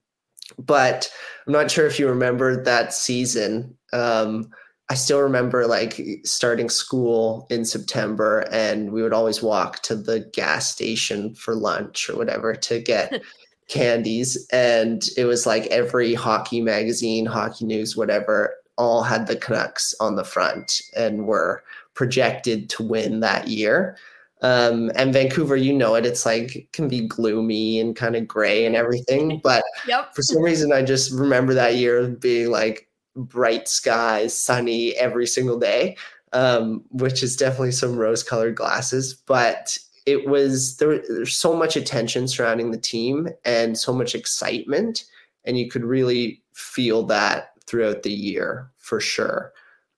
but 0.57 1.09
I'm 1.47 1.53
not 1.53 1.72
sure 1.72 1.86
if 1.86 1.97
you 1.97 2.09
remember 2.09 2.64
that 2.64 2.91
season. 2.93 3.78
Um, 3.93 4.49
I 4.89 4.95
still 4.95 5.22
remember 5.22 5.68
like 5.68 6.01
starting 6.26 6.70
school 6.70 7.47
in 7.49 7.64
September, 7.64 8.39
and 8.51 8.91
we 8.91 9.01
would 9.01 9.14
always 9.14 9.41
walk 9.41 9.82
to 9.84 9.95
the 9.95 10.30
gas 10.34 10.70
station 10.70 11.34
for 11.34 11.55
lunch 11.55 12.09
or 12.09 12.18
whatever 12.18 12.53
to 12.53 12.82
get 12.82 13.22
candies. 13.72 14.45
And 14.51 15.07
it 15.17 15.26
was 15.26 15.47
like 15.47 15.65
every 15.67 16.13
hockey 16.13 16.61
magazine, 16.61 17.26
hockey 17.26 17.65
news, 17.65 17.95
whatever, 17.97 18.53
all 18.78 19.01
had 19.01 19.28
the 19.28 19.36
Canucks 19.36 19.95
on 19.99 20.15
the 20.15 20.24
front 20.24 20.82
and 20.95 21.26
were 21.26 21.63
projected 21.93 22.69
to 22.72 22.84
win 22.84 23.22
that 23.22 23.47
year. 23.47 23.97
Um, 24.41 24.91
and 24.95 25.13
Vancouver, 25.13 25.55
you 25.55 25.72
know 25.72 25.95
it, 25.95 26.05
it's 26.05 26.26
like 26.26 26.67
can 26.74 26.88
be 26.88 27.07
gloomy 27.07 27.80
and 27.80 27.95
kind 27.95 28.15
of 28.15 28.28
gray 28.28 28.65
and 28.65 28.76
everything. 28.76 29.39
But 29.43 29.63
yep 29.88 30.13
for 30.13 30.22
some 30.22 30.41
reason, 30.41 30.74
I 30.74 30.82
just 30.82 31.11
remember 31.11 31.53
that 31.53 31.76
year 31.76 32.07
being 32.07 32.49
like 32.49 32.89
bright 33.15 33.67
skies, 33.67 34.38
sunny 34.38 34.93
every 34.95 35.28
single 35.28 35.59
day, 35.59 35.95
um, 36.34 36.84
which 36.89 37.24
is 37.24 37.36
definitely 37.36 37.72
some 37.72 37.95
rose 37.95 38.24
colored 38.24 38.55
glasses. 38.55 39.13
But 39.13 39.78
it 40.06 40.28
was 40.28 40.78
there, 40.78 41.02
there's 41.08 41.38
so 41.38 41.56
much 41.56 41.76
attention 41.76 42.28
surrounding 42.28 42.72
the 42.72 42.78
team 42.78 43.30
and 43.45 43.78
so 43.78 43.93
much 43.93 44.16
excitement. 44.16 45.06
And 45.45 45.58
you 45.58 45.70
could 45.70 45.84
really 45.84 46.41
feel 46.54 47.04
that 47.04 47.52
throughout 47.66 48.04
the 48.04 48.12
year 48.12 48.70
for 48.78 48.99
sure. 48.99 49.54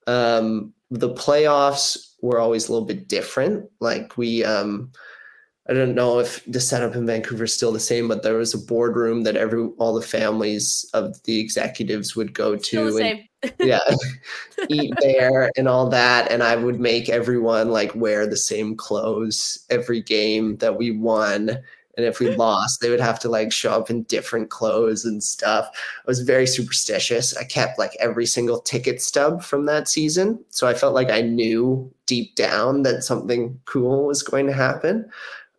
Um, 0.06 0.72
the 0.90 1.12
playoffs 1.14 2.14
were 2.22 2.38
always 2.38 2.68
a 2.68 2.72
little 2.72 2.86
bit 2.86 3.08
different. 3.08 3.68
Like 3.80 4.16
we, 4.16 4.44
um, 4.44 4.92
I 5.68 5.72
don't 5.72 5.94
know 5.94 6.18
if 6.18 6.44
the 6.44 6.60
setup 6.60 6.94
in 6.94 7.06
Vancouver 7.06 7.44
is 7.44 7.54
still 7.54 7.72
the 7.72 7.80
same, 7.80 8.06
but 8.06 8.22
there 8.22 8.36
was 8.36 8.52
a 8.52 8.58
boardroom 8.58 9.22
that 9.22 9.36
every 9.36 9.66
all 9.78 9.94
the 9.94 10.06
families 10.06 10.88
of 10.92 11.22
the 11.24 11.40
executives 11.40 12.14
would 12.14 12.34
go 12.34 12.56
to. 12.56 12.84
The 13.58 13.72
and- 13.72 14.00
same. 14.00 14.18
yeah. 14.58 14.64
Eat 14.68 14.94
there 15.00 15.50
and 15.56 15.68
all 15.68 15.88
that 15.88 16.30
and 16.30 16.42
i 16.42 16.56
would 16.56 16.80
make 16.80 17.08
everyone 17.08 17.70
like 17.70 17.94
wear 17.94 18.26
the 18.26 18.36
same 18.36 18.76
clothes 18.76 19.64
every 19.70 20.00
game 20.00 20.56
that 20.58 20.76
we 20.78 20.90
won 20.92 21.50
and 21.96 22.06
if 22.06 22.18
we 22.20 22.30
lost 22.36 22.80
they 22.80 22.90
would 22.90 23.00
have 23.00 23.18
to 23.20 23.28
like 23.28 23.52
show 23.52 23.72
up 23.72 23.90
in 23.90 24.02
different 24.04 24.50
clothes 24.50 25.04
and 25.04 25.22
stuff. 25.22 25.68
I 25.74 26.02
was 26.06 26.20
very 26.20 26.46
superstitious. 26.46 27.36
I 27.36 27.44
kept 27.44 27.78
like 27.78 27.96
every 28.00 28.26
single 28.26 28.60
ticket 28.60 29.02
stub 29.02 29.42
from 29.42 29.66
that 29.66 29.88
season 29.88 30.42
so 30.50 30.66
i 30.66 30.74
felt 30.74 30.94
like 30.94 31.10
i 31.10 31.20
knew 31.20 31.92
deep 32.06 32.34
down 32.36 32.82
that 32.82 33.02
something 33.04 33.60
cool 33.66 34.06
was 34.06 34.22
going 34.22 34.46
to 34.46 34.52
happen. 34.52 35.10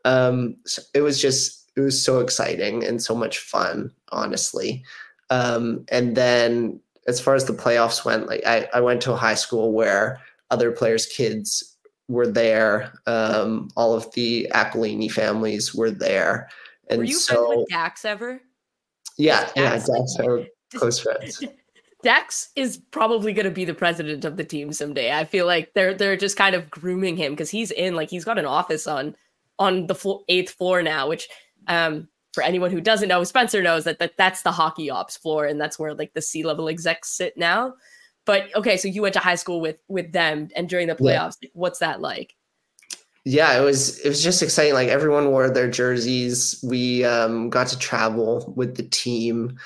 Um 0.05 0.55
so 0.65 0.81
it 0.93 1.01
was 1.01 1.21
just 1.21 1.69
it 1.75 1.81
was 1.81 2.01
so 2.03 2.19
exciting 2.21 2.83
and 2.85 3.01
so 3.03 3.13
much 3.13 3.39
fun 3.39 3.91
honestly. 4.11 4.83
Um 5.29 5.85
and 5.89 6.15
then 6.15 6.79
as 7.07 7.21
far 7.21 7.35
as 7.35 7.45
the 7.45 7.53
playoffs 7.53 8.03
went, 8.05 8.27
like 8.27 8.45
I, 8.45 8.67
I 8.73 8.81
went 8.81 9.01
to 9.03 9.13
a 9.13 9.17
high 9.17 9.35
school 9.35 9.71
where 9.71 10.19
other 10.51 10.71
players' 10.71 11.05
kids 11.05 11.77
were 12.07 12.27
there. 12.27 12.93
Um, 13.05 13.69
all 13.75 13.93
of 13.93 14.11
the 14.13 14.47
Aquilini 14.53 15.11
families 15.11 15.73
were 15.73 15.91
there. 15.91 16.49
And 16.89 16.99
Were 16.99 17.05
you 17.05 17.15
so, 17.15 17.47
friends 17.47 17.57
with 17.59 17.69
Dax 17.69 18.05
ever? 18.05 18.41
yeah, 19.17 19.49
yeah, 19.55 19.71
Dax? 19.71 20.17
our 20.19 20.43
close 20.75 20.99
friends. 20.99 21.43
Dax 22.03 22.49
is 22.55 22.77
probably 22.91 23.33
going 23.33 23.45
to 23.45 23.51
be 23.51 23.65
the 23.65 23.73
president 23.73 24.25
of 24.25 24.37
the 24.37 24.43
team 24.43 24.71
someday. 24.71 25.11
I 25.11 25.25
feel 25.25 25.47
like 25.47 25.73
they're 25.73 25.95
they're 25.95 26.15
just 26.15 26.37
kind 26.37 26.53
of 26.55 26.69
grooming 26.69 27.17
him 27.17 27.33
because 27.33 27.49
he's 27.49 27.71
in 27.71 27.95
like 27.95 28.11
he's 28.11 28.25
got 28.25 28.37
an 28.37 28.45
office 28.45 28.85
on 28.85 29.15
on 29.57 29.87
the 29.87 29.95
flo- 29.95 30.23
eighth 30.29 30.51
floor 30.51 30.83
now. 30.83 31.07
Which, 31.09 31.27
um, 31.67 32.07
for 32.35 32.43
anyone 32.43 32.69
who 32.69 32.81
doesn't 32.81 33.09
know, 33.09 33.23
Spencer 33.23 33.63
knows 33.63 33.85
that, 33.85 33.97
that 33.99 34.17
that's 34.17 34.43
the 34.43 34.51
hockey 34.51 34.91
ops 34.91 35.17
floor, 35.17 35.47
and 35.47 35.59
that's 35.59 35.79
where 35.79 35.95
like 35.95 36.13
the 36.13 36.21
C 36.21 36.43
level 36.43 36.69
execs 36.69 37.09
sit 37.09 37.35
now. 37.37 37.73
But 38.25 38.55
okay, 38.55 38.77
so 38.77 38.87
you 38.87 39.01
went 39.01 39.13
to 39.15 39.19
high 39.19 39.35
school 39.35 39.61
with 39.61 39.81
with 39.87 40.11
them, 40.11 40.49
and 40.55 40.69
during 40.69 40.87
the 40.87 40.97
Yeah. 40.99 41.17
playoffs, 41.19 41.37
like, 41.41 41.51
what's 41.53 41.79
that 41.79 42.01
like? 42.01 42.35
yeah, 43.25 43.59
it 43.59 43.63
was 43.63 43.99
it 43.99 44.09
was 44.09 44.23
just 44.23 44.43
exciting. 44.43 44.73
Like 44.75 44.89
everyone 44.89 45.31
wore 45.31 45.49
their 45.49 45.69
jerseys. 45.69 46.59
We 46.63 47.03
um, 47.03 47.49
got 47.49 47.67
to 47.67 47.79
travel 47.79 48.53
with 48.55 48.75
the 48.77 48.83
team, 48.83 49.57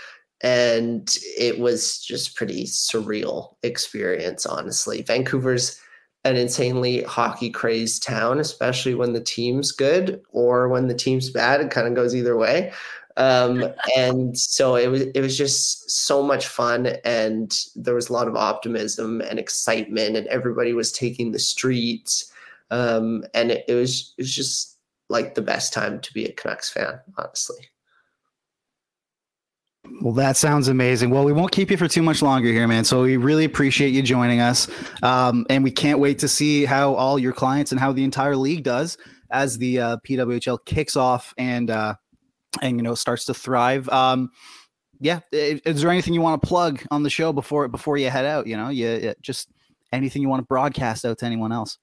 and 0.41 1.13
it 1.37 1.59
was 1.59 1.99
just 1.99 2.35
pretty 2.37 2.65
surreal 2.65 3.55
experience. 3.63 4.45
Honestly, 4.45 5.01
Vancouver's 5.01 5.79
an 6.25 6.35
insanely 6.35 7.03
hockey 7.03 7.49
crazed 7.49 8.03
town, 8.03 8.39
especially 8.39 8.93
when 8.93 9.13
the 9.13 9.21
team's 9.21 9.71
good 9.71 10.21
or 10.31 10.67
when 10.67 10.87
the 10.87 10.93
team's 10.93 11.29
bad. 11.29 11.61
It 11.61 11.71
kind 11.71 11.87
of 11.87 11.95
goes 11.95 12.15
either 12.15 12.37
way. 12.37 12.73
Um, 13.17 13.65
and 13.97 14.37
so 14.37 14.75
it 14.75 14.87
was 14.87 15.01
it 15.01 15.21
was 15.21 15.37
just 15.37 15.89
so 15.89 16.21
much 16.21 16.47
fun 16.47 16.87
and 17.03 17.57
there 17.75 17.95
was 17.95 18.09
a 18.09 18.13
lot 18.13 18.27
of 18.27 18.35
optimism 18.35 19.21
and 19.21 19.39
excitement 19.39 20.15
and 20.15 20.27
everybody 20.27 20.73
was 20.73 20.91
taking 20.91 21.31
the 21.31 21.39
streets 21.39 22.31
um, 22.71 23.23
and 23.33 23.51
it, 23.51 23.65
it 23.67 23.73
was 23.73 24.13
it 24.17 24.21
was 24.21 24.35
just 24.35 24.77
like 25.09 25.35
the 25.35 25.41
best 25.41 25.73
time 25.73 25.99
to 26.01 26.13
be 26.13 26.25
a 26.25 26.31
Canucks 26.31 26.69
fan, 26.69 26.99
honestly. 27.17 27.69
Well, 30.01 30.13
that 30.13 30.37
sounds 30.37 30.67
amazing. 30.67 31.09
Well, 31.09 31.23
we 31.23 31.33
won't 31.33 31.51
keep 31.51 31.71
you 31.71 31.77
for 31.77 31.87
too 31.87 32.03
much 32.03 32.21
longer 32.21 32.49
here, 32.49 32.67
man. 32.67 32.83
So 32.83 33.01
we 33.03 33.17
really 33.17 33.45
appreciate 33.45 33.89
you 33.89 34.01
joining 34.01 34.39
us. 34.39 34.67
Um, 35.03 35.45
and 35.49 35.63
we 35.63 35.71
can't 35.71 35.99
wait 35.99 36.19
to 36.19 36.27
see 36.27 36.65
how 36.65 36.93
all 36.95 37.17
your 37.17 37.33
clients 37.33 37.71
and 37.71 37.79
how 37.79 37.91
the 37.91 38.03
entire 38.03 38.35
league 38.35 38.63
does 38.63 38.97
as 39.31 39.57
the 39.57 39.79
uh, 39.79 39.97
PWHL 40.07 40.59
kicks 40.65 40.95
off 40.95 41.33
and, 41.37 41.69
uh, 41.69 41.95
and, 42.61 42.77
you 42.77 42.83
know, 42.83 42.95
starts 42.95 43.25
to 43.25 43.33
thrive. 43.33 43.87
Um, 43.89 44.31
yeah. 44.99 45.19
i- 45.33 45.61
Is 45.65 45.81
there 45.81 45.91
anything 45.91 46.13
you 46.13 46.21
want 46.21 46.41
to 46.41 46.47
plug 46.47 46.81
on 46.91 47.03
the 47.03 47.09
show 47.09 47.31
before, 47.31 47.67
before 47.67 47.97
you 47.97 48.09
head 48.09 48.25
out? 48.25 48.47
You 48.47 48.57
know, 48.57 48.69
you 48.69 48.87
you- 48.89 49.15
just 49.21 49.49
anything 49.93 50.21
you 50.21 50.29
want 50.29 50.41
to 50.41 50.47
broadcast 50.47 51.05
out 51.05 51.17
to 51.19 51.25
anyone 51.25 51.51
else? 51.51 51.77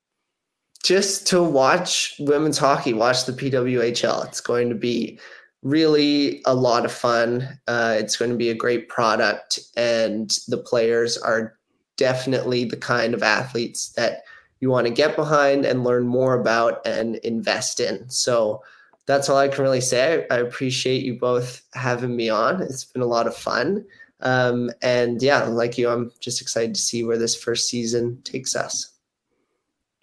Just 0.83 1.27
to 1.29 1.43
watch 1.43 2.15
women's 2.21 2.59
hockey, 2.59 2.93
watch 2.93 3.25
the 3.25 3.33
PWHL. 3.33 4.27
It's 4.27 4.41
going 4.41 4.69
to 4.69 4.75
be 4.75 5.19
really 5.67 6.41
a 6.45 6.55
lot 6.55 6.85
of 6.85 6.93
fun. 6.93 7.59
Uh, 7.67 7.97
it's 7.99 8.17
going 8.17 8.31
to 8.31 8.37
be 8.37 8.51
a 8.51 8.55
great 8.55 8.89
product, 8.89 9.59
and 9.77 10.39
the 10.49 10.59
players 10.59 11.19
are 11.19 11.59
definitely 11.97 12.65
the 12.65 12.77
kind 12.77 13.15
of 13.15 13.23
athletes 13.23 13.91
that 13.91 14.23
you 14.61 14.71
want 14.71 14.87
to 14.87 14.93
get 14.93 15.17
behind 15.17 15.65
and 15.67 15.85
learn 15.85 16.07
more 16.07 16.35
about 16.35 16.87
and 16.87 17.17
invest 17.17 17.81
in. 17.81 18.09
So 18.09 18.63
that's 19.07 19.29
all 19.29 19.39
I 19.39 19.49
can 19.49 19.63
really 19.63 19.81
say. 19.81 20.27
I 20.31 20.39
appreciate 20.39 21.03
you 21.03 21.19
both 21.19 21.63
having 21.75 22.15
me 22.15 22.29
on. 22.29 22.63
It's 22.63 22.85
been 22.85 23.03
a 23.03 23.07
lot 23.07 23.27
of 23.27 23.37
fun. 23.37 23.85
Um, 24.21 24.71
and 24.83 25.21
yeah, 25.21 25.45
like 25.45 25.77
you, 25.77 25.89
I'm 25.89 26.13
just 26.21 26.41
excited 26.41 26.75
to 26.75 26.81
see 26.81 27.05
where 27.05 27.19
this 27.19 27.35
first 27.35 27.69
season 27.69 28.21
takes 28.23 28.55
us. 28.57 28.96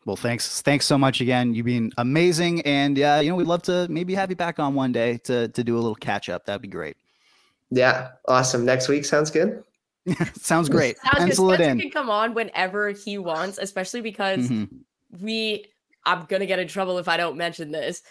Well, 0.05 0.15
thanks. 0.17 0.61
Thanks 0.61 0.85
so 0.85 0.97
much 0.97 1.21
again. 1.21 1.53
You've 1.53 1.65
been 1.65 1.91
amazing. 1.97 2.61
And 2.61 2.97
yeah, 2.97 3.19
you 3.21 3.29
know, 3.29 3.35
we'd 3.35 3.47
love 3.47 3.61
to 3.63 3.87
maybe 3.89 4.13
have 4.15 4.29
you 4.29 4.35
back 4.35 4.59
on 4.59 4.73
one 4.75 4.91
day 4.91 5.17
to, 5.25 5.47
to 5.47 5.63
do 5.63 5.75
a 5.75 5.79
little 5.79 5.95
catch 5.95 6.27
up. 6.29 6.45
That'd 6.45 6.61
be 6.61 6.67
great. 6.67 6.97
Yeah, 7.71 8.09
awesome. 8.27 8.65
Next 8.65 8.87
week 8.89 9.05
sounds 9.05 9.31
good. 9.31 9.63
Sounds 10.33 10.67
great. 10.67 10.97
Sounds 10.97 11.17
good. 11.17 11.29
It 11.29 11.35
Spencer 11.55 11.63
in. 11.71 11.79
can 11.79 11.89
come 11.89 12.09
on 12.09 12.33
whenever 12.33 12.89
he 12.89 13.17
wants, 13.17 13.57
especially 13.57 14.01
because 14.01 14.49
Mhm. 14.49 14.67
we 15.21 15.65
I'm 16.05 16.25
gonna 16.25 16.45
get 16.45 16.59
in 16.59 16.67
trouble 16.67 16.97
if 16.97 17.07
I 17.07 17.15
don't 17.15 17.37
mention 17.37 17.71
this. 17.71 18.01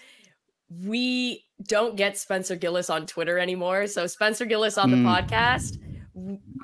We 0.86 1.44
don't 1.64 1.96
get 1.96 2.16
Spencer 2.16 2.56
Gillis 2.56 2.88
on 2.88 3.04
Twitter 3.06 3.38
anymore. 3.38 3.86
So 3.88 4.06
Spencer 4.06 4.46
Gillis 4.46 4.78
on 4.78 4.90
the 4.90 4.96
Mm. 4.96 5.04
podcast 5.28 5.78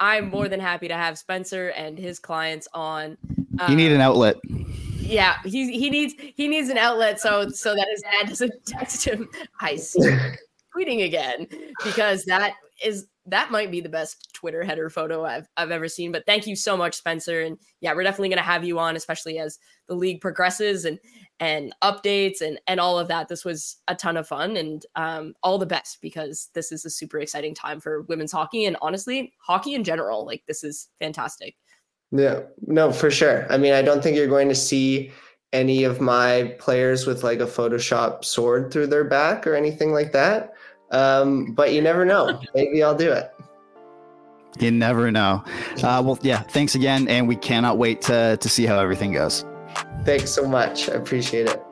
I'm 0.01 0.29
more 0.31 0.49
than 0.49 0.61
happy 0.61 0.89
to 0.89 0.95
have 0.95 1.19
Spencer 1.19 1.69
and 1.71 1.99
his 1.99 2.19
clients 2.19 2.67
on. 2.73 3.17
you 3.69 3.77
need 3.77 3.93
an 3.93 4.01
Uh, 4.01 4.05
outlet. 4.05 4.37
Yeah, 5.09 5.37
he 5.45 5.79
he 5.79 5.91
needs 5.91 6.15
he 6.37 6.49
needs 6.49 6.69
an 6.69 6.79
outlet 6.79 7.21
so 7.21 7.49
so 7.49 7.75
that 7.75 7.87
his 7.91 8.03
dad 8.03 8.29
doesn't 8.29 8.53
text 8.67 9.05
him. 9.05 9.29
I 9.61 9.77
see 9.77 10.01
tweeting 10.77 11.05
again 11.05 11.47
because 11.85 12.25
that 12.27 12.55
is 12.85 13.07
that 13.27 13.51
might 13.51 13.71
be 13.71 13.81
the 13.81 13.89
best 13.89 14.33
Twitter 14.33 14.63
header 14.63 14.91
photo 14.91 15.25
I've 15.25 15.49
I've 15.57 15.71
ever 15.71 15.89
seen. 15.89 16.13
But 16.13 16.25
thank 16.27 16.47
you 16.47 16.57
so 16.57 16.77
much, 16.77 16.95
Spencer. 16.95 17.43
And 17.43 17.59
yeah, 17.81 17.95
we're 17.95 18.03
definitely 18.03 18.29
gonna 18.29 18.43
have 18.43 18.65
you 18.65 18.79
on, 18.79 18.97
especially 18.97 19.39
as 19.39 19.59
the 19.89 19.95
league 19.95 20.21
progresses 20.21 20.85
and 20.85 20.99
and 21.41 21.75
updates 21.83 22.41
and 22.41 22.61
and 22.67 22.79
all 22.79 22.99
of 22.99 23.09
that. 23.09 23.29
This 23.29 23.45
was 23.45 23.79
a 23.89 23.95
ton 23.95 24.17
of 24.17 24.29
fun 24.29 24.57
and 24.57 24.85
um, 24.97 25.35
all 25.43 25.59
the 25.59 25.67
best 25.67 25.99
because 26.03 26.51
this 26.55 26.71
is 26.71 26.85
a 26.85 26.91
super 26.91 27.19
exciting 27.19 27.55
time 27.55 27.81
for 27.81 28.03
women's 28.03 28.33
hockey 28.33 28.67
and 28.67 28.77
honestly 28.83 29.33
hockey 29.41 29.75
in 29.75 29.85
general. 29.85 30.27
Like 30.27 30.45
this 30.47 30.65
is 30.65 30.89
fantastic. 30.99 31.57
Yeah, 32.11 32.41
no, 32.67 32.93
for 32.93 33.11
sure. 33.11 33.47
I 33.53 33.59
mean, 33.59 33.73
I 33.73 33.83
don't 33.83 34.03
think 34.03 34.17
you're 34.17 34.27
going 34.27 34.49
to 34.49 34.55
see 34.55 35.13
any 35.53 35.85
of 35.85 36.01
my 36.01 36.55
players 36.59 37.07
with 37.07 37.23
like 37.23 37.41
a 37.41 37.47
Photoshop 37.47 38.25
sword 38.25 38.73
through 38.73 38.87
their 38.87 39.05
back 39.05 39.47
or 39.47 39.55
anything 39.55 39.93
like 39.93 40.13
that. 40.13 40.53
Um, 40.91 41.53
but 41.53 41.73
you 41.73 41.83
never 41.83 42.05
know. 42.05 42.41
Maybe 42.55 42.83
I'll 42.83 42.97
do 42.97 43.13
it. 43.13 43.31
You 44.59 44.71
never 44.71 45.11
know. 45.11 45.45
Uh, 45.83 46.03
well, 46.05 46.19
yeah. 46.23 46.41
Thanks 46.41 46.75
again, 46.75 47.07
and 47.09 47.29
we 47.29 47.37
cannot 47.37 47.79
wait 47.79 48.01
to 48.03 48.39
to 48.41 48.49
see 48.49 48.67
how 48.67 48.79
everything 48.79 49.13
goes. 49.13 49.45
Thanks 50.05 50.31
so 50.31 50.49
much. 50.49 50.89
I 50.89 50.95
appreciate 50.95 51.47
it. 51.47 51.63